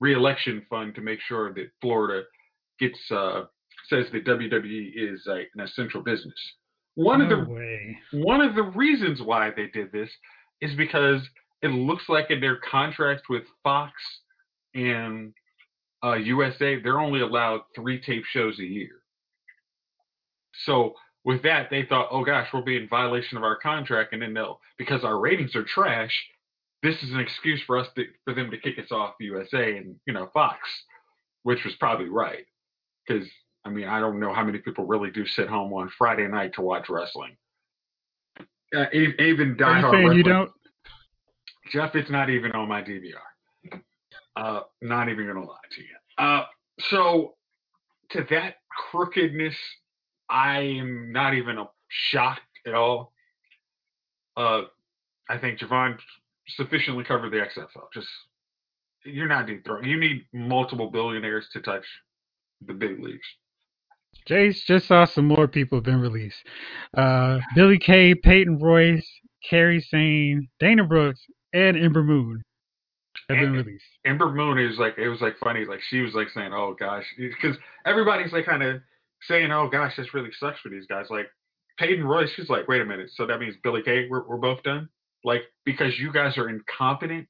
reelection 0.00 0.64
fund 0.70 0.94
to 0.94 1.00
make 1.00 1.18
sure 1.20 1.52
that 1.54 1.70
Florida 1.80 2.22
gets, 2.78 2.98
uh, 3.10 3.42
says 3.88 4.06
that 4.12 4.24
WWE 4.24 4.90
is 4.94 5.24
like 5.26 5.48
an 5.56 5.62
essential 5.62 6.00
business. 6.02 6.38
One 6.98 7.20
no 7.20 7.26
of 7.26 7.46
the 7.46 7.52
way. 7.52 7.96
one 8.10 8.40
of 8.40 8.56
the 8.56 8.64
reasons 8.64 9.22
why 9.22 9.50
they 9.54 9.68
did 9.68 9.92
this 9.92 10.10
is 10.60 10.74
because 10.74 11.22
it 11.62 11.68
looks 11.68 12.08
like 12.08 12.32
in 12.32 12.40
their 12.40 12.56
contract 12.56 13.22
with 13.30 13.44
Fox 13.62 13.92
and 14.74 15.32
uh, 16.02 16.14
USA, 16.14 16.80
they're 16.80 16.98
only 16.98 17.20
allowed 17.20 17.60
three 17.72 18.00
tape 18.00 18.24
shows 18.24 18.58
a 18.58 18.64
year. 18.64 18.96
So 20.64 20.94
with 21.24 21.40
that, 21.44 21.68
they 21.70 21.84
thought, 21.84 22.08
oh 22.10 22.24
gosh, 22.24 22.48
we'll 22.52 22.64
be 22.64 22.76
in 22.76 22.88
violation 22.88 23.38
of 23.38 23.44
our 23.44 23.56
contract, 23.56 24.12
and 24.12 24.20
then 24.20 24.34
they'll 24.34 24.58
because 24.76 25.04
our 25.04 25.20
ratings 25.20 25.54
are 25.54 25.62
trash. 25.62 26.12
This 26.82 27.00
is 27.04 27.12
an 27.12 27.20
excuse 27.20 27.62
for 27.64 27.78
us 27.78 27.86
to, 27.94 28.06
for 28.24 28.34
them 28.34 28.50
to 28.50 28.58
kick 28.58 28.76
us 28.76 28.90
off 28.90 29.14
USA 29.20 29.76
and 29.76 29.94
you 30.04 30.12
know 30.12 30.30
Fox, 30.34 30.58
which 31.44 31.64
was 31.64 31.76
probably 31.76 32.08
right 32.08 32.44
because 33.06 33.28
I 33.68 33.70
mean 33.70 33.86
I 33.86 34.00
don't 34.00 34.18
know 34.18 34.32
how 34.32 34.44
many 34.44 34.58
people 34.58 34.86
really 34.86 35.10
do 35.10 35.26
sit 35.26 35.48
home 35.48 35.72
on 35.74 35.90
Friday 35.98 36.26
night 36.26 36.54
to 36.54 36.62
watch 36.62 36.88
wrestling. 36.88 37.36
Uh, 38.74 38.86
even 38.92 39.60
Are 39.62 39.80
you 39.80 39.90
saying 39.90 40.12
you 40.12 40.22
don't? 40.22 40.50
Jeff, 41.70 41.94
it's 41.94 42.10
not 42.10 42.30
even 42.30 42.52
on 42.52 42.68
my 42.68 42.82
DVR. 42.82 43.80
Uh, 44.36 44.60
not 44.80 45.08
even 45.08 45.26
gonna 45.26 45.44
lie 45.44 45.56
to 45.70 45.80
you. 45.80 45.96
Uh, 46.16 46.44
so 46.80 47.34
to 48.10 48.26
that 48.30 48.54
crookedness, 48.70 49.56
I 50.30 50.60
am 50.60 51.12
not 51.12 51.34
even 51.34 51.58
shocked 51.88 52.40
at 52.66 52.74
all. 52.74 53.12
Uh, 54.36 54.62
I 55.28 55.36
think 55.36 55.58
Javon 55.58 55.98
sufficiently 56.48 57.04
covered 57.04 57.32
the 57.32 57.38
XFL. 57.38 57.92
Just 57.92 58.08
you're 59.04 59.28
not 59.28 59.46
deep 59.46 59.64
throwing. 59.64 59.84
You 59.84 59.98
need 59.98 60.24
multiple 60.32 60.90
billionaires 60.90 61.48
to 61.52 61.60
touch 61.60 61.84
the 62.66 62.72
big 62.72 63.02
leagues. 63.02 63.26
Jace 64.26 64.64
just 64.66 64.88
saw 64.88 65.04
some 65.04 65.26
more 65.26 65.48
people 65.48 65.78
have 65.78 65.84
been 65.84 66.00
released. 66.00 66.42
Uh, 66.96 67.38
Billie 67.54 67.78
Kay, 67.78 68.14
Peyton 68.14 68.58
Royce, 68.58 69.08
Kairi 69.50 69.82
Sane, 69.82 70.48
Dana 70.60 70.84
Brooks, 70.84 71.20
and 71.52 71.76
Ember 71.76 72.02
Moon 72.02 72.42
have 73.28 73.38
been 73.38 73.52
released. 73.52 73.84
Ember 74.06 74.32
Moon 74.32 74.58
is 74.58 74.78
like 74.78 74.96
it 74.98 75.08
was 75.08 75.20
like 75.20 75.36
funny 75.38 75.64
like 75.64 75.80
she 75.88 76.00
was 76.00 76.14
like 76.14 76.28
saying 76.30 76.52
oh 76.52 76.74
gosh 76.78 77.04
because 77.18 77.56
everybody's 77.84 78.32
like 78.32 78.46
kind 78.46 78.62
of 78.62 78.80
saying 79.22 79.50
oh 79.50 79.68
gosh 79.68 79.96
this 79.96 80.14
really 80.14 80.30
sucks 80.38 80.60
for 80.60 80.68
these 80.68 80.86
guys 80.86 81.06
like 81.10 81.26
Peyton 81.78 82.04
Royce 82.04 82.30
she's 82.34 82.48
like 82.48 82.68
wait 82.68 82.80
a 82.80 82.84
minute 82.84 83.10
so 83.14 83.26
that 83.26 83.40
means 83.40 83.54
Billie 83.62 83.82
Kay 83.82 84.08
we're, 84.08 84.26
we're 84.26 84.36
both 84.36 84.62
done 84.62 84.88
like 85.24 85.42
because 85.64 85.98
you 85.98 86.12
guys 86.12 86.38
are 86.38 86.48
incompetent 86.48 87.26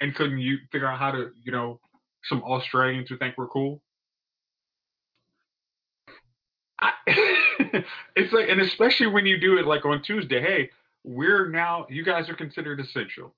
and 0.00 0.14
couldn't 0.14 0.38
you 0.38 0.58
figure 0.70 0.86
out 0.86 0.98
how 0.98 1.10
to 1.10 1.30
you 1.42 1.52
know 1.52 1.80
some 2.24 2.42
Australians 2.42 3.08
who 3.08 3.16
think 3.16 3.34
we're 3.36 3.48
cool 3.48 3.82
I, 6.82 6.92
it's 8.16 8.32
like 8.32 8.48
and 8.48 8.60
especially 8.60 9.06
when 9.06 9.24
you 9.24 9.38
do 9.38 9.58
it 9.58 9.66
like 9.66 9.84
on 9.86 10.02
Tuesday 10.02 10.40
hey 10.40 10.70
we're 11.04 11.48
now 11.48 11.86
you 11.88 12.04
guys 12.04 12.28
are 12.28 12.34
considered 12.34 12.80
essential 12.80 13.34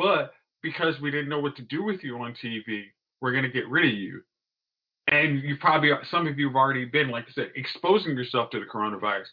but 0.00 0.32
because 0.62 1.00
we 1.00 1.10
didn't 1.10 1.28
know 1.28 1.40
what 1.40 1.56
to 1.56 1.62
do 1.62 1.82
with 1.82 2.02
you 2.02 2.16
on 2.18 2.34
TV, 2.42 2.84
we're 3.20 3.32
going 3.32 3.44
to 3.44 3.50
get 3.50 3.68
rid 3.68 3.86
of 3.86 3.98
you. 3.98 4.22
And 5.08 5.42
you 5.42 5.56
probably, 5.56 5.90
some 6.10 6.26
of 6.26 6.38
you 6.38 6.48
have 6.48 6.56
already 6.56 6.84
been, 6.84 7.10
like 7.10 7.24
I 7.28 7.32
said, 7.32 7.50
exposing 7.56 8.16
yourself 8.16 8.50
to 8.50 8.60
the 8.60 8.66
coronavirus. 8.66 9.26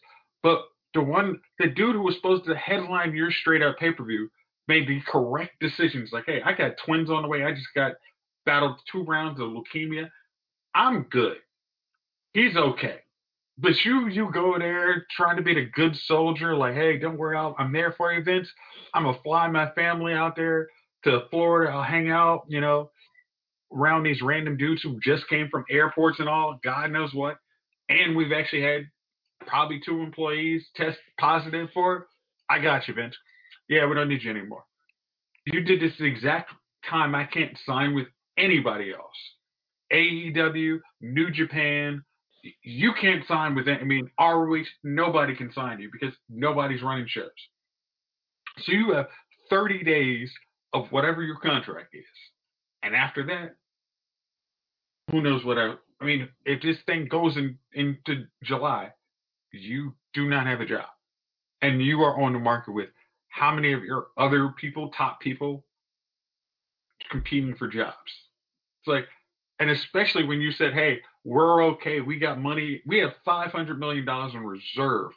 But 0.44 0.60
the 0.94 1.02
one, 1.02 1.40
the 1.60 1.68
dude 1.68 1.96
who 1.96 2.02
was 2.02 2.16
supposed 2.16 2.46
to 2.46 2.56
headline 2.56 3.14
your 3.16 3.32
straight 3.32 3.62
up 3.62 3.78
pay 3.78 3.92
per 3.92 4.04
view 4.04 4.30
made 4.68 4.88
the 4.88 5.02
correct 5.08 5.60
decisions. 5.62 6.12
Like, 6.12 6.26
hey, 6.26 6.42
I 6.44 6.54
got 6.54 6.74
twins 6.86 7.10
on 7.10 7.22
the 7.22 7.28
way. 7.28 7.44
I 7.44 7.52
just 7.52 7.68
got 7.76 7.94
battled 8.46 8.80
two 8.92 9.04
rounds 9.04 9.40
of 9.40 9.50
leukemia. 9.50 10.10
I'm 10.74 11.04
good. 11.04 11.38
He's 12.34 12.56
okay. 12.56 13.00
But 13.58 13.74
you, 13.84 14.08
you 14.08 14.30
go 14.32 14.58
there 14.60 15.06
trying 15.16 15.38
to 15.38 15.42
be 15.42 15.56
the 15.56 15.66
good 15.66 15.96
soldier, 15.96 16.56
like, 16.56 16.76
hey, 16.76 17.00
don't 17.00 17.18
worry, 17.18 17.36
I'll, 17.36 17.56
I'm 17.58 17.74
there 17.74 17.94
for 17.98 18.14
you, 18.14 18.24
Vince. 18.24 18.48
I'm 18.94 19.04
gonna 19.04 19.18
fly 19.24 19.48
my 19.48 19.72
family 19.72 20.14
out 20.14 20.36
there 20.36 20.68
to 21.06 21.22
Florida. 21.32 21.72
I'll 21.72 21.84
hang 21.84 22.12
out, 22.12 22.46
you 22.48 22.62
know, 22.62 22.92
around 23.74 24.04
these 24.04 24.22
random 24.22 24.58
dudes 24.58 24.84
who 24.84 25.00
just 25.04 25.28
came 25.28 25.50
from 25.50 25.66
airports 25.72 26.20
and 26.20 26.30
all, 26.30 26.60
God 26.64 26.92
knows 26.92 27.14
what. 27.14 27.38
And 27.90 28.16
we've 28.16 28.32
actually 28.32 28.62
had 28.62 28.88
probably 29.48 29.82
two 29.84 30.02
employees 30.02 30.64
test 30.76 30.98
positive 31.20 31.70
for 31.74 31.96
it. 31.96 32.04
I 32.50 32.60
got 32.60 32.88
you, 32.88 32.94
Vince. 32.94 33.16
Yeah, 33.70 33.88
we 33.88 33.96
don't 33.96 34.10
need 34.10 34.24
you 34.24 34.32
anymore. 34.32 34.64
You 35.46 35.62
did 35.62 35.82
this 35.82 35.94
exact 36.00 36.52
time 36.90 37.16
I 37.16 37.26
can't 37.26 37.58
sign 37.66 37.96
with 37.96 38.08
anybody 38.38 38.94
else. 38.94 39.16
AEW, 39.92 40.80
New 41.02 41.32
Japan, 41.32 42.04
you 42.64 42.94
can't 43.00 43.26
sign 43.28 43.56
with 43.56 43.68
I 43.68 43.84
mean, 43.84 44.10
ROH, 44.20 44.64
nobody 44.84 45.36
can 45.36 45.52
sign 45.54 45.80
you 45.80 45.90
because 45.92 46.16
nobody's 46.30 46.82
running 46.82 47.08
shows. 47.08 47.30
So 48.64 48.72
you 48.72 48.94
have 48.94 49.08
30 49.50 49.84
days 49.84 50.32
of 50.74 50.88
whatever 50.92 51.24
your 51.24 51.38
contract 51.38 51.96
is. 51.96 52.06
And 52.84 52.96
after 52.96 53.26
that, 53.28 53.56
who 55.12 55.22
knows 55.22 55.44
what 55.46 55.58
I, 55.58 55.74
I 56.02 56.06
mean, 56.06 56.28
if 56.46 56.62
this 56.62 56.78
thing 56.86 57.08
goes 57.10 57.38
in, 57.38 57.58
into 57.74 58.26
July, 58.44 58.92
you 59.52 59.96
do 60.14 60.30
not 60.30 60.48
have 60.48 60.62
a 60.62 60.66
job. 60.66 60.86
And 61.62 61.82
you 61.82 62.02
are 62.02 62.22
on 62.22 62.34
the 62.34 62.40
market 62.40 62.74
with 62.74 62.90
how 63.30 63.54
many 63.54 63.74
of 63.74 63.84
your 63.84 64.08
other 64.18 64.54
people, 64.60 64.92
top 64.98 65.20
people, 65.20 65.64
competing 67.10 67.56
for 67.56 67.68
jobs? 67.68 67.96
It's 68.82 68.88
like, 68.88 69.06
and 69.60 69.70
especially 69.70 70.24
when 70.24 70.42
you 70.42 70.52
said, 70.52 70.74
hey, 70.74 71.00
we're 71.24 71.64
okay, 71.64 72.02
we 72.02 72.20
got 72.20 72.40
money, 72.40 72.82
we 72.86 73.00
have 73.00 73.12
$500 73.28 73.78
million 73.78 74.08
in 74.08 74.44
reserve 74.44 75.12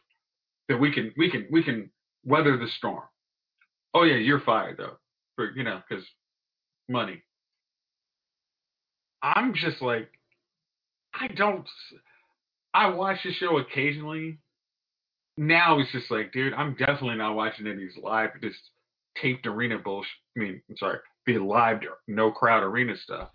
that 0.69 0.79
we 0.79 0.93
can, 0.93 1.13
we 1.17 1.31
can, 1.31 1.47
we 1.51 1.63
can 1.63 1.91
weather 2.25 2.57
the 2.57 2.69
storm. 2.69 3.03
Oh 3.95 4.05
yeah, 4.05 4.17
you're 4.17 4.41
fired 4.41 4.79
though, 4.79 4.99
for 5.37 5.51
you 5.57 5.65
know, 5.65 5.81
because 5.89 6.05
money. 6.89 7.23
I'm 9.23 9.55
just 9.55 9.83
like, 9.83 10.09
I 11.15 11.29
don't. 11.29 11.67
I 12.73 12.89
watch 12.89 13.19
the 13.25 13.33
show 13.33 13.59
occasionally. 13.59 14.39
Now 15.37 15.81
it's 15.81 15.91
just 15.91 16.11
like, 16.11 16.33
dude, 16.33 16.55
I'm 16.55 16.77
definitely 16.77 17.17
not 17.17 17.35
watching 17.35 17.67
any 17.67 17.75
of 17.75 17.81
these 17.81 18.03
live, 18.03 18.31
this 18.41 18.55
taped 19.21 19.47
arena 19.47 19.79
bullshit. 19.79 20.11
I 20.37 20.41
mean, 20.41 20.63
I'm 20.69 20.77
sorry, 20.77 20.99
the 21.27 21.39
live 21.39 21.81
no 22.07 22.31
crowd 22.31 22.63
arena 22.63 22.97
stuff. 22.97 23.31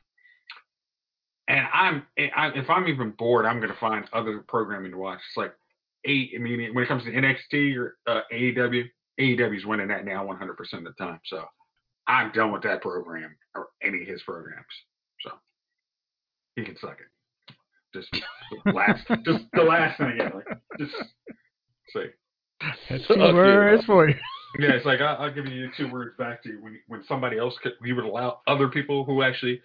And 1.48 1.68
I'm, 1.74 2.04
I, 2.18 2.50
if 2.56 2.70
I'm 2.70 2.88
even 2.88 3.12
bored, 3.12 3.46
I'm 3.46 3.60
gonna 3.60 3.76
find 3.80 4.06
other 4.14 4.44
programming 4.48 4.92
to 4.92 4.98
watch. 4.98 5.20
It's 5.30 5.38
like, 5.38 5.54
eight. 6.06 6.32
I 6.36 6.40
mean, 6.40 6.74
when 6.74 6.84
it 6.84 6.88
comes 6.88 7.04
to 7.04 7.12
NXT 7.12 7.76
or 7.78 7.98
uh, 8.08 8.22
AEW, 8.32 8.84
AEW's 9.20 9.66
winning 9.66 9.88
that 9.90 10.06
now 10.06 10.26
100% 10.26 10.50
of 10.74 10.84
the 10.84 10.92
time. 10.98 11.20
So 11.26 11.44
I'm 12.08 12.32
done 12.32 12.52
with 12.52 12.64
that 12.64 12.82
program 12.82 13.36
or 13.56 13.68
any 13.84 14.02
of 14.02 14.08
his 14.08 14.22
programs. 14.24 14.66
So 15.22 15.32
he 16.56 16.64
can 16.64 16.78
suck 16.80 16.98
it. 17.00 17.56
Just 17.94 18.10
the 18.66 18.72
last, 18.72 19.08
just 19.26 19.46
the 19.54 19.64
last 19.64 19.98
thing. 19.98 20.18
Yeah, 20.18 20.30
like 20.34 20.46
just 20.78 20.92
say. 21.94 22.12
That's 22.90 23.08
two 23.08 23.18
words 23.18 23.86
for 23.86 24.10
you. 24.10 24.16
Yeah, 24.58 24.72
it's 24.72 24.86
like 24.86 25.02
I'll, 25.02 25.18
I'll 25.18 25.34
give 25.34 25.48
you 25.48 25.70
two 25.76 25.92
words 25.92 26.16
back 26.18 26.42
to 26.44 26.50
you 26.50 26.62
when 26.62 26.80
when 26.88 27.04
somebody 27.10 27.38
else 27.38 27.54
could. 27.62 27.74
We 27.82 27.92
would 27.92 28.06
allow 28.06 28.40
other 28.48 28.70
people 28.70 29.04
who 29.04 29.22
actually 29.22 29.62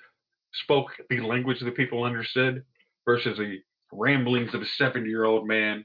spoke 0.52 0.88
the 1.08 1.20
language 1.20 1.60
that 1.60 1.76
people 1.76 2.04
understood 2.04 2.64
versus 3.04 3.38
the 3.38 3.58
ramblings 3.92 4.54
of 4.54 4.62
a 4.62 4.66
seventy 4.76 5.08
year 5.08 5.24
old 5.24 5.46
man. 5.46 5.84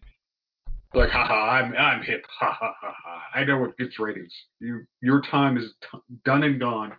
Like, 0.93 1.09
haha, 1.09 1.33
I'm 1.33 1.75
I'm 1.75 2.01
hip, 2.03 2.25
ha 2.39 2.55
ha 2.59 2.73
ha 2.79 2.93
ha. 3.03 3.21
I 3.33 3.43
know 3.43 3.57
what 3.57 3.77
gets 3.77 3.99
ratings. 3.99 4.33
You 4.59 4.85
your 5.01 5.21
time 5.21 5.57
is 5.57 5.73
t- 5.81 5.99
done 6.23 6.43
and 6.43 6.59
gone, 6.59 6.93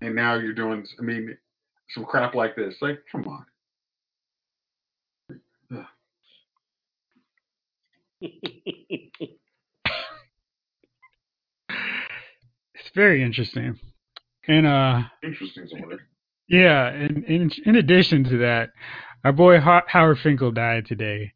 and 0.00 0.14
now 0.14 0.34
you're 0.34 0.52
doing. 0.52 0.84
I 0.98 1.02
mean, 1.02 1.36
some 1.90 2.04
crap 2.04 2.34
like 2.34 2.56
this. 2.56 2.74
Like, 2.80 3.00
come 3.10 3.26
on. 3.26 3.46
It's 12.74 12.94
very 12.94 13.22
interesting. 13.22 13.78
And 14.46 14.66
uh, 14.66 15.02
Interesting 15.22 15.64
is 15.64 15.72
a 15.76 15.86
word. 15.86 16.00
Yeah, 16.48 16.88
and 16.88 17.24
in 17.24 17.50
in 17.64 17.76
addition 17.76 18.24
to 18.24 18.38
that, 18.38 18.70
our 19.24 19.32
boy 19.32 19.60
Ho- 19.60 19.82
Howard 19.86 20.18
Finkel 20.18 20.50
died 20.52 20.86
today. 20.86 21.32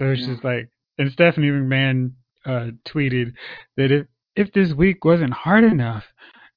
So 0.00 0.08
it's 0.10 0.22
Yeah. 0.22 0.28
just 0.28 0.44
like, 0.44 0.68
and 0.98 1.12
Stephanie 1.12 1.48
McMahon 1.48 2.12
uh, 2.44 2.70
tweeted 2.86 3.34
that 3.76 3.90
if 3.92 4.06
if 4.34 4.52
this 4.52 4.72
week 4.72 5.04
wasn't 5.04 5.32
hard 5.32 5.64
enough, 5.64 6.04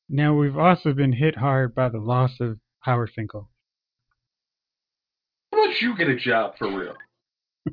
now 0.10 0.34
we've 0.36 0.58
also 0.58 0.94
been 0.94 1.12
hit 1.14 1.36
hard 1.38 1.76
by 1.76 1.90
the 1.90 2.00
loss 2.00 2.40
of 2.40 2.60
Howard 2.80 3.12
Finkel. 3.12 3.50
How 5.52 5.64
about 5.64 5.82
you 5.82 5.96
get 5.98 6.08
a 6.10 6.16
job 6.16 6.58
for 6.58 6.68
real? 6.68 6.96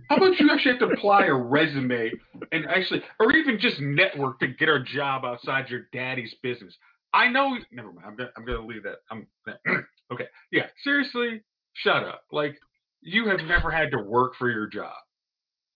How 0.08 0.16
about 0.16 0.38
you 0.40 0.50
actually 0.50 0.72
have 0.72 0.80
to 0.80 0.94
apply 0.94 1.26
a 1.26 1.34
resume 1.34 2.10
and 2.50 2.66
actually, 2.66 3.02
or 3.20 3.32
even 3.32 3.58
just 3.58 3.80
network 3.80 4.40
to 4.40 4.46
get 4.48 4.68
a 4.68 4.82
job 4.82 5.24
outside 5.24 5.68
your 5.68 5.82
daddy's 5.92 6.34
business? 6.42 6.76
I 7.12 7.28
know. 7.28 7.56
Never 7.70 7.92
mind. 7.92 8.06
I'm 8.06 8.16
gonna, 8.16 8.30
I'm 8.36 8.44
gonna 8.44 8.66
leave 8.66 8.84
that. 8.84 8.98
I'm 9.10 9.26
okay. 10.12 10.26
Yeah. 10.50 10.66
Seriously, 10.82 11.42
shut 11.74 12.04
up. 12.04 12.22
Like 12.32 12.58
you 13.02 13.28
have 13.28 13.40
never 13.40 13.70
had 13.70 13.90
to 13.90 13.98
work 13.98 14.34
for 14.38 14.50
your 14.50 14.66
job. 14.66 14.94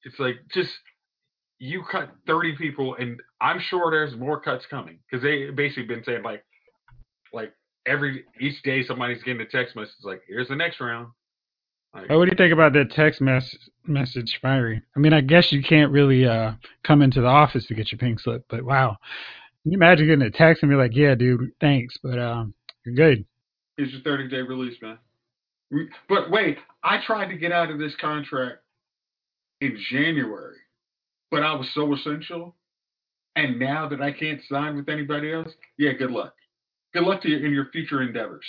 It's 0.05 0.19
like 0.19 0.37
just 0.53 0.71
you 1.59 1.83
cut 1.91 2.11
30 2.27 2.57
people, 2.57 2.95
and 2.97 3.21
I'm 3.41 3.59
sure 3.61 3.91
there's 3.91 4.15
more 4.17 4.41
cuts 4.41 4.67
coming 4.67 4.99
because 5.11 5.23
they 5.23 5.51
basically 5.51 5.85
been 5.85 6.05
saying 6.05 6.23
like, 6.23 6.45
like 7.33 7.53
every 7.87 8.25
each 8.41 8.63
day 8.63 8.85
somebody's 8.85 9.23
getting 9.23 9.41
a 9.41 9.47
text 9.47 9.75
message 9.75 9.95
like, 10.03 10.23
"Here's 10.29 10.49
the 10.49 10.57
next 10.57 10.81
round." 10.81 11.09
Like, 11.95 12.07
Oh, 12.11 12.19
what 12.19 12.27
do 12.27 12.31
you 12.31 12.37
think 12.37 12.53
about 12.53 12.75
that 12.75 12.91
text 12.91 13.21
mess- 13.21 13.57
message 13.87 14.39
firing? 14.43 14.83
I 14.95 15.01
mean, 15.01 15.15
I 15.15 15.23
guess 15.23 15.51
you 15.51 15.63
can't 15.63 15.91
really 15.91 16.27
uh, 16.27 16.53
come 16.85 17.01
into 17.01 17.21
the 17.23 17.27
office 17.27 17.67
to 17.67 17.75
get 17.75 17.91
your 17.91 17.99
pink 17.99 18.21
slip, 18.21 18.45
but 18.49 18.63
wow. 18.63 18.99
Can 19.67 19.73
you 19.73 19.79
imagine 19.79 20.07
getting 20.07 20.23
a 20.23 20.31
text 20.31 20.63
and 20.63 20.71
be 20.71 20.77
like, 20.77 20.95
yeah, 20.95 21.17
dude, 21.17 21.51
thanks, 21.61 21.97
but 22.01 22.21
um, 22.21 22.55
you're 22.85 22.95
good. 22.95 23.25
Here's 23.77 23.91
your 23.91 24.01
30 24.03 24.29
day 24.29 24.37
release, 24.37 24.81
man. 24.81 24.97
But 26.09 26.31
wait, 26.31 26.59
I 26.85 26.99
tried 27.05 27.31
to 27.31 27.37
get 27.37 27.51
out 27.51 27.73
of 27.73 27.81
this 27.81 27.93
contract 28.01 28.61
in 29.61 29.77
January, 29.91 30.55
but 31.33 31.43
I 31.43 31.53
was 31.55 31.69
so 31.75 31.93
essential. 31.95 32.55
And 33.35 33.59
now 33.59 33.89
that 33.89 34.01
I 34.01 34.13
can't 34.13 34.41
sign 34.49 34.77
with 34.77 34.89
anybody 34.89 35.33
else, 35.33 35.51
yeah, 35.79 35.95
good 35.95 36.13
luck. 36.13 36.35
Good 36.95 37.03
luck 37.03 37.23
to 37.23 37.29
you 37.29 37.45
in 37.45 37.51
your 37.51 37.67
future 37.73 38.03
endeavors. 38.03 38.47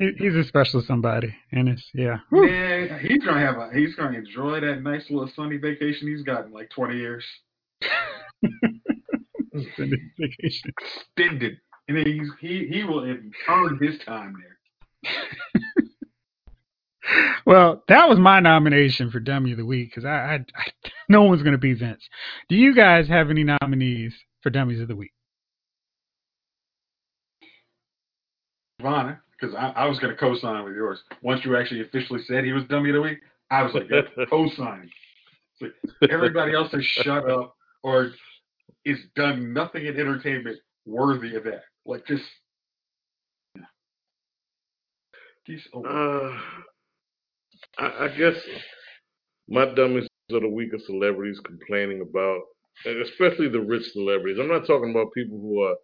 He's 0.00 0.34
a 0.34 0.44
special 0.44 0.82
somebody, 0.82 1.34
and 1.52 1.68
it's, 1.68 1.88
yeah. 1.94 2.18
Whew. 2.30 2.46
Man, 2.46 3.00
he's 3.00 3.22
gonna 3.24 3.40
have 3.40 3.56
a 3.56 3.70
he's 3.72 3.94
gonna 3.94 4.18
enjoy 4.18 4.60
that 4.60 4.82
nice 4.82 5.08
little 5.10 5.30
sunny 5.36 5.58
vacation 5.58 6.08
he's 6.08 6.22
got 6.22 6.46
in 6.46 6.52
like 6.52 6.70
twenty 6.70 6.96
years. 6.96 7.24
Extended 9.52 10.00
vacation. 10.18 10.72
Extended. 10.80 11.58
And 11.88 11.98
then 11.98 12.06
he's 12.06 12.30
he 12.40 12.66
he 12.66 12.84
will 12.84 13.04
earn 13.48 13.78
his 13.80 13.98
time 14.04 14.34
there. 15.02 15.12
Well, 17.46 17.82
that 17.88 18.08
was 18.08 18.18
my 18.18 18.40
nomination 18.40 19.10
for 19.10 19.18
Dummy 19.18 19.52
of 19.52 19.58
the 19.58 19.64
Week 19.64 19.90
because 19.90 20.04
I, 20.04 20.10
I, 20.10 20.34
I, 20.54 20.70
no 21.08 21.22
one's 21.22 21.42
going 21.42 21.52
to 21.52 21.58
be 21.58 21.74
Vince. 21.74 22.08
Do 22.48 22.56
you 22.56 22.74
guys 22.74 23.08
have 23.08 23.30
any 23.30 23.44
nominees 23.44 24.14
for 24.42 24.50
Dummies 24.50 24.80
of 24.80 24.88
the 24.88 24.96
Week? 24.96 25.12
Ivana, 28.80 29.18
because 29.40 29.54
I, 29.54 29.70
I 29.70 29.86
was 29.86 29.98
going 29.98 30.12
to 30.12 30.18
co-sign 30.18 30.64
with 30.64 30.74
yours. 30.74 31.00
Once 31.22 31.44
you 31.44 31.56
actually 31.56 31.82
officially 31.82 32.20
said 32.26 32.44
he 32.44 32.52
was 32.52 32.64
dummy 32.68 32.90
of 32.90 32.96
the 32.96 33.02
week, 33.02 33.18
I 33.50 33.62
was 33.62 33.72
like, 33.74 33.84
yeah, 33.90 34.02
co-sign. 34.30 34.90
Like, 35.60 35.72
everybody 36.10 36.54
else 36.54 36.72
has 36.72 36.84
shut 36.84 37.28
up 37.28 37.56
or 37.82 38.12
is 38.84 38.98
done 39.16 39.52
nothing 39.52 39.86
in 39.86 39.98
entertainment 39.98 40.58
worthy 40.86 41.36
of 41.36 41.44
that. 41.44 41.62
Like 41.84 42.06
just, 42.06 42.24
yeah. 43.56 43.64
Uh, 45.74 46.36
I, 47.78 48.04
I 48.04 48.08
guess 48.16 48.34
my 49.48 49.66
dummies 49.74 50.08
of 50.30 50.42
the 50.42 50.48
week 50.48 50.72
are 50.72 50.78
celebrities 50.86 51.40
complaining 51.44 52.00
about, 52.02 52.40
and 52.84 53.02
especially 53.02 53.48
the 53.48 53.60
rich 53.60 53.84
celebrities. 53.92 54.38
I'm 54.40 54.48
not 54.48 54.66
talking 54.66 54.90
about 54.90 55.12
people 55.12 55.38
who 55.38 55.62
are, 55.62 55.74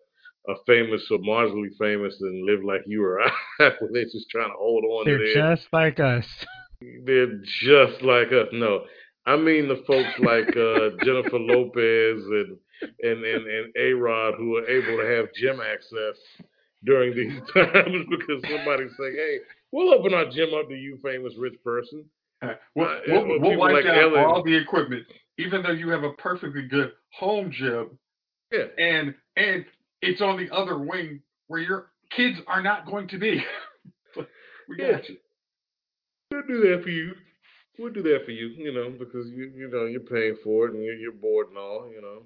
are 0.49 0.57
famous 0.67 1.03
or 1.11 1.19
marginally 1.19 1.71
famous 1.79 2.17
and 2.21 2.45
live 2.47 2.65
like 2.65 2.83
you 2.87 3.05
or 3.05 3.21
I, 3.21 3.31
where 3.59 3.73
they're 3.93 4.05
just 4.05 4.31
trying 4.31 4.51
to 4.51 4.57
hold 4.59 4.85
on 4.85 5.07
to 5.07 5.11
They're 5.19 5.35
their. 5.35 5.57
just 5.57 5.67
like 5.73 5.99
us. 6.01 6.27
They're 7.05 7.41
just 7.63 8.03
like 8.03 8.29
us. 8.33 8.49
No, 8.53 8.85
I 9.27 9.37
mean 9.37 9.69
the 9.69 9.83
folks 9.87 10.13
like 10.21 10.49
uh, 10.57 10.97
Jennifer 11.05 11.39
Lopez 11.39 12.23
and 12.27 12.59
and 13.03 13.25
and 13.25 13.47
and 13.47 13.73
A 13.79 13.93
Rod 13.95 14.35
who 14.37 14.57
are 14.57 14.67
able 14.69 15.03
to 15.03 15.17
have 15.17 15.33
gym 15.35 15.61
access 15.61 16.17
during 16.85 17.15
these 17.17 17.41
times 17.55 18.05
because 18.11 18.43
somebody's 18.51 18.93
saying, 18.99 19.15
"Hey, 19.17 19.39
we'll 19.73 19.93
open 19.95 20.15
our 20.15 20.31
gym 20.31 20.51
up 20.55 20.69
to 20.69 20.75
you, 20.75 20.99
famous 21.03 21.33
rich 21.39 21.55
person." 21.65 22.05
uh, 22.43 22.53
we'll, 22.75 22.87
uh, 22.87 22.99
we'll, 23.09 23.41
we'll 23.41 23.57
wipe 23.59 23.73
like 23.73 23.85
down 23.85 23.99
Ellen. 23.99 24.25
all 24.25 24.43
the 24.45 24.55
equipment, 24.55 25.07
even 25.39 25.63
though 25.63 25.71
you 25.73 25.89
have 25.89 26.05
a 26.05 26.13
perfectly 26.13 26.69
good 26.69 26.93
home 27.19 27.51
gym 27.51 27.99
Yeah, 28.53 28.65
and 28.79 29.15
and 29.37 29.65
it's 30.03 30.21
on 30.21 30.37
the 30.37 30.55
other 30.55 30.79
wing 30.79 31.21
where 31.49 31.61
your 31.61 31.91
kids 32.11 32.39
are 32.47 32.63
not 32.63 32.87
going 32.87 33.09
to 33.09 33.19
be. 33.19 33.43
we 34.17 34.25
Yeah. 34.79 34.93
got 34.93 35.09
you. 35.09 35.17
we'll 36.31 36.43
do 36.47 36.61
that 36.69 36.83
for 36.83 36.91
you. 36.91 37.13
We'll 37.79 37.93
do 37.93 38.03
that 38.05 38.25
for 38.25 38.31
you, 38.31 38.47
you 38.49 38.73
know, 38.73 38.91
because 38.91 39.29
you 39.29 39.53
you 39.55 39.69
know 39.69 39.85
you're 39.85 40.01
paying 40.01 40.37
for 40.43 40.67
it 40.67 40.75
and 40.75 40.83
you're, 40.83 40.95
you're 40.95 41.13
bored 41.13 41.49
and 41.49 41.59
all, 41.59 41.91
you 41.93 42.01
know. 42.01 42.23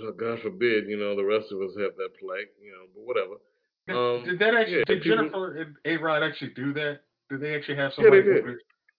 So 0.00 0.12
God 0.12 0.40
forbid, 0.42 0.88
you 0.88 0.96
know, 0.96 1.14
the 1.14 1.24
rest 1.24 1.52
of 1.52 1.60
us 1.60 1.70
have 1.78 1.96
that 1.96 2.10
plague, 2.18 2.48
you 2.62 2.72
know, 2.72 2.86
but 2.94 3.04
whatever. 3.06 3.34
Did, 3.86 3.96
Um, 3.96 4.24
did 4.24 4.38
that 4.40 4.54
actually? 4.54 4.78
yeah, 4.78 4.84
did 4.86 5.02
people- 5.02 5.16
Jennifer 5.18 5.56
and 5.60 5.76
A 5.84 5.96
Rod 5.96 6.22
actually 6.22 6.50
do 6.54 6.72
that? 6.74 7.00
Did 7.30 7.40
they 7.40 7.54
actually 7.54 7.76
have 7.76 7.92
Yeah, 7.98 8.10
they 8.10 8.22
somebody? 8.22 8.42
did. 8.52 8.56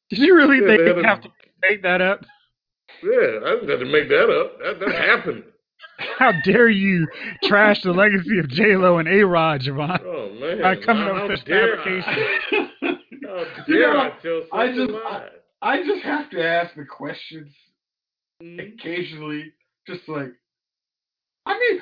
Did 0.10 0.20
you 0.20 0.36
really 0.36 0.60
Yeah, 0.60 0.68
think 0.68 0.80
they 0.82 0.88
had 0.88 0.96
they 0.98 1.02
a- 1.02 1.08
have 1.08 1.22
to 1.24 1.30
make 1.62 1.82
that 1.84 2.02
up? 2.02 2.26
Yeah, 3.04 3.40
I 3.46 3.56
didn't 3.56 3.70
have 3.70 3.80
to 3.80 3.86
make 3.86 4.10
that 4.10 4.30
up. 4.30 4.60
That, 4.60 4.80
that 4.80 4.96
happened. 4.96 5.44
How 6.22 6.32
dare 6.44 6.70
you 6.70 7.08
trash 7.46 7.82
the 7.82 7.92
legacy 7.92 8.38
of 8.38 8.48
J 8.48 8.76
Lo 8.76 9.00
and 9.00 9.08
A 9.08 9.26
Rod, 9.26 9.62
Javon? 9.62 10.00
Oh 10.06 10.32
man, 10.40 10.62
By 10.62 10.76
coming 10.76 11.04
how, 11.04 11.16
up 11.16 11.30
with 11.30 11.40
this 11.40 11.46
dare 11.48 11.78
fabrication. 11.78 12.70
I? 12.84 12.98
How 13.26 13.46
You 13.68 13.80
know, 13.80 13.98
I 14.00 14.10
tell 14.22 14.42
such 14.42 14.50
I 14.54 14.66
a 14.66 14.76
just- 14.76 14.92
lie? 14.92 15.30
I 15.64 15.78
just 15.84 16.04
have 16.04 16.30
to 16.30 16.44
ask 16.48 16.76
the 16.76 16.86
questions 16.86 17.50
Mhm. 18.44 18.74
occasionally, 18.76 19.52
just 19.88 20.08
like, 20.08 20.32
I 21.48 21.58
mean, 21.58 21.82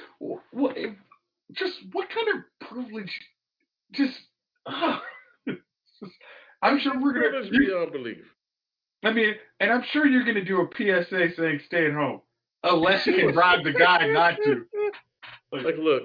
what? 0.52 0.78
if- 0.78 0.96
Just 1.54 1.76
what 1.92 2.08
kind 2.10 2.28
of 2.30 2.70
privilege? 2.70 3.12
Just, 3.92 4.20
ah. 4.68 5.04
Just- 5.48 6.14
I'm 6.62 6.80
sure 6.80 6.94
we're 7.02 7.12
gonna. 7.14 7.30
Privilege 7.30 7.52
you- 7.54 7.68
beyond 7.68 7.92
belief. 7.92 8.26
I 9.04 9.12
mean, 9.12 9.34
and 9.60 9.70
I'm 9.72 9.84
sure 9.92 10.06
you're 10.08 10.24
gonna 10.26 10.46
do 10.46 10.62
a 10.62 10.68
PSA 10.78 11.36
saying 11.36 11.60
stay 11.66 11.88
at 11.88 11.94
home, 11.94 12.22
unless 12.64 13.05
you 13.05 13.14
can 13.16 13.34
bribe 13.34 13.64
the 13.64 13.74
guy 13.74 14.07
not 14.07 14.36
to. 14.43 14.66
Like, 15.51 15.64
Like, 15.66 15.78
look, 15.78 16.03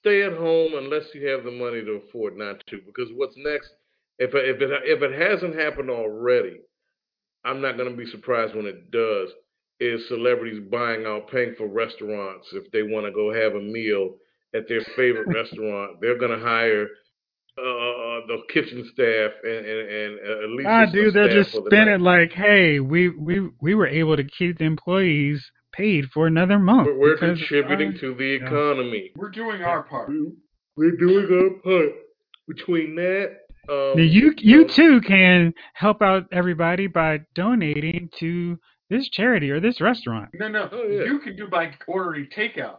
stay 0.00 0.22
at 0.22 0.32
home 0.34 0.72
unless 0.76 1.04
you 1.14 1.26
have 1.28 1.44
the 1.44 1.50
money 1.50 1.84
to 1.84 2.00
afford 2.06 2.36
not 2.36 2.62
to. 2.68 2.80
Because 2.86 3.08
what's 3.14 3.34
next? 3.36 3.70
If 4.18 4.34
it, 4.34 4.48
if 4.48 4.60
it 4.62 4.70
if 4.84 5.02
it 5.02 5.20
hasn't 5.20 5.54
happened 5.58 5.90
already, 5.90 6.60
I'm 7.44 7.60
not 7.60 7.76
going 7.76 7.90
to 7.90 7.96
be 7.96 8.06
surprised 8.10 8.54
when 8.54 8.66
it 8.66 8.90
does. 8.90 9.30
Is 9.78 10.08
celebrities 10.08 10.62
buying 10.70 11.04
out, 11.04 11.30
paying 11.30 11.54
for 11.58 11.66
restaurants 11.68 12.48
if 12.52 12.70
they 12.72 12.82
want 12.82 13.04
to 13.04 13.12
go 13.12 13.30
have 13.34 13.54
a 13.56 13.60
meal 13.60 14.14
at 14.54 14.66
their 14.68 14.80
favorite 14.96 15.26
restaurant? 15.34 16.00
They're 16.00 16.16
going 16.18 16.38
to 16.38 16.42
hire 16.42 16.86
uh, 17.58 18.24
the 18.26 18.38
kitchen 18.52 18.88
staff 18.92 19.32
and 19.44 19.66
and, 19.66 19.88
and 19.90 20.18
uh, 20.26 20.44
at 20.44 20.50
least 20.50 20.68
Ah, 20.68 20.86
dude, 20.86 21.14
they'll 21.14 21.28
just 21.28 21.50
for 21.50 21.60
the 21.62 21.68
spin 21.70 21.86
night. 21.86 21.94
it 21.94 22.00
like, 22.00 22.32
hey, 22.32 22.80
we 22.80 23.10
we 23.10 23.50
we 23.60 23.74
were 23.74 23.86
able 23.86 24.16
to 24.16 24.24
keep 24.24 24.58
the 24.58 24.64
employees 24.64 25.50
paid 25.76 26.06
for 26.12 26.26
another 26.26 26.58
month. 26.58 26.86
We're, 26.86 26.98
we're 26.98 27.18
contributing 27.18 27.94
uh, 27.96 28.00
to 28.00 28.14
the 28.14 28.24
yeah. 28.24 28.46
economy. 28.46 29.10
we're 29.16 29.30
doing 29.30 29.62
our 29.62 29.82
part. 29.82 30.10
We're 30.76 30.96
doing 30.96 31.26
our 31.30 31.50
part. 31.62 31.92
Between 32.48 32.94
that, 32.94 33.38
um, 33.68 33.94
Now, 33.96 34.02
you 34.02 34.32
you 34.38 34.62
um, 34.62 34.68
too 34.68 35.00
can 35.00 35.52
help 35.74 36.00
out 36.00 36.26
everybody 36.30 36.86
by 36.86 37.20
donating 37.34 38.08
to 38.20 38.58
this 38.88 39.08
charity 39.08 39.50
or 39.50 39.58
this 39.58 39.80
restaurant. 39.80 40.30
No, 40.34 40.48
no, 40.48 40.68
Oh, 40.70 40.86
yeah. 40.86 41.04
you 41.04 41.18
can 41.18 41.34
do 41.36 41.48
by 41.48 41.72
ordering 41.88 42.28
takeout. 42.36 42.78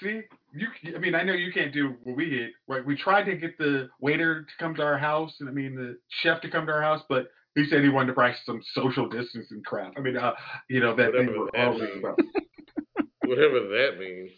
See, 0.00 0.20
you. 0.52 0.68
I 0.94 0.98
mean, 0.98 1.14
I 1.14 1.22
know 1.22 1.32
you 1.32 1.52
can't 1.52 1.72
do 1.72 1.96
what 2.04 2.16
we 2.16 2.30
did. 2.30 2.50
Right? 2.68 2.84
We 2.84 2.96
tried 2.96 3.24
to 3.24 3.36
get 3.36 3.58
the 3.58 3.88
waiter 4.00 4.42
to 4.42 4.52
come 4.58 4.74
to 4.76 4.82
our 4.82 4.98
house, 4.98 5.34
and 5.40 5.48
I 5.48 5.52
mean 5.52 5.74
the 5.74 5.98
chef 6.22 6.40
to 6.42 6.50
come 6.50 6.66
to 6.66 6.72
our 6.72 6.82
house, 6.82 7.02
but 7.08 7.26
he 7.54 7.66
said 7.68 7.82
he 7.82 7.88
wanted 7.88 8.08
to 8.08 8.12
practice 8.14 8.42
some 8.44 8.60
social 8.72 9.08
distancing 9.08 9.62
crap. 9.64 9.92
I 9.96 10.00
mean, 10.00 10.16
uh, 10.16 10.32
you 10.68 10.80
know 10.80 10.94
that 10.96 11.12
thing 11.12 11.26
Whatever 11.26 11.38
we're 11.38 11.50
that 11.52 11.80
means. 11.80 11.98
about. 11.98 12.18
whatever 13.26 13.60
that 13.60 13.96
means. 13.98 14.30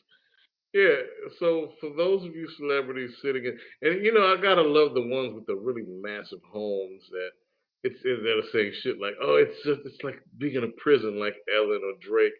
Yeah. 0.74 0.96
So 1.38 1.72
for 1.80 1.90
those 1.96 2.24
of 2.24 2.34
you 2.34 2.48
celebrities 2.58 3.10
sitting 3.22 3.44
in, 3.44 3.58
and 3.82 4.04
you 4.04 4.12
know, 4.12 4.26
I 4.26 4.40
gotta 4.40 4.62
love 4.62 4.94
the 4.94 5.02
ones 5.02 5.34
with 5.34 5.46
the 5.46 5.56
really 5.56 5.84
massive 5.86 6.40
homes 6.52 7.02
that 7.10 7.30
it's 7.84 8.02
that 8.02 8.38
are 8.38 8.50
saying 8.52 8.72
shit 8.82 9.00
like, 9.00 9.14
"Oh, 9.22 9.36
it's 9.36 9.56
just 9.64 9.80
it's 9.84 10.02
like 10.02 10.20
being 10.38 10.54
in 10.56 10.64
a 10.64 10.80
prison, 10.80 11.18
like 11.18 11.36
Ellen 11.56 11.80
or 11.84 11.94
Drake." 12.00 12.32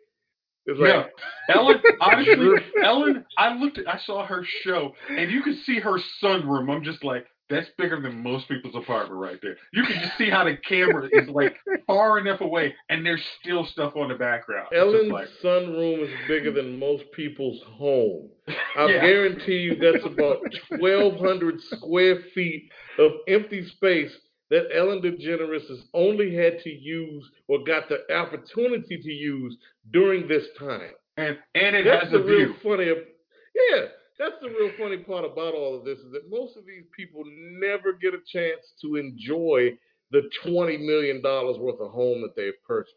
It's 0.67 0.81
Yeah, 0.81 1.05
Ellen. 1.55 1.81
Honestly, 2.01 2.49
Ellen. 2.83 3.25
I 3.39 3.55
looked 3.55 3.79
at. 3.79 3.89
I 3.89 3.99
saw 4.05 4.27
her 4.27 4.45
show, 4.65 4.93
and 5.09 5.31
you 5.31 5.43
could 5.43 5.57
see 5.65 5.79
her 5.79 5.99
sunroom. 6.23 6.71
I'm 6.75 6.83
just 6.83 7.05
like, 7.05 7.25
that's 7.49 7.69
bigger 7.79 8.01
than 8.01 8.23
most 8.23 8.49
people's 8.49 8.75
apartment 8.75 9.21
right 9.21 9.39
there. 9.43 9.57
You 9.73 9.85
can 9.85 10.01
just 10.03 10.17
see 10.19 10.29
how 10.31 10.45
the 10.45 10.57
camera 10.57 11.09
is 11.13 11.29
like 11.29 11.57
far 11.87 12.19
enough 12.19 12.41
away, 12.41 12.75
and 12.89 13.05
there's 13.07 13.23
still 13.41 13.65
stuff 13.67 13.95
on 13.97 14.09
the 14.09 14.15
background. 14.17 14.69
Ellen's 14.75 15.13
like, 15.13 15.29
sunroom 15.43 16.03
is 16.03 16.11
bigger 16.27 16.51
than 16.53 16.79
most 16.79 17.05
people's 17.13 17.61
home. 17.67 18.29
I 18.77 18.87
Yeah. 18.91 19.01
guarantee 19.01 19.59
you 19.59 19.77
that's 19.77 20.05
about 20.05 20.39
1,200 20.81 21.61
square 21.63 22.19
feet 22.35 22.71
of 22.99 23.13
empty 23.29 23.67
space 23.69 24.13
that 24.51 24.69
Ellen 24.75 25.03
DeGeneres 25.03 25.69
has 25.69 25.81
only 25.93 26.35
had 26.35 26.61
to 26.61 26.71
use 26.71 27.29
or 27.49 27.65
got 27.65 27.89
the 27.89 28.01
opportunity 28.15 28.97
to 28.99 29.11
use 29.11 29.57
during 29.93 30.29
this 30.29 30.45
time. 30.59 30.91
and 31.17 31.37
and 31.55 31.75
it 31.77 31.85
That's 31.85 32.05
has 32.05 32.13
a 32.13 32.19
real 32.19 32.53
view. 32.53 32.55
funny. 32.63 32.93
Yeah, 33.71 33.87
that's 34.19 34.37
the 34.41 34.49
real 34.49 34.71
funny 34.79 34.99
part 34.99 35.25
about 35.25 35.55
all 35.55 35.77
of 35.77 35.85
this 35.85 35.99
is 35.99 36.13
that 36.13 36.31
most 36.31 36.57
of 36.57 36.65
these 36.67 36.85
people 36.97 37.23
never 37.61 37.93
get 37.93 38.15
a 38.15 38.19
chance 38.27 38.61
to 38.83 38.97
enjoy 38.97 39.77
the 40.11 40.23
twenty 40.45 40.77
million 40.77 41.23
dollars 41.23 41.59
worth 41.59 41.81
of 41.81 41.91
home 41.91 42.23
that 42.23 42.37
they've 42.37 42.61
purchased. 42.67 42.95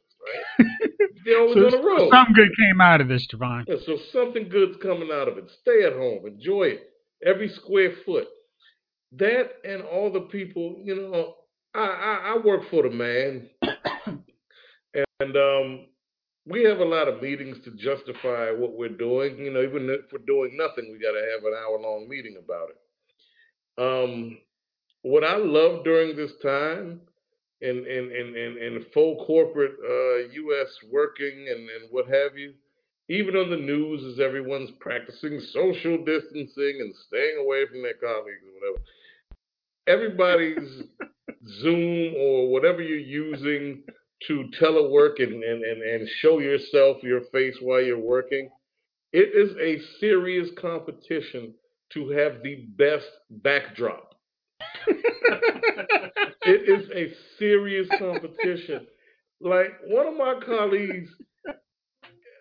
Right? 0.59 0.67
They're 1.25 1.39
always 1.39 1.57
on 1.57 1.71
the 1.71 1.77
road. 1.77 2.09
Something 2.11 2.35
good 2.35 2.49
came 2.57 2.81
out 2.81 3.01
of 3.01 3.07
this, 3.07 3.27
Javon. 3.33 3.65
Yeah, 3.67 3.75
so 3.85 3.97
something 4.13 4.49
good's 4.49 4.77
coming 4.81 5.09
out 5.11 5.27
of 5.27 5.37
it. 5.37 5.49
Stay 5.61 5.83
at 5.85 5.93
home, 5.93 6.25
enjoy 6.25 6.63
it, 6.63 6.89
every 7.25 7.49
square 7.49 7.93
foot. 8.05 8.27
That 9.13 9.49
and 9.63 9.81
all 9.81 10.11
the 10.11 10.21
people, 10.21 10.77
you 10.83 10.95
know, 10.95 11.35
I 11.73 11.79
I, 11.79 12.33
I 12.33 12.45
work 12.45 12.61
for 12.69 12.83
the 12.83 12.89
man, 12.89 13.49
and 14.93 15.35
um, 15.35 15.87
we 16.49 16.63
have 16.63 16.79
a 16.79 16.85
lot 16.85 17.07
of 17.07 17.21
meetings 17.21 17.57
to 17.63 17.71
justify 17.71 18.51
what 18.51 18.77
we're 18.77 18.89
doing. 18.89 19.37
You 19.37 19.53
know, 19.53 19.61
even 19.61 19.89
if 19.89 20.11
we're 20.11 20.25
doing 20.25 20.57
nothing, 20.57 20.91
we 20.91 20.99
got 20.99 21.11
to 21.11 21.29
have 21.33 21.43
an 21.45 21.53
hour 21.53 21.79
long 21.79 22.09
meeting 22.09 22.37
about 22.43 22.69
it. 22.69 23.81
Um, 23.81 24.37
what 25.03 25.23
I 25.23 25.37
love 25.37 25.83
during 25.83 26.15
this 26.15 26.31
time 26.41 27.01
in 27.61 27.77
in 27.77 28.11
in 28.11 28.35
in, 28.35 28.57
in 28.57 28.85
full 28.93 29.23
corporate 29.25 29.75
uh, 29.83 30.29
U.S. 30.33 30.67
working 30.91 31.47
and 31.49 31.69
and 31.69 31.91
what 31.91 32.07
have 32.07 32.37
you, 32.37 32.53
even 33.09 33.35
on 33.35 33.49
the 33.51 33.57
news, 33.57 34.03
as 34.13 34.19
everyone's 34.19 34.71
practicing 34.79 35.39
social 35.53 36.03
distancing 36.03 36.79
and 36.81 36.93
staying 37.07 37.37
away 37.39 37.67
from 37.67 37.83
their 37.83 37.93
colleagues 37.93 38.43
or 38.43 38.53
whatever. 38.59 38.83
Everybody's 39.87 40.83
Zoom 41.61 42.15
or 42.17 42.51
whatever 42.51 42.81
you're 42.81 42.97
using 42.97 43.83
to 44.27 44.45
telework 44.61 45.21
and, 45.21 45.43
and, 45.43 45.63
and, 45.63 45.81
and 45.81 46.09
show 46.19 46.39
yourself 46.39 46.97
your 47.03 47.21
face 47.31 47.55
while 47.61 47.81
you're 47.81 47.97
working. 47.99 48.49
It 49.11 49.33
is 49.33 49.55
a 49.57 49.81
serious 49.99 50.49
competition 50.59 51.53
to 51.93 52.09
have 52.09 52.43
the 52.43 52.67
best 52.77 53.07
backdrop. 53.29 54.13
it 54.87 56.69
is 56.69 56.89
a 56.91 57.13
serious 57.37 57.87
competition. 57.97 58.85
Like 59.41 59.71
one 59.87 60.05
of 60.05 60.15
my 60.15 60.39
colleagues, 60.45 61.09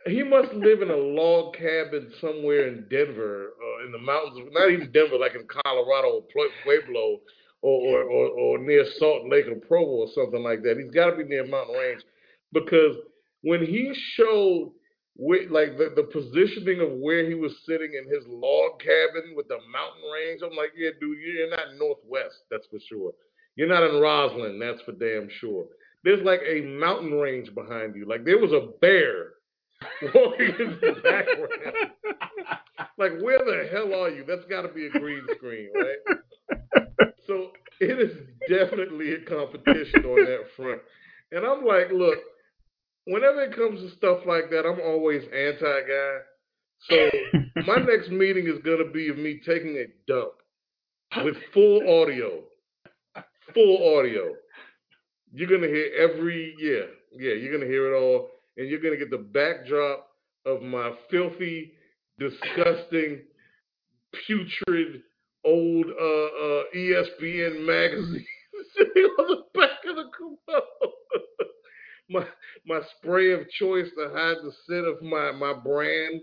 he 0.07 0.23
must 0.23 0.53
live 0.53 0.83
in 0.83 0.91
a 0.91 0.97
log 0.97 1.55
cabin 1.55 2.13
somewhere 2.21 2.69
in 2.69 2.87
Denver, 2.91 3.53
uh, 3.63 3.87
in 3.87 3.93
the 3.93 3.99
mountains. 3.99 4.49
Not 4.53 4.71
even 4.71 4.91
Denver, 4.93 5.17
like 5.19 5.35
in 5.35 5.47
Colorado 5.65 6.09
or 6.09 6.23
Pue- 6.23 6.51
Pueblo, 6.65 7.21
or, 7.63 8.03
or, 8.03 8.29
or 8.29 8.59
near 8.59 8.85
Salt 8.99 9.29
Lake 9.29 9.47
or 9.47 9.57
Provo 9.57 9.91
or 9.91 10.09
something 10.15 10.43
like 10.43 10.63
that. 10.63 10.79
He's 10.79 10.95
got 10.95 11.11
to 11.11 11.17
be 11.17 11.25
near 11.25 11.47
Mountain 11.47 11.77
Range, 11.77 12.03
because 12.53 12.97
when 13.43 13.65
he 13.65 13.93
showed 14.15 14.73
where, 15.17 15.49
like 15.51 15.77
the, 15.77 15.93
the 15.97 16.05
positioning 16.05 16.81
of 16.81 16.93
where 16.93 17.29
he 17.29 17.35
was 17.35 17.53
sitting 17.67 17.91
in 17.93 18.09
his 18.09 18.25
log 18.29 18.79
cabin 18.81 19.35
with 19.35 19.49
the 19.49 19.59
mountain 19.73 20.09
range, 20.15 20.41
I'm 20.43 20.57
like, 20.57 20.71
yeah, 20.77 20.91
dude, 21.01 21.19
you're 21.19 21.51
not 21.51 21.77
Northwest, 21.77 22.37
that's 22.51 22.67
for 22.69 22.79
sure. 22.89 23.13
You're 23.57 23.69
not 23.69 23.83
in 23.83 24.01
Roslyn, 24.01 24.61
that's 24.61 24.81
for 24.83 24.93
damn 24.93 25.29
sure. 25.41 25.67
There's 26.05 26.23
like 26.25 26.41
a 26.47 26.61
mountain 26.63 27.15
range 27.15 27.53
behind 27.55 27.97
you. 27.97 28.07
Like 28.09 28.25
there 28.25 28.39
was 28.39 28.53
a 28.53 28.69
bear 28.81 29.31
walking 30.15 30.55
in 30.61 30.79
the 30.81 30.93
background. 31.03 31.91
Like 32.97 33.21
where 33.21 33.39
the 33.39 33.69
hell 33.73 33.93
are 33.95 34.11
you? 34.11 34.25
That's 34.25 34.45
got 34.49 34.63
to 34.63 34.69
be 34.69 34.87
a 34.87 34.91
green 34.91 35.23
screen, 35.37 35.71
right? 35.75 36.19
So 37.29 37.51
it 37.81 38.01
is 38.01 38.17
definitely 38.49 39.13
a 39.13 39.21
competition 39.21 40.05
on 40.07 40.25
that 40.25 40.47
front. 40.57 40.81
And 41.31 41.45
I'm 41.45 41.65
like, 41.65 41.93
look, 41.93 42.19
whenever 43.05 43.43
it 43.43 43.55
comes 43.55 43.81
to 43.81 43.97
stuff 43.97 44.21
like 44.27 44.51
that, 44.51 44.65
I'm 44.65 44.81
always 44.81 45.23
anti 45.25 45.61
guy. 45.61 46.19
So 46.89 47.11
my 47.67 47.77
next 47.87 48.11
meeting 48.11 48.47
is 48.47 48.63
gonna 48.65 48.91
be 48.91 49.11
of 49.11 49.19
me 49.19 49.41
taking 49.45 49.77
a 49.77 49.87
dump 50.11 50.33
with 51.23 51.37
full 51.53 51.81
audio. 52.03 52.45
Full 53.55 53.99
audio. 53.99 54.35
You're 55.33 55.51
gonna 55.51 55.69
hear 55.69 55.91
every 55.99 56.55
yeah, 56.59 56.87
yeah, 57.13 57.35
you're 57.35 57.53
gonna 57.53 57.71
hear 57.71 57.93
it 57.93 57.99
all, 57.99 58.29
and 58.57 58.69
you're 58.69 58.81
gonna 58.81 58.97
get 58.97 59.11
the 59.11 59.19
backdrop 59.19 60.09
of 60.47 60.63
my 60.63 60.93
filthy, 61.11 61.73
disgusting, 62.19 63.21
putrid 64.27 65.03
old 65.49 65.87
uh, 65.87 66.47
uh, 66.47 66.63
ESPN 66.77 67.65
magazine 67.67 68.27
sitting 68.77 69.05
on 69.19 69.29
the 69.29 69.61
back 69.61 69.79
of 69.89 69.97
the 69.97 70.05
commode. 70.17 70.63
my 72.11 72.25
my 72.67 72.81
spray 72.97 73.33
of 73.33 73.49
choice 73.51 73.89
to 73.97 74.11
hide 74.15 74.37
the 74.43 74.53
scent 74.67 74.87
of 74.87 75.03
my 75.03 75.33
my 75.33 75.55
brand. 75.55 76.21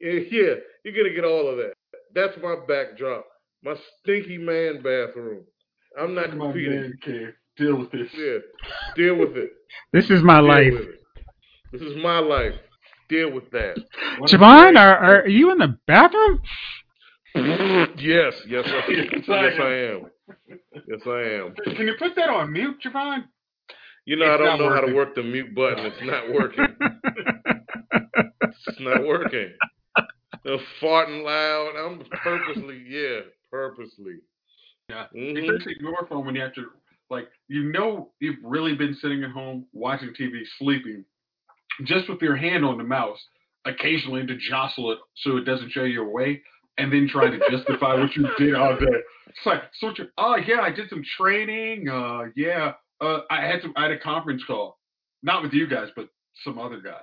Yeah, 0.00 0.20
yeah, 0.30 0.54
you're 0.84 0.94
gonna 0.94 1.14
get 1.14 1.24
all 1.24 1.48
of 1.48 1.56
that. 1.58 1.74
That's 2.14 2.36
my 2.42 2.56
backdrop. 2.68 3.24
My 3.64 3.74
stinky 4.00 4.38
man 4.38 4.76
bathroom. 4.82 5.44
I'm 6.00 6.14
not 6.14 6.34
My 6.36 6.46
competing. 6.46 6.80
man 6.80 6.98
cave. 7.02 7.34
Deal 7.56 7.76
with 7.78 7.92
this. 7.92 8.08
Yeah, 8.16 8.38
deal 8.96 9.16
with 9.16 9.36
it. 9.36 9.50
This 9.92 10.10
is 10.10 10.22
my 10.22 10.40
Deal 10.40 10.48
life. 10.48 10.88
This 11.72 11.82
is 11.82 11.96
my 12.02 12.18
life. 12.18 12.54
Deal 13.08 13.30
with 13.32 13.50
that. 13.50 13.76
One 14.18 14.28
Javon, 14.28 14.78
are, 14.78 14.96
are 14.96 15.28
you 15.28 15.50
in 15.52 15.58
the 15.58 15.78
bathroom? 15.86 16.40
Yes, 17.34 18.34
yes, 18.48 18.64
I, 18.66 18.82
Yes, 18.88 19.06
yes, 19.26 19.54
I 19.60 19.72
am. 19.72 20.10
Yes, 20.86 21.00
I 21.06 21.20
am. 21.20 21.54
Can 21.76 21.86
you 21.86 21.94
put 21.98 22.14
that 22.16 22.28
on 22.28 22.52
mute, 22.52 22.76
Javon? 22.84 23.24
You 24.04 24.16
know, 24.16 24.34
I 24.34 24.36
don't 24.36 24.58
know 24.58 24.74
how 24.74 24.80
to 24.80 24.92
work 24.92 25.14
the 25.14 25.22
mute 25.22 25.54
button. 25.54 25.86
It's 25.86 26.02
not 26.02 26.32
working. 26.32 26.66
It's 28.66 28.80
not 28.80 29.04
working. 29.04 29.52
They're 30.44 30.58
farting 30.82 31.24
loud. 31.24 31.74
I'm 31.76 32.04
purposely, 32.22 32.84
yeah, 32.88 33.20
purposely. 33.50 34.16
Yeah. 34.88 35.06
Mhm. 35.14 35.38
Especially 35.38 35.76
your 35.80 36.06
phone 36.08 36.26
when 36.26 36.34
you 36.34 36.42
have 36.42 36.54
to, 36.54 36.66
like, 37.10 37.28
you 37.48 37.70
know, 37.72 38.12
you've 38.20 38.42
really 38.42 38.74
been 38.74 38.94
sitting 38.94 39.22
at 39.22 39.30
home 39.30 39.66
watching 39.72 40.12
TV, 40.14 40.44
sleeping, 40.58 41.04
just 41.84 42.08
with 42.08 42.20
your 42.20 42.36
hand 42.36 42.64
on 42.64 42.76
the 42.78 42.84
mouse, 42.84 43.24
occasionally 43.64 44.26
to 44.26 44.36
jostle 44.36 44.90
it 44.90 44.98
so 45.14 45.36
it 45.36 45.44
doesn't 45.44 45.70
show 45.70 45.84
you 45.84 46.02
away, 46.02 46.42
and 46.78 46.92
then 46.92 47.08
trying 47.10 47.38
to 47.38 47.50
justify 47.50 47.94
what 47.94 48.14
you 48.16 48.28
did 48.38 48.54
all 48.54 48.76
day. 48.76 48.86
It's 49.28 49.46
like, 49.46 49.62
so 49.78 49.92
you, 49.96 50.06
oh 50.18 50.36
yeah, 50.36 50.60
I 50.60 50.70
did 50.70 50.88
some 50.88 51.02
training. 51.16 51.88
Uh, 51.88 52.24
yeah, 52.36 52.72
uh, 53.00 53.20
I 53.30 53.40
had 53.40 53.62
some, 53.62 53.72
I 53.76 53.82
had 53.82 53.92
a 53.92 53.98
conference 53.98 54.42
call, 54.46 54.78
not 55.22 55.42
with 55.42 55.52
you 55.52 55.66
guys, 55.66 55.88
but 55.96 56.08
some 56.44 56.58
other 56.58 56.80
guys. 56.80 57.00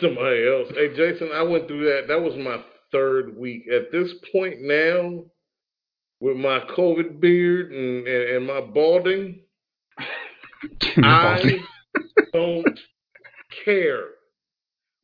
Somebody 0.00 0.46
else. 0.46 0.68
Hey, 0.74 0.94
Jason, 0.96 1.30
I 1.34 1.42
went 1.42 1.68
through 1.68 1.84
that. 1.84 2.08
That 2.08 2.20
was 2.20 2.34
my 2.36 2.62
third 2.90 3.36
week. 3.36 3.64
At 3.68 3.92
this 3.92 4.10
point 4.32 4.60
now, 4.60 5.24
with 6.20 6.36
my 6.36 6.60
COVID 6.76 7.20
beard 7.20 7.72
and, 7.72 8.06
and, 8.06 8.36
and 8.36 8.46
my 8.46 8.60
balding, 8.60 9.40
I 11.02 11.60
don't 12.32 12.80
care. 13.64 14.04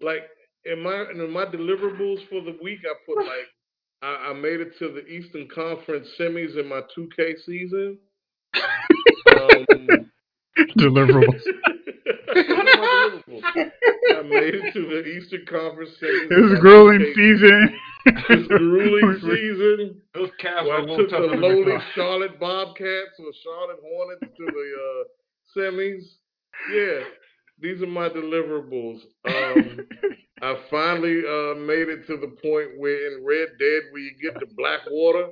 Like 0.01 0.23
in 0.64 0.83
my 0.83 1.07
in 1.11 1.31
my 1.31 1.45
deliverables 1.45 2.29
for 2.29 2.41
the 2.41 2.57
week, 2.62 2.81
I 2.85 2.95
put 3.07 3.19
like 3.25 3.49
I, 4.03 4.30
I 4.30 4.32
made 4.34 4.61
it 4.61 4.78
to 4.78 4.92
the 4.92 5.07
Eastern 5.07 5.49
Conference 5.55 6.07
semis 6.18 6.59
in 6.59 6.68
my 6.68 6.82
2K 6.96 7.34
season. 7.44 7.99
Um, 8.55 9.66
Deliverables. 10.78 11.40
One 12.34 12.68
of 12.68 12.78
my 12.78 13.20
deliverables. 13.28 13.42
I 14.18 14.22
made 14.22 14.55
it 14.55 14.72
to 14.72 14.80
the 14.82 15.05
Eastern 15.05 15.44
Conference 15.46 15.90
semis. 16.03 16.30
It 16.30 16.42
was 16.42 16.59
a 16.59 16.61
grueling 16.61 17.01
2K 17.01 17.14
season. 17.14 17.78
This 18.28 18.46
grueling 18.49 19.18
season. 19.20 20.01
Those 20.14 20.30
calves 20.40 20.68
Well, 20.68 20.70
are 20.70 20.80
a 20.80 20.82
I 20.82 20.86
little 20.86 21.07
took 21.09 21.11
the 21.11 21.28
than 21.28 21.40
lowly. 21.40 21.78
Charlotte 21.94 22.40
Bobcats 22.40 23.18
or 23.18 23.32
Charlotte 23.44 23.78
Hornets 23.82 24.22
to 24.36 24.46
the 24.46 24.66
uh, 24.86 25.05
semis. 25.61 26.03
Yeah, 26.72 27.01
these 27.61 27.82
are 27.82 27.86
my 27.86 28.09
deliverables. 28.09 29.00
Um, 29.26 29.86
I 30.42 30.56
finally 30.70 31.18
uh, 31.26 31.54
made 31.56 31.88
it 31.88 32.06
to 32.06 32.16
the 32.16 32.36
point 32.42 32.78
where 32.78 33.09
in 33.12 33.24
Red 33.24 33.48
Dead, 33.59 33.82
where 33.90 34.00
you 34.02 34.12
get 34.22 34.38
to 34.40 34.46
Blackwater. 34.56 35.30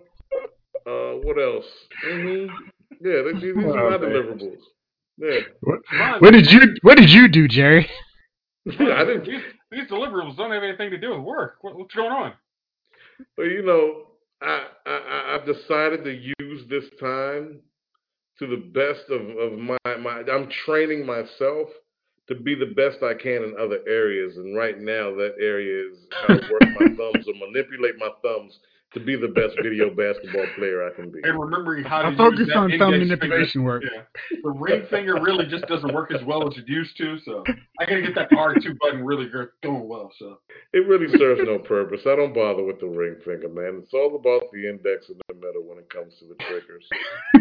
Uh, 0.86 1.18
what 1.24 1.38
else? 1.40 1.64
hmm 2.02 2.46
Yeah, 3.00 3.22
these, 3.32 3.42
these 3.42 3.56
are 3.56 3.70
Oh, 3.70 3.90
my 3.90 3.96
man. 3.96 4.00
deliverables. 4.00 4.58
Yeah, 5.18 5.40
what, 5.60 6.20
what 6.20 6.32
did 6.32 6.50
you 6.50 6.60
What 6.82 6.96
did 6.98 7.08
you 7.10 7.28
do, 7.28 7.48
Jerry? 7.48 7.88
I 8.68 9.04
didn't. 9.04 9.24
These, 9.24 9.42
these 9.70 9.88
deliverables 9.88 10.36
don't 10.36 10.50
have 10.50 10.62
anything 10.62 10.90
to 10.90 10.98
do 10.98 11.10
with 11.14 11.20
work. 11.20 11.58
What, 11.62 11.76
what's 11.78 11.94
going 11.94 12.12
on? 12.12 12.32
Well, 13.38 13.46
you 13.46 13.62
know, 13.62 14.08
I, 14.42 14.66
I 14.86 14.90
I- 14.90 15.34
I've 15.34 15.46
decided 15.46 16.04
to 16.04 16.12
use 16.40 16.68
this 16.68 16.84
time 17.00 17.60
to 18.38 18.46
the 18.46 18.56
best 18.56 19.08
of, 19.10 19.22
of 19.38 19.58
my, 19.58 19.78
my 19.98 20.22
I'm 20.30 20.48
training 20.66 21.06
myself 21.06 21.68
to 22.28 22.34
be 22.34 22.54
the 22.54 22.66
best 22.74 23.02
I 23.02 23.14
can 23.14 23.42
in 23.44 23.54
other 23.58 23.80
areas. 23.86 24.36
And 24.36 24.56
right 24.56 24.78
now 24.78 25.14
that 25.14 25.34
area 25.40 25.90
is 25.90 25.98
how 26.26 26.34
to 26.34 26.52
work 26.52 26.62
my 26.80 26.86
thumbs 26.86 27.26
or 27.28 27.34
manipulate 27.46 27.94
my 27.98 28.10
thumbs 28.22 28.58
to 28.94 29.00
be 29.00 29.14
the 29.14 29.28
best 29.28 29.54
video 29.62 29.90
basketball 29.94 30.46
player 30.56 30.86
I 30.86 30.94
can 30.94 31.10
be. 31.10 31.20
And 31.22 31.38
remembering 31.38 31.84
how 31.84 32.02
to 32.02 32.08
I 32.08 32.10
use 32.10 32.18
focus 32.18 32.48
on 32.54 32.70
thumb 32.78 32.98
manipulation 32.98 33.62
work. 33.62 33.82
Yeah, 33.84 34.02
the 34.42 34.50
ring 34.50 34.86
finger 34.90 35.14
really 35.20 35.46
just 35.46 35.66
doesn't 35.66 35.92
work 35.92 36.12
as 36.12 36.24
well 36.24 36.48
as 36.48 36.56
it 36.56 36.66
used 36.66 36.96
to. 36.98 37.18
So 37.24 37.44
I 37.80 37.84
gotta 37.84 38.02
get 38.02 38.14
that 38.14 38.28
R 38.36 38.54
two 38.54 38.74
button 38.80 39.04
really 39.04 39.28
go- 39.28 39.48
going 39.62 39.86
well. 39.88 40.10
So 40.18 40.38
It 40.72 40.86
really 40.86 41.08
serves 41.18 41.40
no 41.44 41.58
purpose. 41.58 42.00
I 42.06 42.16
don't 42.16 42.34
bother 42.34 42.64
with 42.64 42.80
the 42.80 42.86
ring 42.86 43.16
finger, 43.24 43.48
man. 43.48 43.82
It's 43.82 43.92
all 43.92 44.16
about 44.16 44.50
the 44.52 44.68
index 44.68 45.08
and 45.08 45.20
the 45.28 45.34
middle 45.34 45.62
when 45.64 45.78
it 45.78 45.90
comes 45.90 46.14
to 46.20 46.26
the 46.26 46.36
triggers. 46.44 46.86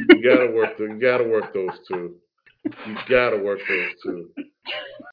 You 0.10 0.22
gotta 0.24 0.52
work 0.52 0.78
the, 0.78 0.86
you 0.86 1.00
gotta 1.00 1.24
work 1.24 1.54
those 1.54 1.78
two. 1.88 2.16
You 2.66 2.96
gotta 3.10 3.38
work 3.38 3.60
those 3.68 3.92
two. 4.04 4.30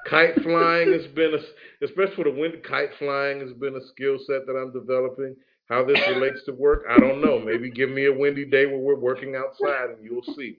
Kite 0.09 0.43
flying 0.43 0.93
has 0.93 1.07
been 1.09 1.35
a, 1.35 1.85
especially 1.85 2.15
for 2.15 2.25
the 2.25 2.31
wind. 2.31 2.55
Kite 2.65 2.91
flying 2.99 3.41
has 3.41 3.53
been 3.53 3.77
a 3.77 3.87
skill 3.89 4.19
set 4.27 4.47
that 4.47 4.55
I'm 4.55 4.73
developing. 4.73 5.37
How 5.69 5.85
this 5.85 6.01
relates 6.09 6.45
to 6.47 6.53
work, 6.53 6.85
I 6.91 6.99
don't 6.99 7.21
know. 7.21 7.39
Maybe 7.39 7.71
give 7.71 7.89
me 7.89 8.07
a 8.07 8.13
windy 8.13 8.45
day 8.45 8.67
where 8.67 8.79
we're 8.79 8.99
working 8.99 9.37
outside 9.37 9.91
and 9.91 10.05
you'll 10.05 10.35
see. 10.35 10.59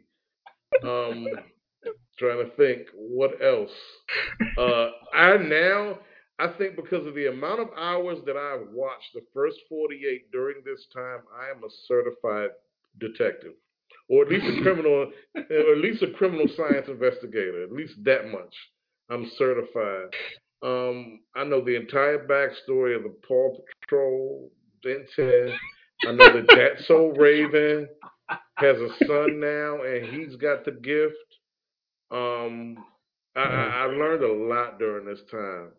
Um, 0.84 1.28
trying 2.18 2.44
to 2.44 2.50
think 2.56 2.88
what 2.96 3.32
else. 3.44 3.72
Uh, 4.58 4.88
I 5.14 5.38
now 5.38 6.00
I 6.40 6.48
think 6.58 6.76
because 6.76 7.06
of 7.06 7.14
the 7.16 7.28
amount 7.28 7.60
of 7.60 7.70
hours 7.78 8.18
that 8.26 8.36
I've 8.36 8.68
watched 8.72 9.14
the 9.14 9.22
first 9.34 9.58
48 9.70 10.32
during 10.32 10.58
this 10.66 10.88
time, 10.94 11.20
I 11.40 11.52
am 11.52 11.64
a 11.64 11.70
certified 11.88 12.50
detective, 13.00 13.54
or 14.10 14.24
at 14.24 14.30
least 14.30 14.46
a 14.46 14.62
criminal, 14.62 15.12
or 15.36 15.72
at 15.72 15.78
least 15.78 16.04
a 16.04 16.12
criminal 16.12 16.48
science 16.56 16.88
investigator. 16.88 17.64
At 17.64 17.72
least 17.72 17.94
that 18.04 18.32
much, 18.32 18.56
I'm 19.10 19.30
certified. 19.38 20.14
Um, 20.64 21.20
I 21.36 21.44
know 21.44 21.64
the 21.64 21.76
entire 21.76 22.26
backstory 22.26 22.96
of 22.96 23.04
the 23.04 23.14
Paw 23.28 23.58
Patrol, 23.82 24.52
10. 24.84 25.06
I 26.08 26.12
know 26.12 26.34
that 26.34 26.48
that 26.48 26.86
Soul 26.86 27.14
Raven 27.14 27.88
has 28.56 28.78
a 28.78 28.90
son 29.06 29.40
now, 29.40 29.84
and 29.84 30.06
he's 30.06 30.36
got 30.38 30.66
the 30.66 30.72
gift. 30.72 31.16
Um, 32.12 32.78
I, 33.36 33.42
I, 33.42 33.86
learned 33.86 34.24
a 34.24 34.32
lot 34.32 34.78
during 34.78 35.06
this 35.06 35.22
time. 35.32 35.70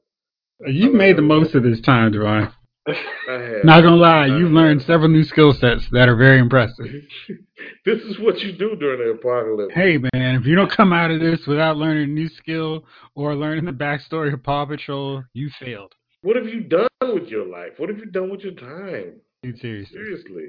You've 0.67 0.95
made 0.95 1.17
the 1.17 1.23
most 1.23 1.55
of 1.55 1.63
this 1.63 1.81
time, 1.81 2.13
Devon. 2.13 2.53
Not 2.87 3.81
gonna 3.83 3.97
lie, 3.97 4.27
you've 4.27 4.53
learned 4.53 4.83
several 4.83 5.09
new 5.09 5.25
skill 5.25 5.53
sets 5.55 5.89
that 5.93 6.09
are 6.09 6.17
very 6.17 6.39
impressive. 6.39 6.87
this 7.87 8.03
is 8.03 8.19
what 8.19 8.41
you 8.41 8.53
do 8.53 8.77
during 8.77 8.99
the 8.99 9.15
apocalypse. 9.15 9.73
Hey 9.75 9.99
man, 10.13 10.35
if 10.35 10.45
you 10.45 10.55
don't 10.55 10.71
come 10.71 10.93
out 10.93 11.11
of 11.11 11.21
this 11.21 11.47
without 11.47 11.79
learning 11.79 12.05
a 12.05 12.13
new 12.13 12.29
skill 12.29 12.85
or 13.15 13.35
learning 13.35 13.65
the 13.65 13.73
backstory 13.73 14.33
of 14.35 14.43
Paw 14.43 14.67
Patrol, 14.67 15.25
you 15.33 15.51
failed. 15.59 15.95
What 16.23 16.37
have 16.37 16.47
you 16.47 16.61
done 16.61 16.89
with 17.01 17.29
your 17.29 17.47
life? 17.47 17.73
What 17.79 17.89
have 17.89 17.99
you 17.99 18.07
done 18.07 18.31
with 18.31 18.41
your 18.41 18.55
time? 18.55 19.21
Seriously. 19.43 19.87
Seriously. 19.93 20.47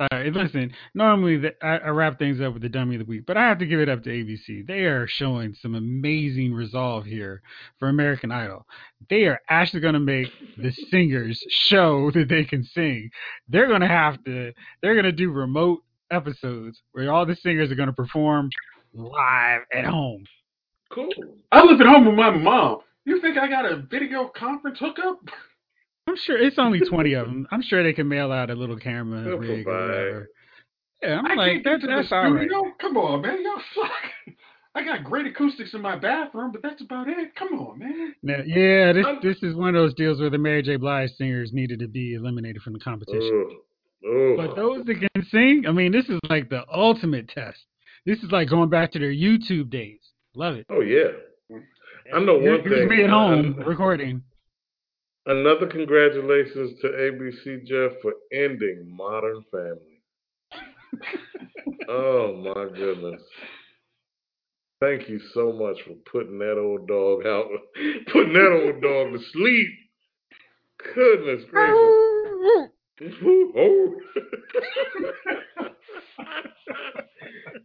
All 0.00 0.08
right, 0.10 0.32
listen. 0.32 0.72
Normally, 0.94 1.36
the, 1.36 1.54
I, 1.64 1.76
I 1.76 1.88
wrap 1.90 2.18
things 2.18 2.40
up 2.40 2.52
with 2.52 2.62
the 2.62 2.68
dummy 2.68 2.96
of 2.96 2.98
the 3.00 3.04
week, 3.04 3.26
but 3.26 3.36
I 3.36 3.46
have 3.46 3.58
to 3.58 3.66
give 3.66 3.78
it 3.78 3.88
up 3.88 4.02
to 4.02 4.10
ABC. 4.10 4.66
They 4.66 4.80
are 4.86 5.06
showing 5.06 5.54
some 5.54 5.76
amazing 5.76 6.52
resolve 6.52 7.04
here 7.04 7.42
for 7.78 7.88
American 7.88 8.32
Idol. 8.32 8.66
They 9.08 9.26
are 9.26 9.40
actually 9.48 9.80
going 9.80 9.94
to 9.94 10.00
make 10.00 10.32
the 10.58 10.72
singers 10.90 11.40
show 11.48 12.10
that 12.10 12.28
they 12.28 12.44
can 12.44 12.64
sing. 12.64 13.10
They're 13.48 13.68
going 13.68 13.82
to 13.82 13.88
have 13.88 14.22
to. 14.24 14.52
They're 14.82 14.94
going 14.94 15.04
to 15.04 15.12
do 15.12 15.30
remote 15.30 15.84
episodes 16.10 16.82
where 16.90 17.12
all 17.12 17.24
the 17.24 17.36
singers 17.36 17.70
are 17.70 17.76
going 17.76 17.88
to 17.88 17.92
perform 17.92 18.50
live 18.92 19.62
at 19.72 19.84
home. 19.84 20.24
Cool. 20.90 21.08
I 21.52 21.62
live 21.62 21.80
at 21.80 21.86
home 21.86 22.06
with 22.06 22.16
my 22.16 22.30
mom. 22.30 22.78
You 23.04 23.20
think 23.20 23.38
I 23.38 23.48
got 23.48 23.70
a 23.70 23.76
video 23.76 24.28
conference 24.34 24.78
hookup? 24.80 25.20
I'm 26.06 26.16
sure 26.16 26.36
it's 26.38 26.58
only 26.58 26.80
twenty 26.88 27.14
of 27.14 27.26
them. 27.26 27.46
I'm 27.50 27.62
sure 27.62 27.82
they 27.82 27.92
can 27.92 28.08
mail 28.08 28.30
out 28.32 28.50
a 28.50 28.54
little 28.54 28.78
camera 28.78 29.22
They'll 29.22 29.34
oh, 29.34 29.36
rig 29.38 29.66
or 29.66 29.72
whatever. 29.88 30.28
Yeah, 31.02 31.18
I'm 31.18 31.26
I 31.26 31.34
like 31.34 31.50
can't 31.52 31.64
get 31.64 31.70
that's 31.70 31.86
that's 31.86 32.12
all 32.12 32.30
right. 32.32 32.40
studio. 32.48 32.72
Come 32.80 32.96
on, 32.96 33.22
man, 33.22 33.42
y'all 33.42 33.60
suck. 33.74 34.34
I 34.76 34.84
got 34.84 35.04
great 35.04 35.26
acoustics 35.26 35.72
in 35.72 35.82
my 35.82 35.94
bathroom, 35.96 36.50
but 36.50 36.60
that's 36.62 36.82
about 36.82 37.08
it. 37.08 37.34
Come 37.36 37.54
on, 37.60 37.78
man. 37.78 38.14
Now, 38.24 38.38
yeah, 38.44 38.92
this 38.92 39.06
I'm- 39.06 39.20
this 39.22 39.36
is 39.42 39.54
one 39.54 39.68
of 39.68 39.74
those 39.74 39.94
deals 39.94 40.20
where 40.20 40.30
the 40.30 40.38
Mary 40.38 40.62
J. 40.62 40.76
Blige 40.76 41.10
singers 41.16 41.52
needed 41.52 41.78
to 41.80 41.86
be 41.88 42.14
eliminated 42.14 42.60
from 42.62 42.72
the 42.72 42.80
competition. 42.80 43.46
Ugh. 43.50 43.56
Ugh. 44.06 44.36
But 44.36 44.56
those 44.56 44.84
that 44.84 44.94
can 44.96 45.24
sing, 45.30 45.64
I 45.68 45.72
mean, 45.72 45.92
this 45.92 46.06
is 46.08 46.18
like 46.28 46.50
the 46.50 46.64
ultimate 46.72 47.28
test. 47.28 47.60
This 48.04 48.18
is 48.18 48.30
like 48.32 48.48
going 48.50 48.68
back 48.68 48.90
to 48.92 48.98
their 48.98 49.12
YouTube 49.12 49.70
days. 49.70 50.00
Love 50.34 50.56
it. 50.56 50.66
oh 50.70 50.80
yeah. 50.80 51.04
I 52.14 52.18
know 52.20 52.38
Here's- 52.40 52.60
one 52.60 52.68
here's 52.68 52.88
thing. 52.88 52.98
me 52.98 53.04
at 53.04 53.10
home 53.10 53.54
recording. 53.66 54.22
Another 55.26 55.66
congratulations 55.66 56.78
to 56.80 56.88
ABC 56.88 57.66
Jeff 57.66 57.92
for 58.02 58.12
ending 58.32 58.84
Modern 58.86 59.42
Family. 59.50 60.02
oh 61.88 62.54
my 62.54 62.76
goodness. 62.76 63.22
Thank 64.80 65.08
you 65.08 65.18
so 65.32 65.50
much 65.50 65.78
for 65.86 65.94
putting 66.12 66.38
that 66.40 66.58
old 66.58 66.86
dog 66.86 67.26
out, 67.26 67.48
putting 68.12 68.34
that 68.34 68.60
old 68.64 68.82
dog 68.82 69.12
to 69.12 69.18
sleep. 69.32 69.68
Goodness 70.94 71.44
gracious. 71.50 72.70
Oh. 73.56 73.94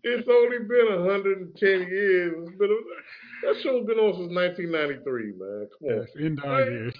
It's 0.04 0.28
only 0.30 0.60
been 0.60 1.06
110 1.06 1.70
years. 1.70 2.34
It's 2.38 2.58
been 2.58 2.70
a, 2.70 3.48
that 3.48 3.62
show's 3.62 3.86
been 3.86 3.98
on 3.98 4.14
since 4.14 4.34
1993, 4.34 5.34
man. 5.38 5.68
Come 5.80 5.90
on. 5.90 5.98
Yes, 5.98 6.08
in 6.20 6.36
dog 6.36 6.68
years. 6.68 6.94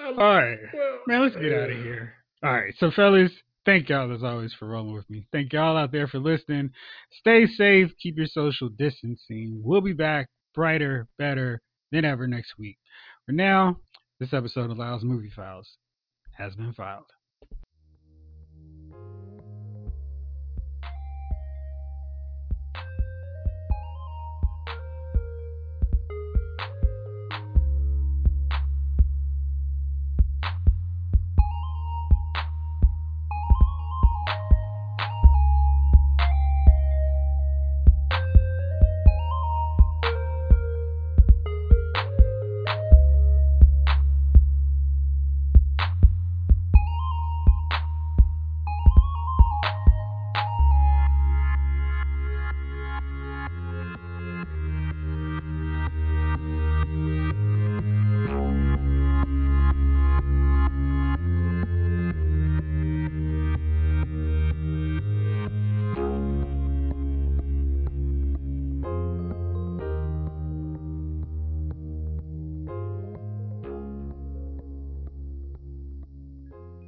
All 0.00 0.14
right. 0.16 0.58
well, 0.72 0.98
Man, 1.06 1.22
let's 1.22 1.36
get 1.36 1.52
out 1.52 1.70
of 1.70 1.76
here. 1.76 2.14
All 2.42 2.52
right. 2.52 2.74
So, 2.78 2.90
fellas, 2.90 3.32
thank 3.64 3.88
y'all 3.88 4.14
as 4.14 4.22
always 4.22 4.54
for 4.58 4.68
rolling 4.68 4.94
with 4.94 5.08
me. 5.08 5.26
Thank 5.32 5.52
y'all 5.52 5.76
out 5.76 5.92
there 5.92 6.08
for 6.08 6.18
listening. 6.18 6.70
Stay 7.20 7.46
safe. 7.46 7.90
Keep 8.02 8.18
your 8.18 8.26
social 8.26 8.68
distancing. 8.68 9.60
We'll 9.62 9.80
be 9.80 9.92
back 9.92 10.28
brighter, 10.54 11.08
better 11.18 11.60
than 11.92 12.04
ever 12.04 12.26
next 12.26 12.54
week. 12.58 12.78
For 13.26 13.32
now, 13.32 13.78
this 14.20 14.32
episode 14.32 14.70
of 14.70 14.78
Lyle's 14.78 15.04
Movie 15.04 15.32
Files 15.34 15.76
has 16.36 16.54
been 16.54 16.72
filed. 16.72 17.10